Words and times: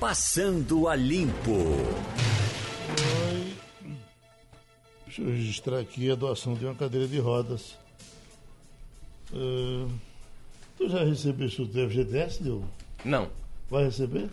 Passando 0.00 0.88
a 0.88 0.96
Limpo. 0.96 1.52
Oi. 3.28 3.52
Deixa 5.04 5.20
eu 5.20 5.26
registrar 5.26 5.78
aqui 5.78 6.10
a 6.10 6.14
doação 6.14 6.54
de 6.54 6.64
uma 6.64 6.74
cadeira 6.74 7.06
de 7.06 7.18
rodas. 7.18 7.76
Uh, 9.30 9.90
tu 10.78 10.88
já 10.88 11.04
recebeste 11.04 11.60
o 11.60 11.68
teu 11.68 11.90
FGTS, 11.90 12.42
Diogo? 12.42 12.64
Não. 13.04 13.28
Vai 13.68 13.84
receber? 13.84 14.30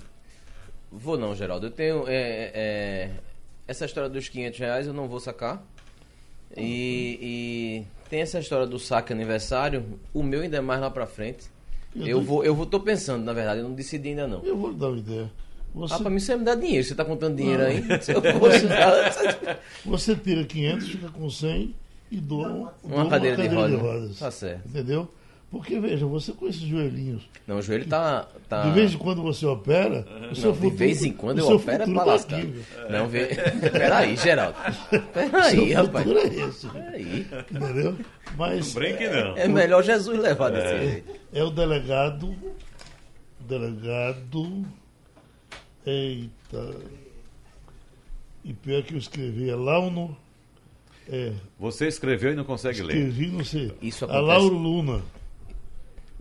Vou 0.90 1.18
não, 1.18 1.36
Geraldo. 1.36 1.68
Eu 1.68 1.72
tenho. 1.72 2.08
É, 2.08 2.52
é, 2.54 3.12
essa 3.68 3.84
história 3.84 4.10
dos 4.10 4.30
500 4.30 4.58
reais 4.58 4.88
eu 4.88 4.94
não 4.94 5.10
vou 5.10 5.20
sacar. 5.20 5.62
E, 6.56 7.20
e, 7.22 7.86
tem 8.10 8.22
essa 8.22 8.40
história 8.40 8.66
do 8.66 8.80
saque 8.80 9.12
aniversário. 9.12 10.00
O 10.14 10.24
meu 10.24 10.40
ainda 10.40 10.56
é 10.56 10.62
mais 10.62 10.80
lá 10.80 10.90
pra 10.90 11.06
frente. 11.06 11.50
Eu, 11.94 12.08
eu 12.08 12.22
vou, 12.22 12.46
eu 12.46 12.56
vou, 12.56 12.66
tô 12.66 12.80
pensando, 12.80 13.26
na 13.26 13.34
verdade, 13.34 13.60
eu 13.60 13.68
não 13.68 13.76
decidi 13.76 14.10
ainda 14.10 14.28
não. 14.28 14.46
Eu 14.46 14.56
vou 14.56 14.74
dar 14.74 14.88
uma 14.88 15.00
ideia. 15.00 15.30
Você... 15.74 15.94
Ah, 15.94 16.00
pra 16.00 16.10
mim 16.10 16.20
você 16.20 16.36
me 16.36 16.44
dá 16.44 16.56
dinheiro. 16.56 16.84
Você 16.84 16.96
tá 16.96 17.06
contando 17.06 17.36
dinheiro 17.36 17.64
não. 17.64 17.70
aí? 17.70 17.82
Você, 18.02 18.14
você 19.86 20.16
tira 20.16 20.44
500, 20.44 20.90
fica 20.90 21.10
com 21.10 21.30
100 21.30 21.76
e 22.10 22.18
doa 22.18 22.48
uma, 22.48 22.74
uma 22.84 23.10
cadeira, 23.10 23.36
cadeira, 23.36 23.50
de, 23.50 23.56
roda. 23.56 23.70
de, 23.70 23.76
rodas. 23.76 24.20
Tá 24.20 24.32
certo. 24.32 24.68
Entendeu? 24.68 25.10
Porque, 25.50 25.80
veja, 25.80 26.06
você 26.06 26.34
com 26.34 26.48
esses 26.48 26.62
joelhinhos. 26.62 27.24
Não, 27.48 27.58
o 27.58 27.62
joelho 27.62 27.86
tá. 27.88 28.28
tá... 28.50 28.64
De 28.64 28.72
vez 28.72 28.94
em 28.94 28.98
quando 28.98 29.22
você 29.22 29.46
opera. 29.46 30.06
O 30.30 30.36
seu 30.36 30.50
não, 30.50 30.56
futuro, 30.56 30.72
de 30.72 30.78
vez 30.78 31.04
em 31.04 31.14
quando 31.14 31.40
eu 31.40 31.48
opero 31.52 31.84
é 31.84 31.86
pra 31.86 31.96
tá 31.96 32.04
lascar. 32.04 32.44
não, 32.90 33.08
vê. 33.08 33.28
Peraí, 33.72 34.18
Geraldo. 34.18 34.58
Peraí, 35.14 35.52
seu 35.52 35.74
rapaz. 35.74 36.06
futuro 36.06 36.20
é 36.20 36.28
esse. 36.28 36.68
Peraí. 36.68 37.28
Entendeu? 37.50 37.98
Mas. 38.36 38.68
Não 38.68 38.82
brinque, 38.82 39.08
não. 39.08 39.38
É 39.38 39.48
melhor 39.48 39.84
Jesus 39.84 40.20
levar 40.20 40.50
desse 40.50 40.68
é, 40.68 40.80
jeito. 40.80 41.16
é 41.34 41.44
o 41.44 41.50
delegado. 41.50 42.36
Delegado. 43.40 44.66
Eita. 45.90 46.76
E 48.44 48.54
pior 48.54 48.84
que 48.84 48.94
eu 48.94 48.98
escrevi, 48.98 49.50
é 49.50 49.56
Launo. 49.56 50.16
É, 51.10 51.32
Você 51.58 51.88
escreveu 51.88 52.34
e 52.34 52.36
não 52.36 52.44
consegue 52.44 52.82
ler. 52.82 52.98
escrevi, 52.98 53.28
não 53.28 53.44
sei. 53.46 53.72
Isso 53.82 54.04
a 54.04 54.08
acontece. 54.10 54.28
Lauro 54.28 54.58
Luna. 54.58 55.02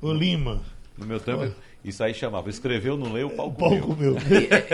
O 0.01 0.13
Lima. 0.13 0.61
No 0.97 1.05
meu 1.07 1.19
tempo, 1.19 1.53
isso 1.85 2.03
aí 2.05 2.15
chamava. 2.15 2.49
Escreveu, 2.49 2.97
não 2.97 3.13
leu, 3.13 3.27
o 3.27 3.31
pau 3.31 3.49
O 3.49 3.53
comeu. 3.53 3.83
comeu. 3.83 4.17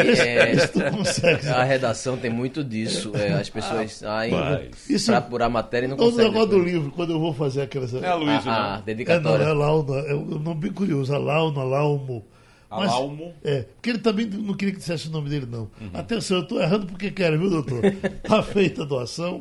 É, 0.07 0.91
consegue. 0.91 1.49
a 1.49 1.63
redação 1.65 2.17
tem 2.19 2.31
muito 2.31 2.63
disso. 2.63 3.11
é, 3.17 3.33
as 3.33 3.49
pessoas 3.49 3.93
saem 3.95 4.33
Mas... 4.33 4.91
Isso, 4.91 5.07
pra 5.07 5.19
apurar 5.19 5.47
a 5.47 5.51
matéria 5.51 5.87
e 5.87 5.89
não 5.89 5.97
conseguem. 5.97 6.27
negócio 6.31 6.49
do 6.51 6.59
livro, 6.59 6.91
quando 6.91 7.13
eu 7.13 7.19
vou 7.19 7.33
fazer 7.33 7.63
aquelas. 7.63 7.95
É 7.95 8.07
a 8.07 8.15
Luísa, 8.15 8.51
a, 8.51 8.55
a 8.55 8.61
não. 8.61 8.75
É, 8.75 8.77
não, 8.77 8.83
dedicatória. 8.85 9.45
é 9.45 9.53
Launa, 9.53 9.99
é 10.01 10.15
um 10.15 10.39
nome 10.39 10.61
bem 10.61 10.73
curioso, 10.73 11.15
a 11.15 11.19
Launa, 11.19 11.61
a 11.63 11.65
Laumo. 11.65 12.25
Mas- 12.79 12.91
Alaumo. 12.91 13.35
É, 13.43 13.63
porque 13.63 13.91
ele 13.91 13.99
também 13.99 14.27
não 14.27 14.55
queria 14.55 14.73
que 14.73 14.79
dissesse 14.81 15.09
o 15.09 15.11
nome 15.11 15.29
dele, 15.29 15.47
não. 15.47 15.71
Uhum. 15.81 15.91
Atenção, 15.95 16.39
eu 16.39 16.43
estou 16.43 16.61
errando 16.61 16.87
porque 16.87 17.11
quero, 17.11 17.39
viu, 17.39 17.51
doutor? 17.51 17.83
Tá 18.23 18.43
feita 18.43 18.83
a 18.83 18.85
doação 18.87 19.41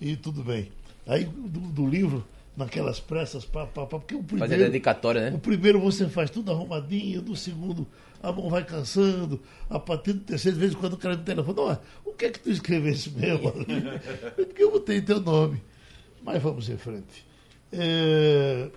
e 0.00 0.16
tudo 0.16 0.42
bem. 0.42 0.70
Aí, 1.06 1.24
do, 1.24 1.60
do 1.60 1.86
livro, 1.86 2.24
naquelas 2.56 2.98
pressas, 3.00 3.44
pá, 3.44 3.66
pá, 3.66 3.86
pá, 3.86 3.98
porque 3.98 4.14
o 4.14 4.22
Fazer 4.22 4.36
primeiro, 4.36 4.64
dedicatória, 4.64 5.30
né? 5.30 5.36
o 5.36 5.38
primeiro 5.38 5.80
você 5.80 6.08
faz 6.08 6.30
tudo 6.30 6.50
arrumadinho, 6.52 7.22
do 7.22 7.36
segundo 7.36 7.86
a 8.22 8.32
mão 8.32 8.48
vai 8.48 8.64
cansando, 8.64 9.40
a 9.70 9.78
partir 9.78 10.14
do 10.14 10.20
terceiro, 10.20 10.56
de 10.56 10.60
vez 10.60 10.72
em 10.72 10.76
quando 10.76 10.94
o 10.94 10.96
cara 10.96 11.16
no 11.16 11.22
telefone, 11.22 11.56
não, 11.56 11.78
o 12.04 12.12
que 12.12 12.24
é 12.24 12.30
que 12.30 12.40
tu 12.40 12.50
escrevesse 12.50 13.10
mesmo 13.10 13.52
porque 14.34 14.62
eu 14.64 14.72
botei 14.72 15.00
teu 15.00 15.20
nome. 15.20 15.62
Mas 16.24 16.42
vamos 16.42 16.68
em 16.68 16.76
frente. 16.76 17.24
É, 17.72 18.68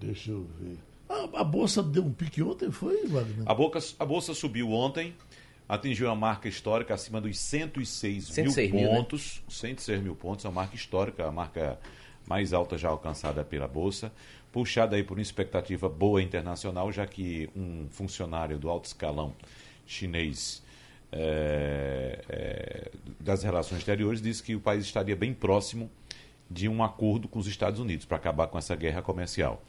Deixa 0.00 0.30
eu 0.30 0.46
ver. 0.60 0.78
A, 1.14 1.40
a 1.40 1.44
bolsa 1.44 1.82
deu 1.82 2.04
um 2.04 2.12
pique 2.12 2.42
ontem, 2.42 2.70
foi, 2.70 3.06
Wagner? 3.06 3.44
A, 3.46 3.54
boca, 3.54 3.78
a 3.98 4.04
bolsa 4.04 4.34
subiu 4.34 4.72
ontem, 4.72 5.14
atingiu 5.68 6.10
a 6.10 6.14
marca 6.14 6.48
histórica 6.48 6.94
acima 6.94 7.20
dos 7.20 7.38
106, 7.38 8.26
106 8.26 8.72
mil 8.72 8.80
mil, 8.80 8.90
né? 8.90 8.96
pontos. 8.96 9.42
106 9.48 10.02
mil 10.02 10.16
pontos, 10.16 10.44
é 10.44 10.48
uma 10.48 10.54
marca 10.62 10.74
histórica, 10.74 11.26
a 11.26 11.32
marca 11.32 11.78
mais 12.26 12.52
alta 12.52 12.76
já 12.76 12.88
alcançada 12.88 13.44
pela 13.44 13.68
bolsa. 13.68 14.12
Puxada 14.50 14.96
aí 14.96 15.02
por 15.02 15.16
uma 15.16 15.22
expectativa 15.22 15.88
boa 15.88 16.22
internacional, 16.22 16.90
já 16.92 17.06
que 17.06 17.48
um 17.56 17.88
funcionário 17.90 18.58
do 18.58 18.70
alto 18.70 18.86
escalão 18.86 19.34
chinês 19.86 20.62
é, 21.16 22.24
é, 22.28 22.90
das 23.20 23.42
relações 23.42 23.78
exteriores 23.78 24.20
disse 24.20 24.42
que 24.42 24.54
o 24.56 24.60
país 24.60 24.84
estaria 24.84 25.14
bem 25.14 25.32
próximo 25.32 25.90
de 26.50 26.68
um 26.68 26.82
acordo 26.82 27.28
com 27.28 27.38
os 27.38 27.46
Estados 27.46 27.80
Unidos 27.80 28.04
para 28.04 28.16
acabar 28.16 28.46
com 28.48 28.58
essa 28.58 28.74
guerra 28.74 29.02
comercial. 29.02 29.62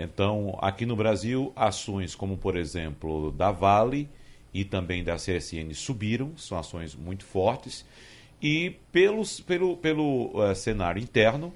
Então, 0.00 0.58
aqui 0.62 0.86
no 0.86 0.96
Brasil, 0.96 1.52
ações 1.54 2.14
como, 2.14 2.38
por 2.38 2.56
exemplo, 2.56 3.30
da 3.32 3.50
Vale 3.50 4.08
e 4.52 4.64
também 4.64 5.04
da 5.04 5.16
CSN 5.16 5.74
subiram, 5.74 6.36
são 6.38 6.58
ações 6.58 6.94
muito 6.94 7.24
fortes. 7.24 7.84
E 8.40 8.76
pelos, 8.90 9.40
pelo, 9.40 9.76
pelo 9.76 10.32
eh, 10.42 10.54
cenário 10.54 11.02
interno, 11.02 11.52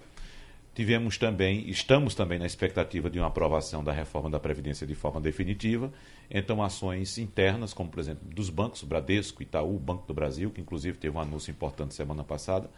tivemos 0.74 1.16
também, 1.16 1.70
estamos 1.70 2.14
também 2.14 2.38
na 2.38 2.44
expectativa 2.44 3.08
de 3.08 3.18
uma 3.18 3.28
aprovação 3.28 3.82
da 3.82 3.92
reforma 3.92 4.28
da 4.28 4.38
Previdência 4.38 4.86
de 4.86 4.94
forma 4.94 5.22
definitiva. 5.22 5.90
Então, 6.30 6.62
ações 6.62 7.16
internas, 7.16 7.72
como 7.72 7.88
por 7.88 8.00
exemplo 8.00 8.28
dos 8.28 8.50
bancos, 8.50 8.82
Bradesco, 8.82 9.42
Itaú, 9.42 9.78
Banco 9.78 10.06
do 10.06 10.12
Brasil, 10.12 10.50
que 10.50 10.60
inclusive 10.60 10.98
teve 10.98 11.16
um 11.16 11.20
anúncio 11.20 11.50
importante 11.50 11.94
semana 11.94 12.22
passada. 12.22 12.68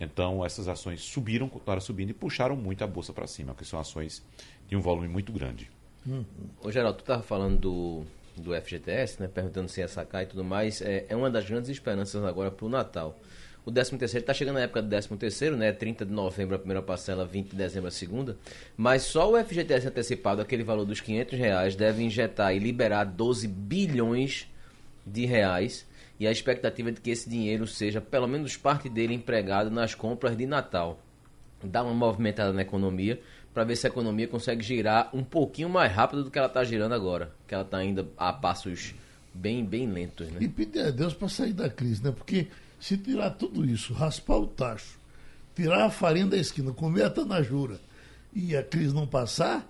Então, 0.00 0.44
essas 0.44 0.68
ações 0.68 1.00
subiram, 1.02 1.48
continuaram 1.48 1.80
subindo 1.80 2.10
e 2.10 2.14
puxaram 2.14 2.54
muito 2.54 2.84
a 2.84 2.86
bolsa 2.86 3.12
para 3.12 3.26
cima, 3.26 3.54
que 3.54 3.64
são 3.64 3.80
ações 3.80 4.22
de 4.68 4.76
um 4.76 4.80
volume 4.80 5.08
muito 5.08 5.32
grande. 5.32 5.68
Ô, 6.62 6.70
Geraldo, 6.70 6.98
tu 6.98 7.00
estava 7.00 7.22
falando 7.22 7.58
do, 7.58 8.04
do 8.36 8.54
FGTS, 8.54 9.20
né? 9.20 9.28
Perguntando 9.28 9.68
se 9.68 9.80
ia 9.80 9.88
sacar 9.88 10.22
e 10.22 10.26
tudo 10.26 10.44
mais. 10.44 10.80
É, 10.80 11.06
é 11.08 11.16
uma 11.16 11.28
das 11.28 11.44
grandes 11.44 11.68
esperanças 11.68 12.24
agora 12.24 12.50
para 12.50 12.64
o 12.64 12.68
Natal. 12.68 13.18
O 13.66 13.72
13 13.72 13.98
terceiro 13.98 14.22
está 14.22 14.32
chegando 14.32 14.54
na 14.54 14.62
época 14.62 14.80
do 14.80 14.88
13 14.88 15.08
terceiro, 15.16 15.56
né? 15.56 15.72
30 15.72 16.06
de 16.06 16.12
novembro 16.12 16.54
a 16.54 16.58
primeira 16.58 16.80
parcela, 16.80 17.26
20 17.26 17.50
de 17.50 17.56
dezembro 17.56 17.88
a 17.88 17.90
segunda. 17.90 18.36
Mas 18.76 19.02
só 19.02 19.30
o 19.30 19.44
FGTS 19.44 19.88
antecipado, 19.88 20.40
aquele 20.40 20.62
valor 20.62 20.84
dos 20.86 21.00
500 21.00 21.38
reais, 21.38 21.76
deve 21.76 22.02
injetar 22.02 22.54
e 22.54 22.58
liberar 22.58 23.04
12 23.04 23.46
bilhões 23.48 24.48
de 25.04 25.26
reais. 25.26 25.86
E 26.18 26.26
a 26.26 26.32
expectativa 26.32 26.88
é 26.88 26.92
de 26.92 27.00
que 27.00 27.10
esse 27.10 27.28
dinheiro 27.28 27.66
seja, 27.66 28.00
pelo 28.00 28.26
menos 28.26 28.56
parte 28.56 28.88
dele, 28.88 29.14
empregado 29.14 29.70
nas 29.70 29.94
compras 29.94 30.36
de 30.36 30.46
Natal. 30.46 31.00
Dar 31.62 31.82
uma 31.82 31.94
movimentada 31.94 32.52
na 32.52 32.62
economia 32.62 33.20
para 33.54 33.64
ver 33.64 33.76
se 33.76 33.86
a 33.86 33.90
economia 33.90 34.28
consegue 34.28 34.62
girar 34.62 35.10
um 35.12 35.24
pouquinho 35.24 35.68
mais 35.68 35.92
rápido 35.92 36.24
do 36.24 36.30
que 36.30 36.38
ela 36.38 36.48
está 36.48 36.62
girando 36.64 36.92
agora. 36.92 37.32
Que 37.46 37.54
ela 37.54 37.64
está 37.64 37.78
ainda 37.78 38.06
a 38.16 38.32
passos 38.32 38.94
bem, 39.32 39.64
bem 39.64 39.90
lentos, 39.90 40.28
né? 40.30 40.38
E 40.40 40.48
pedir 40.48 40.80
a 40.80 40.90
Deus 40.90 41.14
para 41.14 41.28
sair 41.28 41.52
da 41.52 41.68
crise, 41.68 42.02
né? 42.02 42.12
Porque 42.12 42.48
se 42.80 42.96
tirar 42.96 43.30
tudo 43.30 43.64
isso, 43.64 43.92
raspar 43.92 44.38
o 44.38 44.46
tacho, 44.46 44.98
tirar 45.54 45.84
a 45.84 45.90
farinha 45.90 46.26
da 46.26 46.36
esquina, 46.36 46.72
comer 46.72 47.04
a 47.04 47.10
tanajura 47.10 47.80
e 48.32 48.56
a 48.56 48.62
crise 48.62 48.94
não 48.94 49.06
passar, 49.06 49.68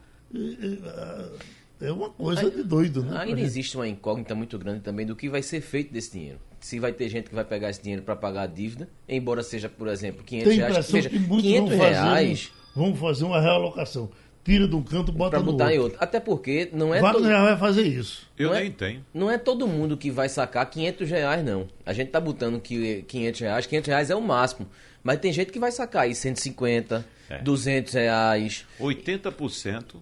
é, 1.81 1.87
é 1.87 1.93
uma 1.93 2.11
coisa 2.11 2.51
de 2.51 2.63
doido, 2.63 3.03
né? 3.03 3.19
Ainda 3.21 3.41
existe 3.41 3.77
uma 3.77 3.87
incógnita 3.89 4.35
muito 4.35 4.59
grande 4.59 4.81
também 4.81 5.07
do 5.07 5.15
que 5.17 5.29
vai 5.29 5.43
ser 5.43 5.61
feito 5.61 5.93
desse 5.93 6.13
dinheiro. 6.13 6.39
Se 6.61 6.79
vai 6.81 6.93
ter 6.93 7.09
gente 7.09 7.29
que 7.29 7.35
vai 7.35 7.45
pegar 7.45 7.71
esse 7.71 7.81
dinheiro 7.83 8.03
para 8.03 8.17
pagar 8.17 8.43
a 8.43 8.47
dívida, 8.47 8.89
embora 9.09 9.43
seja, 9.43 9.69
por 9.69 9.87
exemplo, 9.89 10.25
500 10.25 10.49
Tem 10.49 10.59
reais. 10.59 10.91
Veja, 10.91 11.09
que 11.11 11.19
muitos 11.19 11.43
500 11.47 11.69
vão 11.71 11.79
fazer, 11.79 11.93
reais 11.95 12.53
vão 12.75 12.97
fazer 12.97 13.25
uma 13.25 13.41
realocação. 13.41 14.11
Tira 14.45 14.67
de 14.67 14.75
um 14.75 14.83
canto, 14.83 15.13
bota 15.13 15.31
para 15.37 15.41
no 15.41 15.53
botar 15.53 15.65
outro. 15.65 15.77
em 15.77 15.79
outro. 15.79 15.99
Até 16.01 16.19
porque 16.19 16.71
não 16.73 16.95
é, 16.95 17.01
Wagner 17.01 17.23
todo, 17.33 17.43
vai 17.45 17.57
fazer 17.59 17.83
isso. 17.83 18.27
Eu 18.39 18.49
Não 18.49 18.57
é- 18.57 18.61
nem 18.63 18.73
tenho. 18.73 19.05
não 19.13 19.31
é 19.31 19.37
todo 19.37 19.69
mundo 19.69 19.95
que 19.97 20.11
vai 20.11 20.29
sacar 20.29 20.65
500 20.71 21.11
reais, 21.11 21.45
não. 21.45 21.67
A 21.85 21.93
gente 21.93 22.11
tá 22.11 22.19
botando 22.21 22.59
que 22.61 23.03
500 23.07 23.41
reais, 23.41 23.67
500 23.67 23.89
reais 23.89 24.11
é 24.11 24.17
o 24.17 24.23
máximo. 24.23 24.67
Mas 25.03 25.19
tem 25.21 25.33
gente 25.33 25.53
que 25.53 25.59
vai 25.59 25.71
sacar 25.71 26.05
aí 26.05 26.15
150, 26.15 27.05
É. 27.29 27.39
200 27.43 27.93
reais. 27.93 28.65
80% 28.81 29.97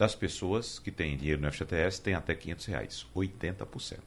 das 0.00 0.14
pessoas 0.14 0.78
que 0.78 0.90
têm 0.90 1.14
dinheiro 1.14 1.42
no 1.42 1.52
FGTS 1.52 2.00
têm 2.00 2.14
até 2.14 2.34
500 2.34 2.64
reais. 2.66 3.06
80%. 3.14 3.98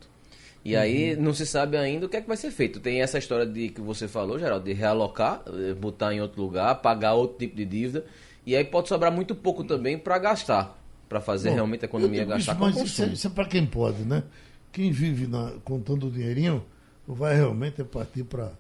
E 0.65 0.75
aí 0.75 1.15
não 1.15 1.35
se 1.35 1.45
sabe 1.45 1.77
ainda 1.77 2.07
o 2.07 2.09
que 2.09 2.17
é 2.17 2.21
que 2.21 2.27
vai 2.27 2.35
ser 2.35 2.50
feito. 2.50 2.79
Tem 2.79 3.00
essa 3.00 3.19
história 3.19 3.45
de 3.45 3.69
que 3.69 3.79
você 3.79 4.07
falou, 4.07 4.39
Geraldo, 4.39 4.65
de 4.65 4.73
realocar, 4.73 5.44
eh, 5.45 5.75
botar 5.75 6.12
em 6.12 6.19
outro 6.19 6.41
lugar, 6.41 6.73
pagar 6.81 7.13
outro 7.13 7.38
tipo 7.38 7.56
de 7.56 7.63
dívida. 7.65 8.06
E 8.44 8.56
aí 8.56 8.63
pode 8.63 8.88
sobrar 8.89 9.12
muito 9.12 9.35
pouco 9.35 9.63
também 9.63 9.95
para 10.00 10.17
gastar, 10.17 10.81
para 11.07 11.21
fazer 11.21 11.50
Bom, 11.50 11.56
realmente 11.56 11.83
a 11.83 11.85
economia 11.85 12.25
gastar 12.25 12.53
isso, 12.53 12.59
com 12.59 12.65
mas 12.65 12.75
isso 12.77 12.81
é, 12.83 12.88
consumo. 12.88 13.13
isso 13.13 13.27
é 13.27 13.29
para 13.29 13.45
quem 13.45 13.65
pode, 13.67 14.01
né? 14.03 14.23
Quem 14.71 14.89
vive 14.91 15.27
na- 15.27 15.53
contando 15.63 16.07
o 16.07 16.12
dinheirinho 16.12 16.65
vai 17.07 17.35
realmente 17.35 17.83
partir 17.83 18.23
para. 18.23 18.51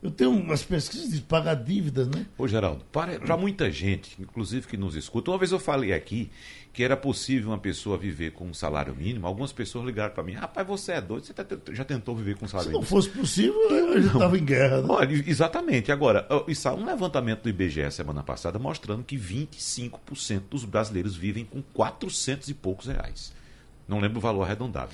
Eu 0.00 0.10
tenho 0.12 0.30
umas 0.30 0.62
pesquisas 0.62 1.10
de 1.10 1.20
pagar 1.20 1.54
dívidas, 1.56 2.06
né? 2.06 2.24
Ô, 2.38 2.46
Geraldo, 2.46 2.84
para 2.92 3.36
muita 3.36 3.68
gente, 3.70 4.14
inclusive 4.20 4.66
que 4.66 4.76
nos 4.76 4.94
escuta, 4.94 5.30
uma 5.30 5.38
vez 5.38 5.50
eu 5.50 5.58
falei 5.58 5.92
aqui 5.92 6.30
que 6.72 6.84
era 6.84 6.96
possível 6.96 7.48
uma 7.50 7.58
pessoa 7.58 7.98
viver 7.98 8.30
com 8.30 8.46
um 8.46 8.54
salário 8.54 8.94
mínimo. 8.94 9.26
Algumas 9.26 9.52
pessoas 9.52 9.84
ligaram 9.84 10.14
para 10.14 10.22
mim: 10.22 10.34
rapaz, 10.34 10.64
você 10.64 10.92
é 10.92 11.00
doido, 11.00 11.24
você 11.24 11.32
tá- 11.32 11.44
já 11.72 11.84
tentou 11.84 12.14
viver 12.14 12.36
com 12.36 12.44
um 12.44 12.48
Se 12.48 12.52
salário 12.52 12.70
não 12.70 12.78
mínimo? 12.80 12.88
fosse 12.96 13.08
possível, 13.10 13.58
a 13.94 13.98
gente 14.00 14.06
estava 14.12 14.38
em 14.38 14.44
guerra. 14.44 14.82
Né? 14.82 14.86
Olha, 14.88 15.24
exatamente. 15.26 15.90
Agora, 15.90 16.28
isso 16.46 16.68
um 16.70 16.84
levantamento 16.86 17.42
do 17.42 17.48
IBGE 17.48 17.90
semana 17.90 18.22
passada 18.22 18.56
mostrando 18.56 19.02
que 19.02 19.16
25% 19.16 20.42
dos 20.50 20.64
brasileiros 20.64 21.16
vivem 21.16 21.44
com 21.44 21.60
400 21.60 22.48
e 22.48 22.54
poucos 22.54 22.86
reais. 22.86 23.32
Não 23.88 23.98
lembro 23.98 24.18
o 24.18 24.20
valor 24.20 24.42
arredondado. 24.42 24.90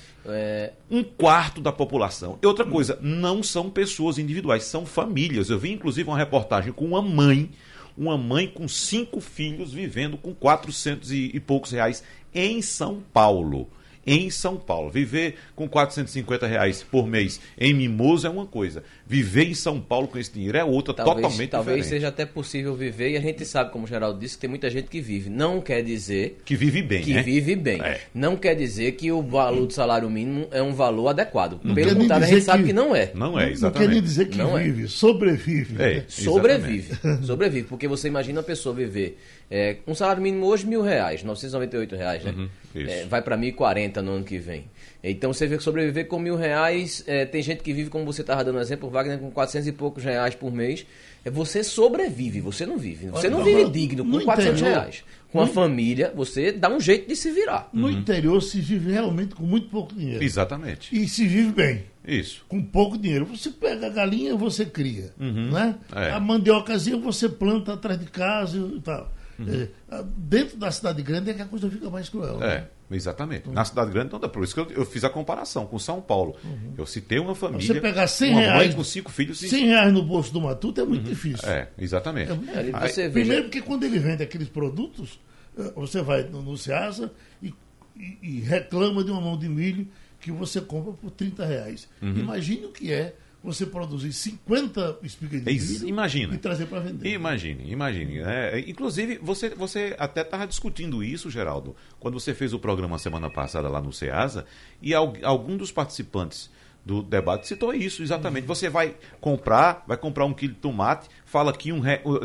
Um 0.89 1.03
quarto 1.03 1.59
da 1.59 1.71
população. 1.71 2.39
E 2.41 2.47
outra 2.47 2.65
coisa, 2.65 2.97
não 3.01 3.43
são 3.43 3.69
pessoas 3.69 4.17
individuais, 4.17 4.63
são 4.63 4.85
famílias. 4.85 5.49
Eu 5.49 5.59
vi 5.59 5.73
inclusive 5.73 6.09
uma 6.09 6.17
reportagem 6.17 6.71
com 6.71 6.85
uma 6.85 7.01
mãe, 7.01 7.51
uma 7.97 8.17
mãe 8.17 8.47
com 8.47 8.67
cinco 8.67 9.19
filhos 9.19 9.73
vivendo 9.73 10.17
com 10.17 10.33
400 10.33 11.11
e, 11.11 11.31
e 11.33 11.39
poucos 11.41 11.71
reais 11.71 12.01
em 12.33 12.61
São 12.61 13.03
Paulo 13.13 13.69
em 14.05 14.29
São 14.29 14.57
Paulo. 14.57 14.89
Viver 14.89 15.35
com 15.55 15.67
450 15.67 16.45
reais 16.47 16.83
por 16.83 17.07
mês 17.07 17.39
em 17.57 17.73
Mimoso 17.73 18.27
é 18.27 18.29
uma 18.29 18.45
coisa. 18.45 18.83
Viver 19.07 19.45
em 19.45 19.53
São 19.53 19.79
Paulo 19.79 20.07
com 20.07 20.17
esse 20.17 20.31
dinheiro 20.31 20.57
é 20.57 20.63
outra, 20.63 20.93
talvez, 20.93 21.15
totalmente 21.27 21.49
talvez 21.49 21.77
diferente. 21.77 21.95
seja 22.01 22.07
até 22.09 22.25
possível 22.25 22.75
viver 22.75 23.11
e 23.11 23.17
a 23.17 23.21
gente 23.21 23.45
sabe, 23.45 23.71
como 23.71 23.85
o 23.85 23.87
Geraldo 23.87 24.19
disse, 24.19 24.35
que 24.35 24.41
tem 24.41 24.49
muita 24.49 24.69
gente 24.69 24.87
que 24.87 25.01
vive. 25.01 25.29
Não 25.29 25.59
quer 25.61 25.81
dizer 25.83 26.37
Que 26.45 26.55
vive 26.55 26.81
bem, 26.81 27.01
que 27.03 27.13
né? 27.13 27.21
vive 27.23 27.55
bem. 27.55 27.81
É. 27.81 28.01
Não 28.13 28.35
quer 28.35 28.55
dizer 28.55 28.91
que 28.93 29.11
o 29.11 29.21
valor 29.21 29.65
do 29.67 29.73
salário 29.73 30.09
mínimo 30.09 30.47
é 30.51 30.61
um 30.61 30.73
valor 30.73 31.07
adequado. 31.09 31.59
quer 31.59 31.73
Pelo 31.73 31.95
contrário, 31.95 32.25
a 32.25 32.29
gente 32.29 32.41
sabe 32.43 32.63
que- 32.63 32.67
que 32.69 32.73
não 32.73 32.95
é. 32.95 33.11
Não 33.13 33.27
é, 33.27 33.29
Não 33.29 33.31
quer 33.31 33.43
nem 33.45 33.51
exatamente. 33.53 34.01
dizer 34.01 34.29
que 34.29 34.37
Não 34.37 34.57
é. 34.57 34.63
vive, 34.63 34.87
sobrevive. 34.87 35.75
É, 35.81 35.93
né? 35.95 36.03
Sobrevive. 36.09 36.93
Sobrevive. 37.23 37.67
Porque 37.67 37.87
você 37.87 38.07
imagina 38.07 38.39
a 38.39 38.43
pessoa 38.43 38.73
viver 38.75 39.17
é, 39.49 39.77
um 39.87 39.93
salário 39.93 40.21
mínimo 40.21 40.45
hoje 40.47 40.65
mil 40.65 40.81
reais, 40.81 41.23
998 41.23 41.95
reais, 41.95 42.23
né? 42.23 42.31
Uhum. 42.35 42.49
É, 42.75 43.05
vai 43.05 43.21
para 43.21 43.37
1.040 43.37 43.97
no 44.01 44.11
ano 44.13 44.23
que 44.25 44.37
vem. 44.37 44.65
Então 45.03 45.31
você 45.31 45.45
vê 45.47 45.57
que 45.57 45.63
sobreviver 45.63 46.07
com 46.07 46.17
mil 46.19 46.35
reais, 46.35 47.03
é, 47.07 47.25
tem 47.25 47.41
gente 47.41 47.61
que 47.63 47.71
vive, 47.71 47.89
como 47.89 48.05
você 48.05 48.21
estava 48.21 48.43
dando 48.43 48.59
exemplo, 48.59 48.89
Wagner, 48.89 49.19
com 49.19 49.29
400 49.31 49.67
e 49.67 49.71
poucos 49.71 50.03
reais 50.03 50.33
por 50.35 50.51
mês. 50.51 50.85
É, 51.23 51.29
você 51.29 51.63
sobrevive, 51.63 52.41
você 52.41 52.65
não 52.65 52.77
vive. 52.77 53.07
Você 53.07 53.29
não 53.29 53.43
vive 53.43 53.69
digno 53.69 54.03
com 54.03 54.11
no 54.11 54.23
400 54.23 54.59
interior- 54.61 54.79
reais. 54.79 55.03
Com 55.31 55.41
a 55.41 55.47
família, 55.47 56.13
você 56.15 56.51
dá 56.53 56.69
um 56.69 56.79
jeito 56.79 57.09
de 57.09 57.15
se 57.15 57.29
virar. 57.29 57.69
No 57.73 57.91
interior 57.91 58.41
se 58.41 58.61
vive 58.61 58.91
realmente 58.93 59.35
com 59.35 59.43
muito 59.43 59.67
pouco 59.67 59.93
dinheiro. 59.93 60.23
Exatamente. 60.23 60.95
E 60.95 61.09
se 61.09 61.27
vive 61.27 61.51
bem. 61.51 61.83
Isso. 62.07 62.45
Com 62.47 62.61
pouco 62.63 62.97
dinheiro. 62.97 63.25
Você 63.25 63.49
pega 63.51 63.87
a 63.87 63.89
galinha, 63.89 64.33
você 64.37 64.63
cria. 64.65 65.11
Né? 65.19 65.75
É. 65.93 66.11
A 66.11 66.19
mandiocazinha 66.21 66.97
você 66.97 67.27
planta 67.27 67.73
atrás 67.73 67.99
de 67.99 68.05
casa 68.05 68.57
e 68.57 68.79
tal. 68.79 69.11
É, 69.39 69.67
a- 69.95 70.01
dentro 70.17 70.57
da 70.57 70.71
cidade 70.71 71.01
grande 71.03 71.29
é 71.29 71.33
que 71.33 71.41
a 71.41 71.45
coisa 71.45 71.69
fica 71.69 71.89
mais 71.89 72.07
cruel. 72.09 72.37
né? 72.39 72.67
É, 72.91 72.95
exatamente. 72.95 73.49
Na 73.49 73.65
cidade 73.65 73.91
grande 73.91 74.11
não 74.13 74.19
dá. 74.19 74.29
Por 74.29 74.43
isso 74.43 74.53
que 74.53 74.59
eu, 74.59 74.69
eu 74.71 74.85
fiz 74.85 75.03
a 75.03 75.09
comparação 75.09 75.65
com 75.65 75.77
São 75.79 75.99
Paulo. 76.01 76.35
Eu 76.77 76.85
citei 76.85 77.19
uma 77.19 77.35
família. 77.35 77.65
Você 77.67 77.81
pegar 77.81 78.07
100 78.07 78.31
uma 78.31 78.41
mãe 78.41 78.49
reais- 78.49 78.75
com 78.75 78.83
cinco 78.83 79.11
filhos 79.11 79.41
e. 79.41 79.49
100 79.49 79.65
reais 79.67 79.93
no 79.93 80.03
bolso 80.03 80.31
do 80.31 80.39
matuto 80.41 80.79
é 80.81 80.85
muito 80.85 81.03
difícil. 81.03 81.47
É, 81.49 81.67
exatamente. 81.77 82.31
É, 82.31 82.57
Ali 82.59 82.71
Aí-. 82.73 83.09
Primeiro 83.09 83.43
porque 83.43 83.61
quando 83.61 83.83
ele 83.83 83.99
vende 83.99 84.23
aqueles 84.23 84.47
produtos, 84.47 85.19
eh, 85.57 85.71
você 85.75 86.01
vai 86.01 86.23
no, 86.23 86.41
no 86.41 86.57
Ceasa 86.57 87.11
e, 87.41 87.53
e- 87.97 88.17
e 88.21 88.39
reclama 88.41 89.03
de 89.03 89.11
uma 89.11 89.19
mão 89.21 89.37
de 89.37 89.49
milho 89.49 89.87
que 90.21 90.31
você 90.31 90.59
compra 90.61 90.91
por 90.93 91.11
30 91.11 91.45
reais. 91.45 91.87
Uhum. 92.01 92.17
Imagine 92.17 92.65
o 92.65 92.71
que 92.71 92.91
é 92.91 93.13
você 93.45 93.65
produzir 93.65 94.11
50 94.11 94.97
espigas 95.03 95.41
de 95.43 95.51
milho 95.51 95.87
imagina. 95.89 96.35
e 96.35 96.37
trazer 96.37 96.65
para 96.65 96.79
vender. 96.79 97.07
Imagine, 97.13 97.71
imagine. 97.71 98.19
né? 98.21 98.59
Inclusive, 98.59 99.17
você, 99.21 99.49
você 99.49 99.95
até 99.97 100.21
estava 100.21 100.45
discutindo 100.45 101.03
isso, 101.03 101.29
Geraldo, 101.29 101.75
quando 101.99 102.19
você 102.19 102.33
fez 102.33 102.53
o 102.53 102.59
programa 102.59 102.97
semana 102.99 103.29
passada 103.29 103.69
lá 103.69 103.81
no 103.81 103.93
Ceasa, 103.93 104.45
e 104.81 104.93
al- 104.93 105.13
algum 105.23 105.55
dos 105.57 105.71
participantes 105.71 106.49
do 106.85 107.01
debate 107.01 107.47
citou 107.47 107.73
isso, 107.73 108.03
exatamente. 108.03 108.45
Você 108.45 108.69
vai 108.69 108.95
comprar, 109.19 109.83
vai 109.87 109.97
comprar 109.97 110.23
um 110.25 110.33
quilo 110.33 110.53
de 110.53 110.59
tomate, 110.59 111.09
fala 111.25 111.51
que 111.51 111.71
um 111.73 111.81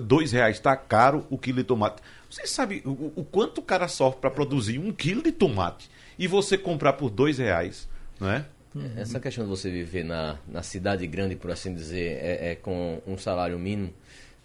dois 0.07 0.33
reais 0.33 0.57
está 0.57 0.77
caro 0.77 1.27
o 1.31 1.39
quilo 1.39 1.59
de 1.59 1.65
tomate. 1.65 2.03
Você 2.29 2.47
sabe 2.47 2.83
o, 2.85 3.13
o 3.17 3.25
quanto 3.25 3.59
o 3.59 3.63
cara 3.63 3.89
sofre 3.89 4.21
para 4.21 4.31
produzir 4.31 4.79
um 4.79 4.93
quilo 4.93 5.23
de 5.23 5.33
tomate 5.33 5.89
e 6.19 6.27
você 6.27 6.59
comprar 6.59 6.93
por 6.93 7.09
dois 7.09 7.39
reais, 7.39 7.89
não 8.21 8.31
é? 8.31 8.45
Essa 8.97 9.19
questão 9.19 9.45
de 9.45 9.51
você 9.51 9.71
viver 9.71 10.05
na, 10.05 10.39
na 10.47 10.63
cidade 10.63 11.07
grande, 11.07 11.35
por 11.37 11.51
assim 11.51 11.75
dizer, 11.75 12.19
é, 12.23 12.53
é 12.53 12.55
com 12.55 13.01
um 13.07 13.17
salário 13.19 13.59
mínimo. 13.59 13.93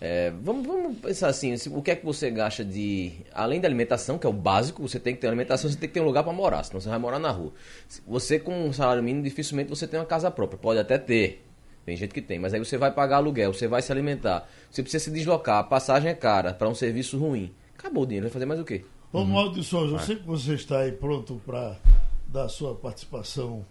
é, 0.01 0.31
vamos, 0.44 0.66
vamos 0.66 0.98
pensar 0.98 1.27
assim, 1.27 1.56
o 1.72 1.81
que 1.81 1.92
é 1.92 1.95
que 1.95 2.04
você 2.06 2.30
gasta 2.31 2.66
de. 2.66 3.13
Além 3.33 3.62
da 3.62 3.68
alimentação, 3.68 4.18
que 4.18 4.25
é 4.25 4.30
o 4.30 4.33
básico, 4.33 4.81
você 4.81 5.00
tem 5.00 5.13
que 5.16 5.22
ter 5.22 5.27
alimentação, 5.27 5.69
você 5.69 5.77
tem 5.77 5.88
que 5.88 5.94
ter 5.94 6.01
um 6.01 6.06
lugar 6.06 6.24
para 6.24 6.33
morar, 6.33 6.63
senão 6.63 6.81
você 6.81 6.89
vai 6.89 6.98
morar 7.00 7.19
na 7.19 7.30
rua. 7.31 7.54
Se- 7.88 8.01
Você 8.07 8.39
com 8.39 8.66
um 8.68 8.74
salário 8.74 9.04
mínimo, 9.04 9.24
dificilmente 9.24 9.69
você 9.69 9.88
tem 9.88 10.00
uma 10.00 10.06
casa 10.06 10.30
própria. 10.31 10.57
Pode 10.57 10.80
até 10.80 10.98
ter. 10.98 11.44
Tem 11.86 11.95
gente 11.95 12.12
que 12.13 12.21
tem, 12.21 12.39
mas 12.39 12.51
aí 12.51 12.60
você 12.60 12.78
vai 12.80 12.89
pagar 12.92 13.18
aluguel, 13.18 13.54
você 13.54 13.68
vai 13.68 13.80
se 13.83 13.92
alimentar, 13.92 14.50
você 14.71 14.81
precisa 14.81 15.04
se 15.04 15.12
deslocar, 15.12 15.60
a 15.60 15.63
passagem 15.63 16.10
é 16.10 16.16
cara 16.16 16.51
para 16.51 16.68
um 16.68 16.74
serviço 16.74 17.16
ruim. 17.19 17.54
Acabou 17.78 18.01
o 18.01 18.06
dinheiro, 18.07 18.25
vai 18.25 18.33
fazer 18.33 18.45
mais 18.48 18.60
o 18.60 18.66
quê? 18.66 18.83
Romualdo 19.13 19.60
de 19.62 19.63
Souza, 19.63 19.94
eu 19.94 20.00
sei 20.00 20.16
que 20.16 20.25
você 20.25 20.56
está 20.56 20.80
aí 20.80 20.92
pronto 20.92 21.39
para 21.45 21.78
dar 22.28 22.50
sua 22.50 22.74
participação 22.74 23.63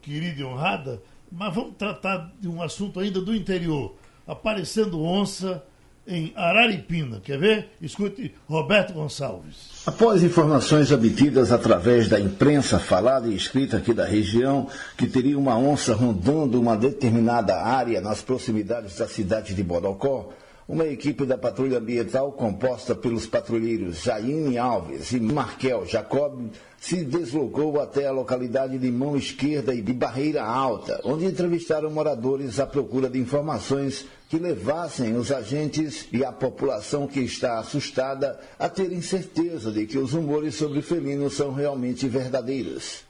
querida 0.00 0.40
e 0.40 0.44
honrada, 0.44 1.02
mas 1.30 1.54
vamos 1.54 1.76
tratar 1.76 2.32
de 2.40 2.48
um 2.48 2.62
assunto 2.62 3.00
ainda 3.00 3.20
do 3.20 3.34
interior. 3.34 3.94
Aparecendo 4.26 5.02
onça 5.02 5.62
em 6.06 6.32
Araripina. 6.34 7.20
Quer 7.20 7.38
ver? 7.38 7.68
Escute 7.80 8.34
Roberto 8.48 8.92
Gonçalves. 8.92 9.82
Após 9.86 10.22
informações 10.22 10.90
obtidas 10.90 11.52
através 11.52 12.08
da 12.08 12.18
imprensa 12.18 12.78
falada 12.78 13.28
e 13.28 13.36
escrita 13.36 13.76
aqui 13.76 13.94
da 13.94 14.04
região, 14.04 14.68
que 14.96 15.06
teria 15.06 15.38
uma 15.38 15.56
onça 15.56 15.94
rondando 15.94 16.60
uma 16.60 16.76
determinada 16.76 17.56
área 17.56 18.00
nas 18.00 18.20
proximidades 18.20 18.96
da 18.96 19.06
cidade 19.06 19.54
de 19.54 19.62
Bodocó, 19.62 20.30
uma 20.68 20.86
equipe 20.86 21.26
da 21.26 21.36
Patrulha 21.36 21.78
Ambiental, 21.78 22.32
composta 22.32 22.94
pelos 22.94 23.26
patrulheiros 23.26 24.02
Jaine 24.02 24.58
Alves 24.58 25.12
e 25.12 25.20
Markel 25.20 25.84
Jacob, 25.86 26.50
se 26.82 27.04
deslocou 27.04 27.80
até 27.80 28.08
a 28.08 28.10
localidade 28.10 28.76
de 28.76 28.90
Mão 28.90 29.16
Esquerda 29.16 29.72
e 29.72 29.80
de 29.80 29.92
Barreira 29.92 30.42
Alta, 30.42 31.00
onde 31.04 31.26
entrevistaram 31.26 31.88
moradores 31.92 32.58
à 32.58 32.66
procura 32.66 33.08
de 33.08 33.20
informações 33.20 34.04
que 34.28 34.36
levassem 34.36 35.14
os 35.14 35.30
agentes 35.30 36.08
e 36.12 36.24
a 36.24 36.32
população 36.32 37.06
que 37.06 37.20
está 37.20 37.60
assustada 37.60 38.36
a 38.58 38.68
terem 38.68 39.00
certeza 39.00 39.70
de 39.70 39.86
que 39.86 39.96
os 39.96 40.12
rumores 40.12 40.56
sobre 40.56 40.82
felinos 40.82 41.34
são 41.34 41.52
realmente 41.52 42.08
verdadeiros. 42.08 43.04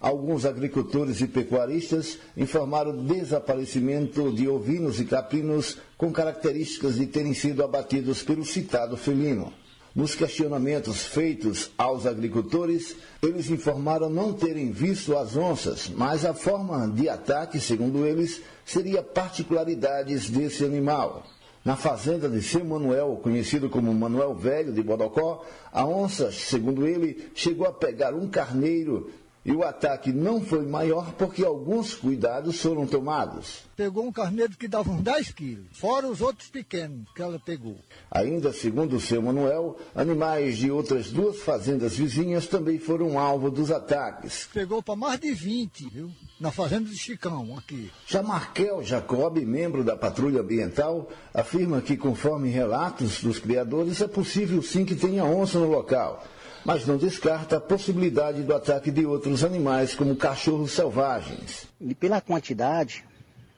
Alguns 0.00 0.46
agricultores 0.46 1.20
e 1.20 1.26
pecuaristas 1.26 2.20
informaram 2.36 2.92
o 2.92 3.02
desaparecimento 3.02 4.32
de 4.32 4.46
ovinos 4.46 5.00
e 5.00 5.04
caprinos 5.04 5.78
com 5.98 6.12
características 6.12 6.94
de 6.94 7.06
terem 7.06 7.34
sido 7.34 7.64
abatidos 7.64 8.22
pelo 8.22 8.44
citado 8.44 8.96
felino. 8.96 9.52
Nos 9.96 10.14
questionamentos 10.14 11.06
feitos 11.06 11.70
aos 11.78 12.04
agricultores, 12.04 12.94
eles 13.22 13.48
informaram 13.48 14.10
não 14.10 14.30
terem 14.30 14.70
visto 14.70 15.16
as 15.16 15.34
onças, 15.34 15.88
mas 15.88 16.22
a 16.26 16.34
forma 16.34 16.86
de 16.86 17.08
ataque, 17.08 17.58
segundo 17.58 18.06
eles, 18.06 18.42
seria 18.62 19.02
particularidades 19.02 20.28
desse 20.28 20.66
animal. 20.66 21.24
Na 21.64 21.76
fazenda 21.76 22.28
de 22.28 22.42
seu 22.42 22.62
Manuel, 22.62 23.18
conhecido 23.22 23.70
como 23.70 23.94
Manuel 23.94 24.34
Velho 24.34 24.70
de 24.70 24.82
Bodocó, 24.82 25.42
a 25.72 25.86
onça, 25.86 26.30
segundo 26.30 26.86
ele, 26.86 27.30
chegou 27.34 27.66
a 27.66 27.72
pegar 27.72 28.12
um 28.12 28.28
carneiro 28.28 29.10
e 29.46 29.52
o 29.52 29.62
ataque 29.62 30.12
não 30.12 30.40
foi 30.40 30.66
maior 30.66 31.12
porque 31.12 31.44
alguns 31.44 31.94
cuidados 31.94 32.60
foram 32.60 32.84
tomados. 32.84 33.64
Pegou 33.76 34.04
um 34.04 34.10
carneiro 34.10 34.56
que 34.56 34.66
dava 34.66 34.90
uns 34.90 35.02
10 35.02 35.30
quilos, 35.30 35.66
fora 35.70 36.08
os 36.08 36.20
outros 36.20 36.48
pequenos 36.48 37.06
que 37.14 37.22
ela 37.22 37.38
pegou. 37.38 37.76
Ainda 38.10 38.52
segundo 38.52 38.96
o 38.96 39.00
seu 39.00 39.22
Manuel, 39.22 39.76
animais 39.94 40.58
de 40.58 40.68
outras 40.68 41.12
duas 41.12 41.38
fazendas 41.38 41.96
vizinhas 41.96 42.48
também 42.48 42.80
foram 42.80 43.20
alvo 43.20 43.48
dos 43.48 43.70
ataques. 43.70 44.48
Pegou 44.52 44.82
para 44.82 44.96
mais 44.96 45.20
de 45.20 45.32
20, 45.32 45.90
viu? 45.90 46.10
Na 46.40 46.50
fazenda 46.50 46.90
de 46.90 46.98
Chicão, 46.98 47.56
aqui. 47.56 47.92
Já 48.04 48.24
Markel 48.24 48.82
Jacob, 48.82 49.38
membro 49.38 49.84
da 49.84 49.96
Patrulha 49.96 50.40
Ambiental, 50.40 51.08
afirma 51.32 51.80
que, 51.80 51.96
conforme 51.96 52.50
relatos 52.50 53.22
dos 53.22 53.38
criadores, 53.38 54.00
é 54.00 54.08
possível 54.08 54.60
sim 54.60 54.84
que 54.84 54.96
tenha 54.96 55.24
onça 55.24 55.58
no 55.58 55.70
local, 55.70 56.24
mas 56.66 56.84
não 56.84 56.96
descarta 56.96 57.58
a 57.58 57.60
possibilidade 57.60 58.42
do 58.42 58.52
ataque 58.52 58.90
de 58.90 59.06
outros 59.06 59.44
animais, 59.44 59.94
como 59.94 60.16
cachorros 60.16 60.72
selvagens. 60.72 61.68
E 61.80 61.94
pela 61.94 62.20
quantidade, 62.20 63.04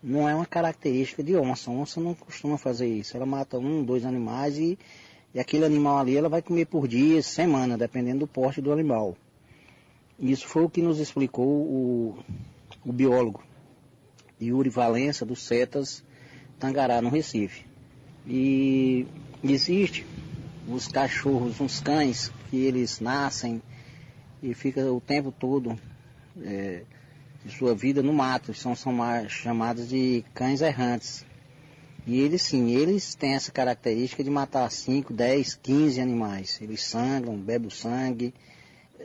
não 0.02 0.28
é 0.28 0.34
uma 0.34 0.44
característica 0.44 1.22
de 1.22 1.34
onça. 1.34 1.70
A 1.70 1.72
onça 1.72 2.02
não 2.02 2.14
costuma 2.14 2.58
fazer 2.58 2.86
isso. 2.86 3.16
Ela 3.16 3.24
mata 3.24 3.58
um, 3.58 3.82
dois 3.82 4.04
animais 4.04 4.58
e, 4.58 4.78
e 5.34 5.40
aquele 5.40 5.64
animal 5.64 5.96
ali 5.96 6.18
ela 6.18 6.28
vai 6.28 6.42
comer 6.42 6.66
por 6.66 6.86
dias, 6.86 7.24
semana, 7.24 7.78
dependendo 7.78 8.18
do 8.18 8.26
porte 8.26 8.60
do 8.60 8.70
animal. 8.70 9.16
Isso 10.20 10.46
foi 10.46 10.64
o 10.64 10.68
que 10.68 10.82
nos 10.82 10.98
explicou 10.98 11.46
o, 11.46 12.18
o 12.84 12.92
biólogo 12.92 13.42
Yuri 14.38 14.68
Valença, 14.68 15.24
do 15.24 15.34
Cetas 15.34 16.04
Tangará, 16.58 17.00
no 17.00 17.08
Recife. 17.08 17.64
E 18.26 19.06
existe 19.42 20.04
os 20.68 20.88
cachorros, 20.88 21.58
uns 21.58 21.80
cães, 21.80 22.30
que 22.48 22.64
eles 22.64 23.00
nascem 23.00 23.62
e 24.42 24.54
ficam 24.54 24.96
o 24.96 25.00
tempo 25.00 25.32
todo 25.32 25.78
é, 26.42 26.82
de 27.44 27.52
sua 27.56 27.74
vida 27.74 28.02
no 28.02 28.12
mato. 28.12 28.54
São, 28.54 28.74
são 28.74 28.92
ma- 28.92 29.28
chamados 29.28 29.88
de 29.88 30.24
cães 30.34 30.60
errantes. 30.60 31.24
E 32.06 32.20
eles 32.20 32.42
sim, 32.42 32.70
eles 32.70 33.14
têm 33.14 33.34
essa 33.34 33.52
característica 33.52 34.24
de 34.24 34.30
matar 34.30 34.70
5, 34.70 35.12
10, 35.12 35.56
15 35.62 36.00
animais. 36.00 36.58
Eles 36.62 36.82
sangram, 36.84 37.36
bebem 37.36 37.68
o 37.68 37.70
sangue. 37.70 38.32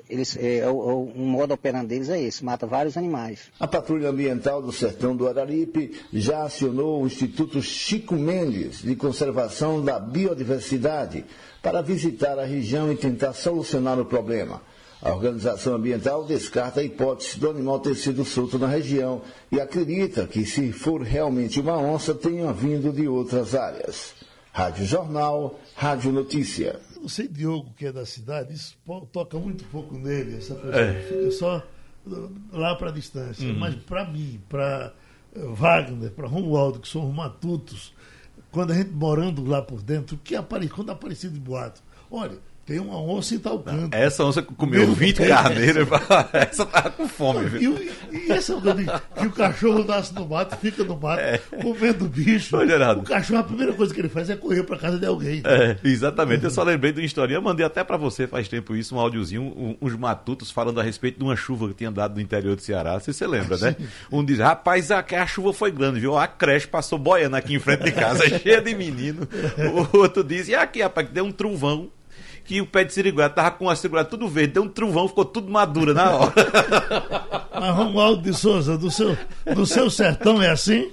Eles, 0.10 0.38
é, 0.38 0.58
é, 0.58 0.70
o, 0.70 1.04
o 1.04 1.20
modo 1.20 1.54
operando 1.54 1.88
deles 1.88 2.10
é 2.10 2.22
esse, 2.22 2.44
mata 2.44 2.66
vários 2.66 2.98
animais. 2.98 3.52
A 3.60 3.68
Patrulha 3.68 4.10
Ambiental 4.10 4.62
do 4.62 4.72
Sertão 4.72 5.16
do 5.16 5.28
Araripe 5.28 5.92
já 6.12 6.44
acionou 6.44 7.02
o 7.02 7.08
Instituto 7.08 7.62
Chico 7.62 8.16
Mendes 8.16 8.82
de 8.82 8.96
Conservação 8.96 9.84
da 9.84 10.00
Biodiversidade 10.00 11.26
para 11.62 11.82
visitar 11.82 12.38
a 12.38 12.46
região 12.46 12.92
e 12.92 12.96
tentar 12.96 13.34
solucionar 13.34 14.00
o 14.00 14.06
problema. 14.06 14.62
A 15.02 15.14
organização 15.14 15.76
ambiental 15.76 16.24
descarta 16.24 16.80
a 16.80 16.84
hipótese 16.84 17.38
do 17.38 17.50
animal 17.50 17.80
ter 17.80 17.94
sido 17.94 18.24
solto 18.24 18.58
na 18.58 18.68
região 18.68 19.22
e 19.52 19.60
acredita 19.60 20.26
que, 20.26 20.46
se 20.46 20.72
for 20.72 21.02
realmente 21.02 21.60
uma 21.60 21.78
onça, 21.78 22.16
tenha 22.16 22.54
vindo 22.54 22.90
de 22.90 23.06
outras 23.06 23.54
áreas. 23.54 24.14
Rádio 24.54 24.86
Jornal, 24.86 25.60
Rádio 25.76 26.12
Notícia. 26.12 26.80
Não 27.02 27.10
sei, 27.10 27.28
Diogo, 27.28 27.74
que 27.76 27.88
é 27.88 27.92
da 27.92 28.06
cidade, 28.06 28.54
isso 28.54 28.78
toca 29.12 29.38
muito 29.40 29.64
pouco 29.66 29.98
nele, 29.98 30.38
essa 30.38 30.54
pessoa 30.54 30.80
é. 30.80 31.02
fica 31.02 31.32
só 31.32 31.64
lá 32.52 32.76
para 32.76 32.90
a 32.90 32.94
distância. 32.94 33.48
Uhum. 33.50 33.58
Mas 33.58 33.74
para 33.76 34.06
mim, 34.06 34.40
para 34.48 34.94
eh, 35.36 35.40
Wagner, 35.40 36.12
para 36.12 36.28
Romualdo, 36.28 36.80
que 36.80 36.88
são 36.88 37.12
matutos, 37.12 37.94
quando 38.52 38.72
a 38.72 38.76
gente 38.76 38.92
morando 38.92 39.44
lá 39.44 39.60
por 39.60 39.82
dentro, 39.82 40.18
que 40.18 40.36
apare... 40.36 40.70
quando 40.70 40.92
aparecia 40.92 41.32
de 41.32 41.40
boato, 41.40 41.82
olha, 42.12 42.38
tem 42.66 42.80
uma 42.80 42.98
onça 42.98 43.36
em 43.36 43.40
tal 43.40 43.60
canto. 43.60 43.94
Essa 43.94 44.24
onça 44.24 44.42
comeu 44.42 44.88
Meu 44.88 44.96
20 44.96 45.28
carneiros, 45.28 45.88
essa 46.32 46.66
tava 46.66 46.92
com 46.92 47.08
fome. 47.10 47.46
Viu? 47.50 47.78
E, 47.78 48.28
e 48.30 48.32
essa 48.32 48.54
que 49.20 49.28
o 49.28 49.32
cachorro 49.32 49.84
nasce 49.84 50.14
no 50.14 50.26
mato, 50.26 50.56
fica 50.58 50.82
no 50.84 50.98
mato, 50.98 51.20
é. 51.20 51.40
comendo 51.62 52.08
bicho. 52.08 52.56
Olha, 52.56 52.94
o 52.94 53.04
cachorro, 53.04 53.42
a 53.42 53.44
primeira 53.44 53.74
coisa 53.74 53.94
que 53.94 54.00
ele 54.00 54.08
faz 54.08 54.30
é 54.30 54.38
correr 54.38 54.64
para 54.64 54.78
casa 54.78 54.98
de 54.98 55.06
alguém. 55.06 55.42
É, 55.44 55.78
exatamente. 55.84 56.46
Eu 56.46 56.52
só 56.52 56.64
lembrei 56.64 56.94
de 56.94 57.02
uma 57.02 57.06
historinha, 57.06 57.38
eu 57.38 57.42
mandei 57.42 57.66
até 57.66 57.84
para 57.84 57.98
você 57.98 58.28
faz 58.28 58.48
tempo 58.48 58.76
isso, 58.76 58.96
um 58.96 59.00
áudiozinho, 59.00 59.42
um, 59.42 59.76
uns 59.82 59.96
matutos 59.96 60.50
falando 60.50 60.80
a 60.80 60.84
respeito 60.84 61.18
de 61.18 61.24
uma 61.24 61.36
chuva 61.36 61.68
que 61.68 61.74
tinha 61.74 61.92
dado 61.92 62.16
no 62.16 62.22
interior 62.22 62.56
do 62.56 62.62
Ceará. 62.62 62.98
Você, 62.98 63.12
você 63.12 63.28
lembra, 63.28 63.58
né? 63.58 63.76
Um 64.10 64.24
diz, 64.24 64.40
rapaz, 64.40 64.90
a, 64.90 65.00
a 65.00 65.28
chuva 65.28 65.52
foi 65.52 65.70
grande, 65.70 66.00
viu? 66.00 66.18
A 66.18 66.28
creche 66.28 66.68
passou 66.68 66.98
boiando 66.98 67.36
aqui 67.36 67.56
em 67.56 67.60
frente 67.60 67.84
de 67.84 67.92
casa, 67.92 68.24
cheia 68.40 68.62
de 68.62 68.74
menino. 68.74 69.28
O 69.92 69.98
outro 69.98 70.24
diz, 70.24 70.48
e 70.48 70.56
aqui, 70.56 70.82
rapaz, 70.82 71.08
que 71.08 71.14
deu 71.14 71.26
um 71.26 71.32
trovão 71.32 71.90
que 72.46 72.62
o 72.62 72.66
pé 72.66 72.84
de 72.84 72.94
siriguela 72.94 73.30
tava 73.30 73.52
com 73.52 73.70
a 73.70 73.76
siriguela 73.76 74.06
tudo 74.06 74.28
verde, 74.28 74.54
deu 74.54 74.64
um 74.64 74.70
trovão, 74.70 75.08
ficou 75.08 75.26
tudo 75.26 75.52
madura 75.52 75.94
na 75.94 76.12
hora. 76.12 76.34
Mas 77.60 77.76
Romualdo 77.76 78.22
de 78.22 78.34
Souza, 78.34 78.78
do 78.78 78.92
seu, 78.92 79.18
do 79.56 79.66
seu 79.66 79.90
sertão 79.90 80.42
é 80.42 80.50
assim? 80.50 80.92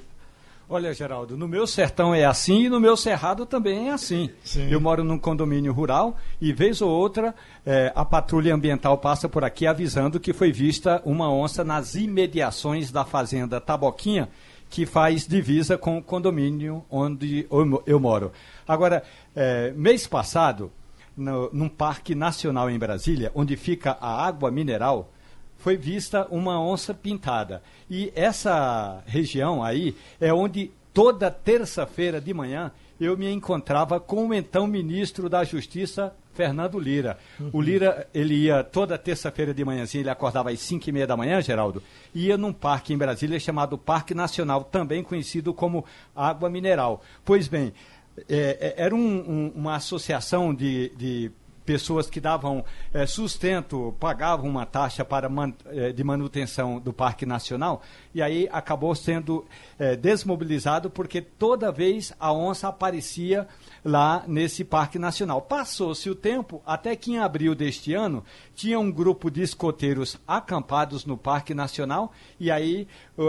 Olha, 0.72 0.94
Geraldo, 0.94 1.36
no 1.36 1.48
meu 1.48 1.66
sertão 1.66 2.14
é 2.14 2.24
assim 2.24 2.66
e 2.66 2.68
no 2.68 2.78
meu 2.78 2.96
cerrado 2.96 3.44
também 3.44 3.88
é 3.88 3.92
assim. 3.92 4.30
Sim. 4.44 4.70
Eu 4.70 4.80
moro 4.80 5.02
num 5.02 5.18
condomínio 5.18 5.72
rural 5.72 6.16
e, 6.40 6.52
vez 6.52 6.80
ou 6.80 6.88
outra, 6.88 7.34
é, 7.66 7.92
a 7.92 8.04
patrulha 8.04 8.54
ambiental 8.54 8.96
passa 8.96 9.28
por 9.28 9.42
aqui 9.42 9.66
avisando 9.66 10.20
que 10.20 10.32
foi 10.32 10.52
vista 10.52 11.02
uma 11.04 11.28
onça 11.28 11.64
nas 11.64 11.96
imediações 11.96 12.92
da 12.92 13.04
fazenda 13.04 13.60
Taboquinha, 13.60 14.28
que 14.68 14.86
faz 14.86 15.26
divisa 15.26 15.76
com 15.76 15.98
o 15.98 16.02
condomínio 16.02 16.84
onde 16.88 17.48
eu, 17.50 17.82
eu 17.84 17.98
moro. 17.98 18.30
Agora, 18.66 19.02
é, 19.34 19.72
mês 19.72 20.06
passado, 20.06 20.70
no, 21.20 21.50
num 21.52 21.68
parque 21.68 22.14
nacional 22.14 22.70
em 22.70 22.78
Brasília, 22.78 23.30
onde 23.34 23.56
fica 23.56 23.96
a 24.00 24.26
água 24.26 24.50
mineral, 24.50 25.12
foi 25.58 25.76
vista 25.76 26.26
uma 26.30 26.60
onça 26.60 26.94
pintada. 26.94 27.62
E 27.88 28.10
essa 28.16 29.02
região 29.06 29.62
aí 29.62 29.94
é 30.20 30.32
onde 30.32 30.70
toda 30.92 31.30
terça-feira 31.30 32.20
de 32.20 32.32
manhã 32.32 32.72
eu 32.98 33.16
me 33.16 33.30
encontrava 33.30 33.98
com 33.98 34.28
o 34.28 34.34
então 34.34 34.66
ministro 34.66 35.28
da 35.28 35.42
Justiça, 35.42 36.14
Fernando 36.34 36.78
Lira. 36.78 37.18
Uhum. 37.38 37.50
O 37.54 37.60
Lira, 37.60 38.06
ele 38.14 38.34
ia 38.34 38.62
toda 38.62 38.96
terça-feira 38.98 39.54
de 39.54 39.64
manhãzinha, 39.64 40.02
ele 40.02 40.10
acordava 40.10 40.50
às 40.50 40.60
5 40.60 40.88
e 40.88 40.92
meia 40.92 41.06
da 41.06 41.16
manhã, 41.16 41.40
Geraldo, 41.40 41.82
ia 42.14 42.36
num 42.36 42.52
parque 42.52 42.92
em 42.92 42.98
Brasília 42.98 43.40
chamado 43.40 43.78
Parque 43.78 44.14
Nacional, 44.14 44.64
também 44.64 45.02
conhecido 45.02 45.52
como 45.54 45.84
Água 46.14 46.50
Mineral. 46.50 47.02
Pois 47.24 47.48
bem, 47.48 47.72
é, 48.28 48.74
é, 48.76 48.84
era 48.84 48.94
um, 48.94 48.98
um, 48.98 49.52
uma 49.54 49.76
associação 49.76 50.54
de, 50.54 50.90
de 50.96 51.32
pessoas 51.70 52.10
que 52.10 52.20
davam 52.20 52.64
é, 52.92 53.06
sustento, 53.06 53.94
pagavam 54.00 54.50
uma 54.50 54.66
taxa 54.66 55.04
para 55.04 55.28
man, 55.28 55.52
é, 55.66 55.92
de 55.92 56.02
manutenção 56.02 56.80
do 56.80 56.92
Parque 56.92 57.24
Nacional, 57.24 57.82
e 58.12 58.20
aí 58.20 58.48
acabou 58.50 58.92
sendo 58.94 59.46
é, 59.78 59.94
desmobilizado 59.94 60.90
porque 60.90 61.20
toda 61.20 61.70
vez 61.70 62.12
a 62.18 62.32
onça 62.32 62.66
aparecia 62.66 63.46
lá 63.84 64.24
nesse 64.26 64.64
Parque 64.64 64.98
Nacional. 64.98 65.42
Passou-se 65.42 66.10
o 66.10 66.14
tempo, 66.14 66.60
até 66.66 66.96
que 66.96 67.12
em 67.12 67.18
abril 67.18 67.54
deste 67.54 67.94
ano, 67.94 68.24
tinha 68.60 68.78
um 68.78 68.92
grupo 68.92 69.30
de 69.30 69.40
escoteiros 69.40 70.18
acampados 70.28 71.06
no 71.06 71.16
Parque 71.16 71.54
Nacional 71.54 72.12
e 72.38 72.50
aí 72.50 72.86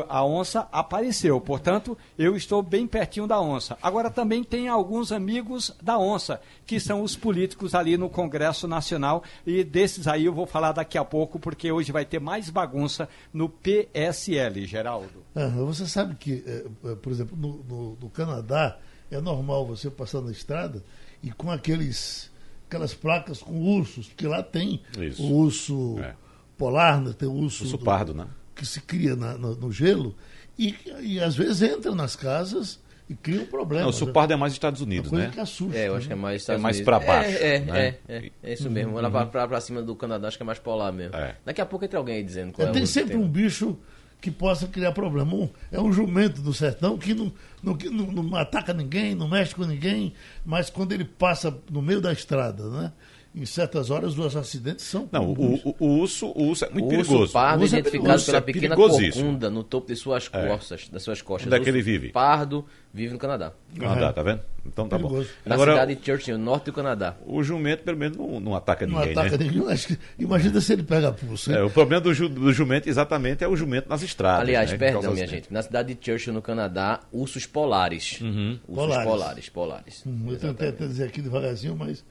a 0.10 0.26
onça 0.26 0.68
apareceu. 0.74 1.40
Portanto, 1.40 1.98
eu 2.20 2.36
estou 2.36 2.62
bem 2.62 2.86
pertinho 2.86 3.26
da 3.26 3.40
onça. 3.40 3.78
Agora 3.82 4.12
também 4.12 4.44
tem 4.44 4.68
alguns 4.68 5.10
amigos 5.10 5.74
da 5.82 5.98
onça, 5.98 6.42
que 6.66 6.82
são 6.82 7.02
os 7.02 7.16
políticos 7.16 7.74
ali 7.74 7.96
no 7.96 8.10
Congresso 8.10 8.68
Nacional 8.68 9.24
e 9.48 9.64
desses 9.64 10.06
aí 10.06 10.26
eu 10.26 10.34
vou 10.34 10.46
falar 10.46 10.74
daqui 10.74 10.98
a 10.98 11.06
pouco, 11.06 11.40
porque 11.40 11.72
hoje 11.72 11.94
vai 11.94 12.04
ter 12.04 12.20
mais 12.20 12.50
bagunça 12.50 13.08
no 13.34 13.48
PSL, 13.48 14.66
Geraldo. 14.66 15.24
Você 15.66 15.88
sabe 15.88 16.16
que, 16.16 16.44
eh, 16.46 16.66
eh, 16.84 16.96
por 16.96 17.10
exemplo, 17.10 17.38
no, 17.38 17.64
no, 17.64 17.98
no 18.02 18.10
Canadá, 18.10 18.78
é 19.10 19.22
normal 19.22 19.66
você 19.66 19.90
passar 19.90 20.20
na 20.20 20.32
estrada 20.32 20.84
e 21.24 21.32
com 21.32 21.50
aqueles 21.50 22.31
aquelas 22.72 22.94
placas 22.94 23.42
com 23.42 23.60
ursos, 23.62 24.08
porque 24.08 24.26
lá 24.26 24.42
tem 24.42 24.82
Isso. 24.98 25.22
o 25.22 25.34
urso 25.34 26.00
é. 26.00 26.14
polar, 26.58 27.02
né? 27.02 27.14
tem 27.18 27.28
o 27.28 27.34
urso, 27.34 27.66
urso 27.66 27.78
do, 27.78 27.84
pardo, 27.84 28.14
né? 28.14 28.28
que 28.56 28.66
se 28.66 28.80
cria 28.80 29.14
na, 29.14 29.38
no, 29.38 29.56
no, 29.56 29.72
gelo 29.72 30.16
e, 30.58 30.78
e 31.02 31.20
às 31.20 31.36
vezes 31.36 31.62
entra 31.62 31.94
nas 31.94 32.16
casas 32.16 32.80
e 33.10 33.14
cria 33.14 33.42
um 33.42 33.46
problema. 33.46 33.82
Não, 33.82 33.90
o 33.90 33.92
urso 33.92 34.06
né? 34.06 34.14
pardo 34.14 34.32
é 34.32 34.36
mais 34.38 34.54
Estados 34.54 34.80
Unidos, 34.80 35.12
né? 35.12 35.30
Assusta, 35.38 35.78
é, 35.78 35.90
eu 35.90 35.98
acho 35.98 36.08
que 36.08 36.14
é 36.14 36.16
mais 36.16 36.42
Estados 36.42 36.62
é 36.62 36.64
mais 36.64 36.80
para 36.80 37.00
baixo. 37.00 37.30
É, 37.30 37.56
é, 37.56 37.60
né? 37.60 37.96
é, 38.08 38.16
é, 38.16 38.32
é, 38.42 38.54
isso 38.54 38.72
mesmo. 38.72 38.96
Uhum. 38.96 39.02
Lá 39.02 39.26
para 39.26 39.60
cima 39.60 39.82
do 39.82 39.94
Canadá 39.94 40.30
acho 40.30 40.38
que 40.38 40.44
é 40.44 40.46
mais 40.46 40.60
polar 40.60 40.94
mesmo. 40.94 41.18
É. 41.18 41.36
Daqui 41.44 41.60
a 41.60 41.66
pouco 41.66 41.84
entra 41.84 42.00
alguém 42.00 42.16
aí 42.16 42.24
dizendo 42.24 42.54
qual 42.54 42.70
é, 42.70 42.72
Tem 42.72 42.86
sempre 42.86 43.18
um 43.18 43.28
bicho 43.28 43.78
que 44.22 44.30
possa 44.30 44.68
criar 44.68 44.92
problema. 44.92 45.34
Um, 45.34 45.50
é 45.72 45.82
um 45.82 45.92
jumento 45.92 46.42
do 46.42 46.54
sertão 46.54 46.98
que 46.98 47.14
não, 47.14 47.34
não, 47.62 47.76
que 47.76 47.90
não, 47.90 48.06
não 48.06 48.38
ataca 48.38 48.72
ninguém, 48.72 49.16
não 49.16 49.28
mexe 49.28 49.56
com 49.56 49.66
ninguém, 49.66 50.14
mas 50.46 50.70
quando 50.70 50.92
ele 50.92 51.04
passa 51.04 51.58
no 51.70 51.82
meio 51.82 52.00
da 52.00 52.14
estrada, 52.14 52.70
né? 52.70 52.94
Em 53.34 53.46
certas 53.46 53.90
horas 53.90 54.18
os 54.18 54.36
acidentes 54.36 54.86
são 54.86 55.08
não 55.10 55.32
o, 55.32 55.56
o, 55.56 55.76
o, 55.80 55.88
urso 56.00 56.28
o 56.28 56.50
urso 56.50 56.66
é 56.66 56.70
muito 56.70 56.86
o 56.86 56.90
perigoso 56.90 57.20
urso 57.20 57.34
pardo 57.34 57.62
o 57.62 57.64
urso 57.64 57.76
é 57.76 57.80
identificado 57.80 58.22
é 58.22 58.26
pela 58.26 58.42
pequena 58.42 58.76
corcunda 58.76 59.50
no 59.50 59.64
topo 59.64 59.88
de 59.88 59.96
suas 59.96 60.28
costas 60.28 60.88
é. 60.90 60.92
das 60.92 61.04
suas 61.04 61.22
costas 61.22 61.48
onde 61.48 61.56
é 61.56 61.64
que 61.64 61.70
ele 61.70 61.82
vive 61.82 62.10
pardo 62.10 62.66
vive 62.94 63.14
no 63.14 63.20
Canadá 63.20 63.54
Canadá 63.80 64.08
é. 64.08 64.12
tá 64.12 64.22
vendo 64.22 64.42
então 64.66 64.88
tá 64.88 64.98
perigoso. 64.98 65.30
bom 65.30 65.50
na 65.50 65.56
Agora, 65.56 65.72
cidade 65.72 65.96
de 65.96 66.06
Churchill 66.06 66.38
norte 66.38 66.66
do 66.66 66.74
Canadá 66.74 67.16
o 67.26 67.42
jumento 67.42 67.84
pelo 67.84 67.98
menos 67.98 68.18
não, 68.18 68.40
não 68.42 68.54
ataca 68.54 68.86
não 68.86 69.00
ninguém 69.00 69.14
ataca 69.14 69.38
né? 69.38 69.46
ninguém 69.46 69.98
imagina 70.20 70.60
se 70.60 70.74
ele 70.74 70.84
pega 70.84 71.08
a 71.08 71.12
pulso 71.14 71.54
é, 71.54 71.64
o 71.64 71.70
problema 71.70 72.02
do, 72.02 72.14
ju, 72.14 72.28
do, 72.28 72.52
jumento 72.52 72.90
exatamente 72.90 73.46
é 73.46 73.48
o 73.48 73.56
jumento 73.56 73.88
nas 73.88 74.04
estradas 74.04 74.42
aliás 74.42 74.72
né? 74.72 74.78
perdão 74.78 75.14
minha 75.14 75.26
gente 75.26 75.52
na 75.52 75.62
cidade 75.62 75.96
de 75.96 76.06
Churchill 76.06 76.34
no 76.34 76.42
Canadá 76.42 77.00
ursos 77.14 77.46
polares 77.46 78.20
uhum. 78.20 78.60
ursos 78.68 79.04
polares 79.04 79.06
polares, 79.06 79.50
polares. 79.50 80.04
Hum, 80.06 80.26
eu 80.30 80.38
tentei 80.38 80.70
até 80.70 80.86
dizer 80.86 81.06
aqui 81.06 81.22
devagarzinho 81.22 81.78
mas 81.78 82.04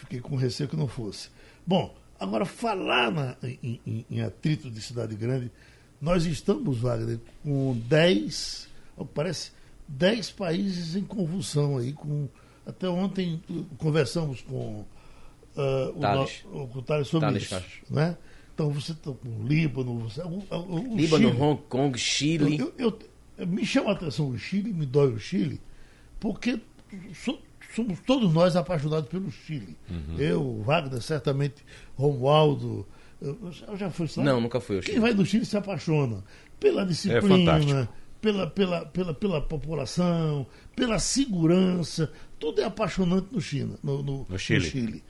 fiquei 0.00 0.20
com 0.20 0.36
receio 0.36 0.68
que 0.68 0.76
não 0.76 0.88
fosse 0.88 1.28
Bom, 1.66 1.94
agora 2.18 2.44
falar 2.44 3.10
na, 3.10 3.36
em, 3.42 3.80
em, 3.86 4.06
em, 4.10 4.20
atrito 4.22 4.70
de 4.70 4.80
cidade 4.80 5.14
grande, 5.14 5.50
nós 6.00 6.24
estamos, 6.24 6.78
Wagner, 6.78 7.20
com 7.42 7.78
10, 7.86 8.68
parece 9.14 9.52
10 9.86 10.30
países 10.32 10.96
em 10.96 11.04
convulsão 11.04 11.78
aí, 11.78 11.92
com 11.92 12.28
até 12.66 12.88
ontem 12.88 13.42
conversamos 13.78 14.40
com 14.42 14.84
uh, 15.56 15.92
o. 15.94 16.74
No, 16.74 16.82
Thales 16.82 17.08
sobre 17.08 17.28
Thales 17.28 17.42
isso. 17.42 17.62
Né? 17.88 18.16
Então 18.54 18.70
você 18.70 18.92
está 18.92 19.10
com 19.12 19.28
o 19.28 19.46
Líbano, 19.46 19.98
você, 20.00 20.20
o, 20.22 20.42
o, 20.50 20.92
o 20.92 20.96
Líbano, 20.96 21.28
Chile. 21.28 21.40
Hong 21.40 21.62
Kong, 21.68 21.98
Chile. 21.98 22.58
Eu, 22.58 22.72
eu, 22.78 22.98
eu, 23.38 23.46
me 23.46 23.64
chama 23.64 23.90
a 23.90 23.92
atenção 23.92 24.28
o 24.28 24.38
Chile, 24.38 24.72
me 24.72 24.86
dói 24.86 25.12
o 25.12 25.18
Chile, 25.18 25.60
porque 26.18 26.60
somos 27.74 28.00
todos 28.00 28.32
nós 28.32 28.56
apaixonados 28.56 29.08
pelo 29.08 29.30
Chile. 29.30 29.76
Uhum. 29.88 30.18
Eu, 30.18 30.62
Wagner, 30.62 31.00
certamente, 31.00 31.64
Romualdo. 31.94 32.86
Eu, 33.20 33.38
eu 33.68 33.76
já 33.76 33.90
fui 33.90 34.08
sabe? 34.08 34.26
Não, 34.26 34.40
nunca 34.40 34.60
fui 34.60 34.76
ao 34.76 34.82
Chile. 34.82 34.94
Quem 34.94 35.00
vai 35.00 35.12
no 35.14 35.24
Chile 35.24 35.44
se 35.44 35.56
apaixona 35.56 36.24
pela 36.58 36.84
disciplina, 36.84 37.82
é 37.82 38.00
pela, 38.20 38.46
pela, 38.46 38.84
pela, 38.86 39.14
pela 39.14 39.40
população, 39.40 40.46
pela 40.76 40.98
segurança. 40.98 42.12
Tudo 42.38 42.60
é 42.60 42.64
apaixonante 42.64 43.28
no, 43.32 43.40
China, 43.40 43.78
no, 43.82 44.02
no, 44.02 44.26
no 44.28 44.38
Chile. 44.38 44.60
No 44.60 44.66
Chile. 44.66 45.04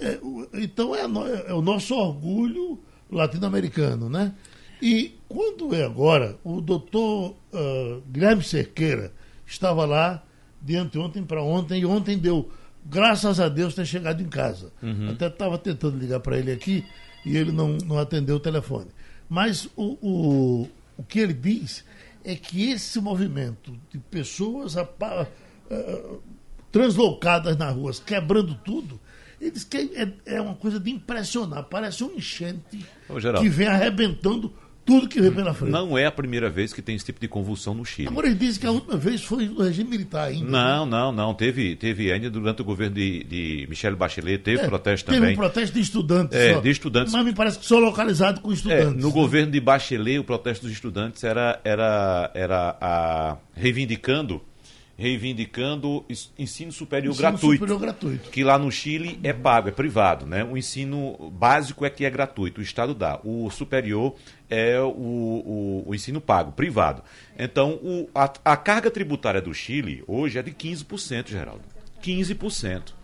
É, 0.00 0.18
então 0.54 0.94
é, 0.94 1.02
é, 1.02 1.52
o 1.52 1.60
nosso 1.60 1.94
orgulho 1.94 2.78
latino-americano, 3.10 4.08
né? 4.08 4.34
E 4.80 5.16
quando 5.28 5.74
é 5.74 5.84
agora, 5.84 6.38
o 6.44 6.60
doutor 6.60 7.34
uh, 7.52 8.00
Guilherme 8.08 8.44
Cerqueira 8.44 9.12
estava 9.44 9.84
lá 9.84 10.22
de 10.60 10.76
anteontem 10.76 11.22
para 11.22 11.42
ontem, 11.42 11.80
e 11.80 11.86
ontem 11.86 12.18
deu, 12.18 12.50
graças 12.84 13.40
a 13.40 13.48
Deus, 13.48 13.74
ter 13.74 13.86
chegado 13.86 14.22
em 14.22 14.28
casa. 14.28 14.72
Uhum. 14.82 15.10
Até 15.10 15.26
estava 15.26 15.58
tentando 15.58 15.98
ligar 15.98 16.20
para 16.20 16.38
ele 16.38 16.52
aqui, 16.52 16.84
e 17.24 17.36
ele 17.36 17.52
não, 17.52 17.76
não 17.86 17.98
atendeu 17.98 18.36
o 18.36 18.40
telefone. 18.40 18.88
Mas 19.28 19.68
o, 19.76 19.98
o, 20.00 20.68
o 20.96 21.02
que 21.02 21.18
ele 21.18 21.34
diz 21.34 21.84
é 22.24 22.34
que 22.34 22.70
esse 22.70 23.00
movimento 23.00 23.78
de 23.90 23.98
pessoas 23.98 24.76
a, 24.76 24.82
a, 24.82 25.22
a, 25.22 25.26
translocadas 26.72 27.56
nas 27.56 27.74
ruas, 27.74 28.00
quebrando 28.00 28.54
tudo, 28.64 29.00
eles 29.40 29.64
que 29.64 29.90
é, 29.94 30.34
é 30.36 30.40
uma 30.40 30.54
coisa 30.54 30.80
de 30.80 30.90
impressionar. 30.90 31.64
Parece 31.64 32.02
um 32.02 32.12
enchente 32.12 32.84
Ô, 33.08 33.14
que 33.38 33.48
vem 33.48 33.68
arrebentando 33.68 34.52
tudo 34.88 35.06
que 35.06 35.20
vem 35.20 35.30
pela 35.30 35.52
frente. 35.52 35.70
Não 35.70 35.98
é 35.98 36.06
a 36.06 36.10
primeira 36.10 36.48
vez 36.48 36.72
que 36.72 36.80
tem 36.80 36.96
esse 36.96 37.04
tipo 37.04 37.20
de 37.20 37.28
convulsão 37.28 37.74
no 37.74 37.84
Chile. 37.84 38.08
Agora 38.08 38.26
ele 38.26 38.36
disse 38.36 38.58
que 38.58 38.66
a 38.66 38.70
última 38.70 38.96
vez 38.96 39.22
foi 39.22 39.44
no 39.44 39.62
regime 39.62 39.90
militar 39.90 40.28
ainda. 40.28 40.50
Não, 40.50 40.86
não, 40.86 41.12
não. 41.12 41.34
Teve, 41.34 41.76
teve 41.76 42.10
ainda 42.10 42.30
durante 42.30 42.62
o 42.62 42.64
governo 42.64 42.94
de, 42.94 43.22
de 43.24 43.66
Michele 43.68 43.94
Bachelet, 43.94 44.42
teve 44.42 44.62
é, 44.62 44.66
protesto 44.66 45.04
teve 45.04 45.18
também. 45.18 45.34
Teve 45.34 45.46
um 45.46 45.50
protesto 45.50 45.74
de 45.74 45.80
estudantes. 45.82 46.38
É, 46.38 46.54
só. 46.54 46.60
de 46.60 46.70
estudantes. 46.70 47.12
Mas 47.12 47.22
me 47.22 47.34
parece 47.34 47.58
que 47.58 47.66
só 47.66 47.78
localizado 47.78 48.40
com 48.40 48.50
estudantes. 48.50 48.94
É, 48.94 49.06
no 49.06 49.10
governo 49.10 49.52
de 49.52 49.60
Bachelet, 49.60 50.18
o 50.18 50.24
protesto 50.24 50.64
dos 50.64 50.72
estudantes 50.72 51.22
era, 51.22 51.60
era, 51.62 52.30
era 52.34 52.78
a, 52.80 53.36
reivindicando 53.52 54.40
reivindicando 54.98 56.04
ensino 56.36 56.72
superior 56.72 57.12
ensino 57.12 57.30
gratuito. 57.30 57.54
Superior 57.54 57.78
gratuito. 57.78 58.30
Que 58.30 58.42
lá 58.42 58.58
no 58.58 58.70
Chile 58.70 59.20
é 59.22 59.32
pago, 59.32 59.68
é 59.68 59.70
privado, 59.70 60.26
né? 60.26 60.42
O 60.42 60.56
ensino 60.56 61.30
básico 61.32 61.84
é 61.84 61.90
que 61.90 62.04
é 62.04 62.10
gratuito, 62.10 62.60
o 62.60 62.64
Estado 62.64 62.92
dá. 62.92 63.20
O 63.22 63.48
superior 63.48 64.16
é 64.50 64.80
o, 64.80 64.88
o, 64.88 65.84
o 65.86 65.94
ensino 65.94 66.20
pago, 66.20 66.50
privado. 66.50 67.04
Então, 67.38 67.74
o, 67.74 68.10
a, 68.12 68.24
a 68.44 68.56
carga 68.56 68.90
tributária 68.90 69.40
do 69.40 69.54
Chile 69.54 70.02
hoje 70.08 70.36
é 70.36 70.42
de 70.42 70.50
15%, 70.50 71.28
Geraldo. 71.28 71.62
15%. 72.02 72.98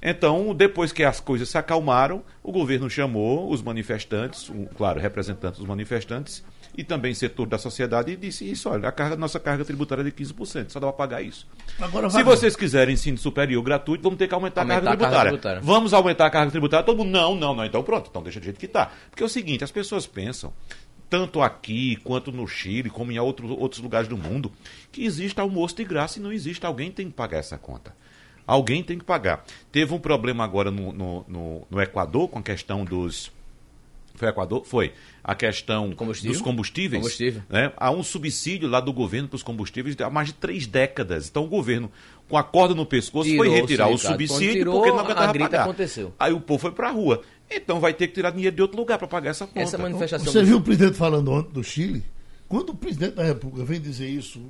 Então, 0.00 0.54
depois 0.54 0.92
que 0.92 1.04
as 1.04 1.20
coisas 1.20 1.48
se 1.48 1.58
acalmaram, 1.58 2.22
o 2.42 2.52
governo 2.52 2.88
chamou 2.88 3.50
os 3.50 3.62
manifestantes, 3.62 4.48
um, 4.48 4.64
claro, 4.64 5.00
representantes 5.00 5.58
dos 5.58 5.68
manifestantes, 5.68 6.44
e 6.76 6.82
também 6.82 7.14
setor 7.14 7.46
da 7.46 7.58
sociedade 7.58 8.12
e 8.12 8.16
disse 8.16 8.48
isso, 8.48 8.68
olha, 8.68 8.88
a 8.88 8.92
carga, 8.92 9.16
nossa 9.16 9.38
carga 9.38 9.64
tributária 9.64 10.02
é 10.02 10.04
de 10.04 10.12
15%, 10.12 10.70
só 10.70 10.80
dá 10.80 10.86
para 10.88 10.96
pagar 10.96 11.22
isso. 11.22 11.46
Agora, 11.80 12.10
Se 12.10 12.22
vocês 12.22 12.56
quiserem 12.56 12.94
ensino 12.94 13.16
superior 13.16 13.62
gratuito, 13.62 14.02
vamos 14.02 14.18
ter 14.18 14.26
que 14.26 14.34
aumentar, 14.34 14.62
aumentar 14.62 14.78
a, 14.78 14.82
carga, 14.82 14.90
a 14.90 14.96
tributária. 14.96 15.16
carga 15.16 15.30
tributária. 15.30 15.60
Vamos 15.62 15.94
aumentar 15.94 16.26
a 16.26 16.30
carga 16.30 16.50
tributária, 16.50 16.84
todo 16.84 16.98
mundo, 16.98 17.10
não, 17.10 17.34
não, 17.36 17.54
não, 17.54 17.64
então 17.64 17.82
pronto, 17.82 18.08
então 18.10 18.22
deixa 18.22 18.40
do 18.40 18.44
jeito 18.44 18.58
que 18.58 18.66
está. 18.66 18.90
Porque 19.10 19.22
é 19.22 19.26
o 19.26 19.28
seguinte, 19.28 19.62
as 19.62 19.70
pessoas 19.70 20.06
pensam, 20.06 20.52
tanto 21.08 21.40
aqui 21.40 21.96
quanto 22.02 22.32
no 22.32 22.46
Chile, 22.46 22.90
como 22.90 23.12
em 23.12 23.18
outros, 23.18 23.50
outros 23.52 23.80
lugares 23.80 24.08
do 24.08 24.18
mundo, 24.18 24.50
que 24.90 25.04
existe 25.04 25.40
almoço 25.40 25.76
de 25.76 25.84
graça 25.84 26.18
e 26.18 26.22
não 26.22 26.32
existe, 26.32 26.66
alguém 26.66 26.90
tem 26.90 27.06
que 27.06 27.12
pagar 27.12 27.38
essa 27.38 27.56
conta. 27.56 27.94
Alguém 28.46 28.82
tem 28.82 28.98
que 28.98 29.04
pagar. 29.04 29.44
Teve 29.72 29.94
um 29.94 29.98
problema 29.98 30.44
agora 30.44 30.70
no, 30.70 30.92
no, 30.92 31.24
no, 31.26 31.66
no 31.70 31.80
Equador 31.80 32.28
com 32.28 32.38
a 32.38 32.42
questão 32.42 32.84
dos 32.84 33.32
foi 34.14 34.28
Equador? 34.28 34.64
Foi. 34.64 34.92
A 35.22 35.34
questão 35.34 35.92
Combustível? 35.92 36.32
dos 36.32 36.42
combustíveis. 36.42 37.02
Combustível. 37.02 37.42
Né? 37.48 37.72
Há 37.76 37.90
um 37.90 38.02
subsídio 38.02 38.68
lá 38.68 38.80
do 38.80 38.92
governo 38.92 39.28
para 39.28 39.36
os 39.36 39.42
combustíveis 39.42 39.96
há 40.00 40.10
mais 40.10 40.28
de 40.28 40.34
três 40.34 40.66
décadas. 40.66 41.28
Então 41.28 41.44
o 41.44 41.48
governo, 41.48 41.90
com 42.28 42.36
a 42.36 42.42
corda 42.42 42.74
no 42.74 42.86
pescoço, 42.86 43.28
tirou, 43.28 43.44
foi 43.44 43.54
retirar 43.54 43.88
o 43.88 43.98
subsídio 43.98 44.52
tirou, 44.52 44.74
porque 44.76 44.90
não 44.90 45.00
aguentava 45.00 45.30
a 45.30 45.38
pagar. 45.38 45.62
aconteceu. 45.62 46.12
Aí 46.18 46.32
o 46.32 46.40
povo 46.40 46.60
foi 46.60 46.72
para 46.72 46.88
a 46.88 46.92
rua. 46.92 47.22
Então 47.50 47.80
vai 47.80 47.92
ter 47.92 48.08
que 48.08 48.14
tirar 48.14 48.30
dinheiro 48.30 48.54
de 48.54 48.62
outro 48.62 48.78
lugar 48.78 48.98
para 48.98 49.08
pagar 49.08 49.30
essa 49.30 49.46
conta. 49.46 49.60
Essa 49.60 49.78
manifestação. 49.78 50.32
Você 50.32 50.42
viu 50.42 50.58
o 50.58 50.62
presidente 50.62 50.96
falando 50.96 51.30
ontem 51.30 51.52
do 51.52 51.64
Chile? 51.64 52.04
Quando 52.48 52.70
o 52.70 52.74
presidente 52.74 53.14
da 53.14 53.24
República 53.24 53.64
vem 53.64 53.80
dizer 53.80 54.08
isso, 54.08 54.40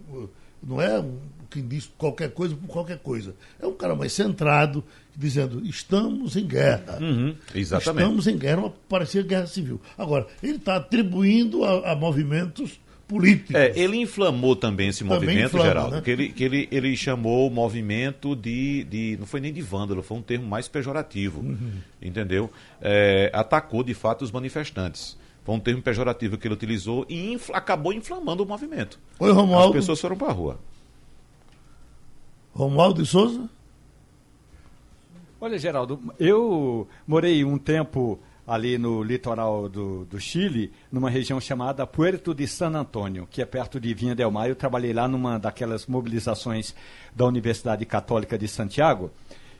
não 0.66 0.80
é 0.80 0.99
um, 0.99 1.18
quem 1.54 1.66
diz 1.66 1.90
qualquer 1.97 2.30
coisa 2.30 2.56
por 2.56 2.66
qualquer 2.66 2.99
coisa. 2.99 3.35
É 3.61 3.66
um 3.66 3.75
cara 3.75 3.94
mais 3.94 4.12
centrado, 4.12 4.83
dizendo 5.16 5.64
estamos 5.64 6.37
em 6.37 6.47
guerra. 6.47 6.99
Uhum, 7.00 7.37
exatamente. 7.54 8.02
Estamos 8.02 8.26
em 8.26 8.37
guerra, 8.37 8.73
parecia 8.88 9.23
guerra 9.23 9.47
civil. 9.47 9.80
Agora, 9.97 10.26
ele 10.42 10.56
está 10.56 10.76
atribuindo 10.76 11.64
a, 11.64 11.92
a, 11.92 11.97
movimentos 11.97 12.80
políticos. 13.06 13.54
É, 13.54 13.73
ele 13.78 13.99
inflamou 13.99 14.56
também 14.56 14.88
esse 14.88 15.05
também 15.05 15.20
movimento, 15.20 15.46
inflama, 15.46 15.66
Geraldo, 15.66 15.96
né? 15.96 16.03
que, 16.03 16.11
ele, 16.11 16.29
que 16.31 16.44
ele, 16.44 16.68
ele 16.72 16.96
chamou 16.96 17.46
o 17.46 17.50
movimento 17.50 18.35
de, 18.35 18.85
de. 18.85 19.16
Não 19.18 19.27
foi 19.27 19.40
nem 19.40 19.53
de 19.53 19.62
vândalo, 19.62 20.03
foi 20.03 20.18
um 20.18 20.22
termo 20.22 20.46
mais 20.46 20.66
pejorativo. 20.66 21.40
Uhum. 21.40 21.72
Entendeu? 22.03 22.50
É, 22.83 23.31
atacou, 23.33 23.85
de 23.85 23.94
fato, 23.94 24.22
os 24.22 24.33
manifestantes. 24.33 25.16
Foi 25.44 25.54
um 25.54 25.61
termo 25.61 25.83
pejorativo 25.83 26.38
que 26.38 26.48
ele 26.48 26.54
utilizou 26.54 27.04
e 27.09 27.33
infla, 27.33 27.59
acabou 27.59 27.92
inflamando 27.92 28.42
o 28.42 28.46
movimento. 28.46 28.98
Oi, 29.20 29.30
Romualdo. 29.30 29.68
As 29.68 29.85
pessoas 29.85 30.00
foram 30.00 30.16
para 30.16 30.28
a 30.28 30.33
rua. 30.33 30.59
Romualdo 32.54 33.02
de 33.02 33.09
Souza? 33.09 33.48
Olha, 35.40 35.59
Geraldo, 35.59 36.00
eu 36.18 36.88
morei 37.07 37.44
um 37.44 37.59
tempo 37.59 38.18
ali 38.46 38.78
no 38.78 39.02
litoral 39.02 39.68
do, 39.68 40.04
do, 40.07 40.20
Chile, 40.20 40.72
numa 40.90 41.11
região 41.11 41.40
chamada 41.40 41.87
Puerto 41.87 42.35
de 42.35 42.46
San 42.46 42.70
Antônio, 42.70 43.26
que 43.30 43.42
é 43.42 43.44
perto 43.44 43.78
de 43.78 43.92
Vinha 43.92 44.14
del 44.14 44.30
Mar. 44.30 44.48
Eu 44.48 44.57
trabalhei 44.57 44.92
lá 44.92 45.07
numa 45.07 45.38
daquelas 45.38 45.87
mobilizações 45.87 46.74
da 47.14 47.26
Universidade 47.26 47.85
Católica 47.85 48.38
de 48.38 48.48
Santiago 48.48 49.11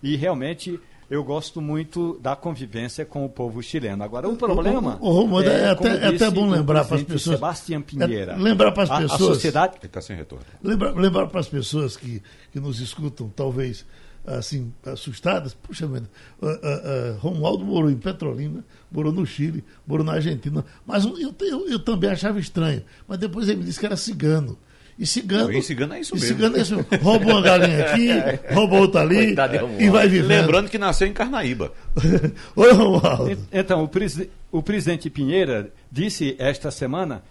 e 0.03 0.17
realmente 0.17 0.79
eu 1.11 1.23
gosto 1.23 1.61
muito 1.61 2.19
da 2.21 2.35
convivência 2.35 3.05
com 3.05 3.25
o 3.25 3.29
povo 3.29 3.63
chileno. 3.63 4.03
Agora, 4.03 4.29
o 4.29 4.37
problema. 4.37 4.99
O, 5.01 5.11
o, 5.11 5.31
o, 5.33 5.43
é, 5.43 5.47
é, 5.47 5.71
até, 5.71 5.89
é 5.89 6.07
até 6.09 6.31
bom 6.31 6.49
lembrar 6.49 6.85
para 6.85 6.97
as 6.97 7.03
pessoas. 7.03 7.37
Sebastião 7.37 7.83
Pinheira. 7.83 8.33
É, 8.33 8.37
lembrar 8.37 8.73
para 8.73 8.83
as 8.85 8.89
pessoas. 8.89 9.11
A, 9.11 9.15
a 9.15 9.19
sociedade. 9.19 9.77
Ele 9.79 9.87
está 9.87 10.01
sem 10.01 10.17
retorno. 10.17 10.45
Lembrar, 10.63 10.93
lembrar 10.93 11.27
para 11.27 11.41
as 11.41 11.49
pessoas 11.49 11.97
que, 11.97 12.23
que 12.53 12.61
nos 12.61 12.81
escutam, 12.81 13.29
talvez 13.29 13.85
assim, 14.27 14.73
assustadas. 14.85 15.55
Puxa 15.55 15.87
vida, 15.87 16.09
uh, 16.41 16.47
uh, 16.47 16.51
uh, 16.51 17.19
Romualdo 17.19 17.65
morou 17.65 17.91
em 17.91 17.97
Petrolina, 17.97 18.65
morou 18.91 19.13
no 19.13 19.27
Chile, 19.27 19.65
morou 19.87 20.05
na 20.05 20.15
Argentina. 20.15 20.65
Mas 20.87 21.05
eu, 21.05 21.35
eu, 21.41 21.69
eu, 21.69 21.79
também 21.79 22.11
achava 22.11 22.39
estranho. 22.41 22.83
Mas 23.07 23.19
depois 23.19 23.49
ele 23.49 23.59
me 23.59 23.65
disse 23.65 23.79
que 23.79 23.87
era 23.87 23.97
cigano. 23.97 24.59
E 24.99 25.07
cigano. 25.07 25.53
E 25.53 25.63
cigano 25.63 25.95
é 25.95 26.01
isso 26.01 26.15
mesmo. 26.15 26.29
Cigano 26.29 26.57
é 26.57 26.61
isso. 26.61 26.87
Rouba 27.03 27.27
uma 27.27 27.43
galinha 27.43 27.87
aqui, 27.87 28.09
rouba 28.55 28.77
outra 28.77 29.01
ali 29.01 29.35
e 29.79 29.89
vai 29.91 30.09
vivendo. 30.09 30.29
Lembrando 30.29 30.71
que 30.71 30.79
nasceu 30.79 31.09
em 31.09 31.13
Carnaíba. 31.13 31.73
Oi, 32.55 32.73
Romualdo. 32.73 33.39
Então, 33.53 33.83
o, 33.83 33.89
presi 33.89 34.31
o 34.53 34.63
presidente 34.63 35.11
Pinheira 35.11 35.73
disse 35.91 36.37
esta 36.39 36.71
semana 36.71 37.23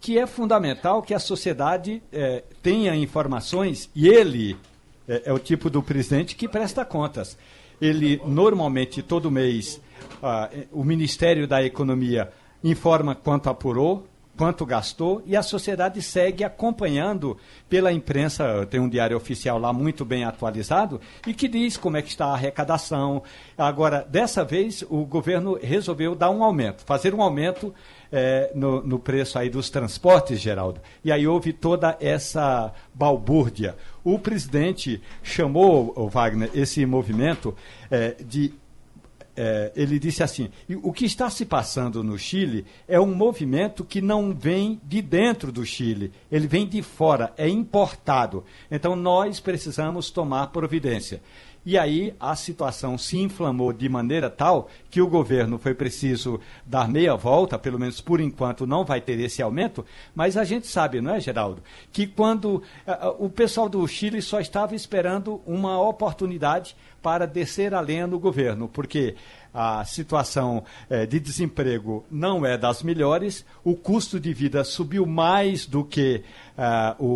que 0.00 0.18
é 0.18 0.26
fundamental 0.26 1.02
que 1.02 1.12
a 1.12 1.18
sociedade 1.18 2.02
eh, 2.10 2.42
tenha 2.62 2.96
informações 2.96 3.90
e 3.94 4.08
ele 4.08 4.56
é, 5.06 5.24
é 5.26 5.32
o 5.32 5.38
tipo 5.38 5.68
do 5.68 5.82
presidente 5.82 6.34
que 6.34 6.48
presta 6.48 6.84
contas. 6.84 7.36
Ele, 7.80 8.20
normalmente, 8.24 9.02
todo 9.02 9.30
mês, 9.30 9.80
ah, 10.22 10.48
o 10.70 10.84
Ministério 10.84 11.48
da 11.48 11.62
Economia 11.62 12.30
informa 12.62 13.14
quanto 13.14 13.48
apurou, 13.48 14.06
quanto 14.36 14.64
gastou 14.64 15.22
e 15.26 15.36
a 15.36 15.42
sociedade 15.42 16.00
segue 16.00 16.44
acompanhando 16.44 17.36
pela 17.68 17.92
imprensa, 17.92 18.66
tem 18.70 18.80
um 18.80 18.88
diário 18.88 19.16
oficial 19.16 19.58
lá 19.58 19.72
muito 19.72 20.04
bem 20.04 20.24
atualizado 20.24 21.00
e 21.26 21.34
que 21.34 21.46
diz 21.46 21.76
como 21.76 21.96
é 21.96 22.02
que 22.02 22.08
está 22.08 22.26
a 22.26 22.32
arrecadação. 22.32 23.22
Agora, 23.56 24.06
dessa 24.08 24.44
vez, 24.44 24.82
o 24.88 25.04
governo 25.04 25.58
resolveu 25.60 26.14
dar 26.14 26.30
um 26.30 26.42
aumento, 26.42 26.84
fazer 26.84 27.14
um 27.14 27.22
aumento 27.22 27.74
é, 28.12 28.50
no, 28.54 28.82
no, 28.82 28.98
preço 28.98 29.38
aí 29.38 29.48
dos 29.48 29.70
transportes, 29.70 30.40
Geraldo. 30.40 30.80
E 31.04 31.12
aí 31.12 31.26
houve 31.26 31.52
toda 31.52 31.96
essa 32.00 32.72
balbúrdia. 32.92 33.76
O 34.02 34.18
presidente 34.18 35.00
chamou, 35.22 35.92
o 35.94 36.08
Wagner, 36.08 36.50
esse 36.54 36.84
movimento 36.84 37.54
é, 37.90 38.16
de 38.24 38.54
é, 39.36 39.72
ele 39.74 39.98
disse 39.98 40.22
assim: 40.22 40.50
o 40.82 40.92
que 40.92 41.04
está 41.04 41.30
se 41.30 41.44
passando 41.44 42.02
no 42.02 42.18
Chile 42.18 42.66
é 42.86 43.00
um 43.00 43.14
movimento 43.14 43.84
que 43.84 44.00
não 44.00 44.34
vem 44.34 44.80
de 44.84 45.00
dentro 45.00 45.50
do 45.52 45.64
Chile, 45.64 46.12
ele 46.30 46.46
vem 46.46 46.66
de 46.66 46.82
fora, 46.82 47.32
é 47.36 47.48
importado. 47.48 48.44
Então 48.70 48.94
nós 48.96 49.40
precisamos 49.40 50.10
tomar 50.10 50.48
providência. 50.48 51.20
E 51.64 51.76
aí 51.76 52.14
a 52.18 52.34
situação 52.34 52.96
se 52.96 53.18
inflamou 53.18 53.70
de 53.72 53.86
maneira 53.86 54.30
tal 54.30 54.70
que 54.90 55.02
o 55.02 55.06
governo 55.06 55.58
foi 55.58 55.74
preciso 55.74 56.40
dar 56.64 56.88
meia 56.88 57.14
volta, 57.14 57.58
pelo 57.58 57.78
menos 57.78 58.00
por 58.00 58.18
enquanto 58.18 58.66
não 58.66 58.82
vai 58.82 59.00
ter 59.00 59.20
esse 59.20 59.42
aumento, 59.42 59.84
mas 60.14 60.38
a 60.38 60.44
gente 60.44 60.66
sabe, 60.66 61.02
não 61.02 61.14
é, 61.14 61.20
Geraldo, 61.20 61.62
que 61.92 62.06
quando 62.06 62.56
uh, 62.56 62.62
o 63.18 63.28
pessoal 63.28 63.68
do 63.68 63.86
Chile 63.86 64.22
só 64.22 64.40
estava 64.40 64.74
esperando 64.74 65.42
uma 65.46 65.78
oportunidade 65.80 66.74
para 67.02 67.26
descer 67.26 67.74
a 67.74 67.80
lenha 67.80 68.06
no 68.06 68.18
governo, 68.18 68.68
porque 68.68 69.14
a 69.52 69.84
situação 69.84 70.62
eh, 70.88 71.06
de 71.06 71.18
desemprego 71.18 72.04
não 72.10 72.46
é 72.46 72.56
das 72.56 72.82
melhores, 72.82 73.44
o 73.64 73.74
custo 73.74 74.20
de 74.20 74.32
vida 74.32 74.62
subiu 74.62 75.04
mais 75.04 75.66
do 75.66 75.84
que 75.84 76.22
uh, 76.56 77.04
o, 77.04 77.10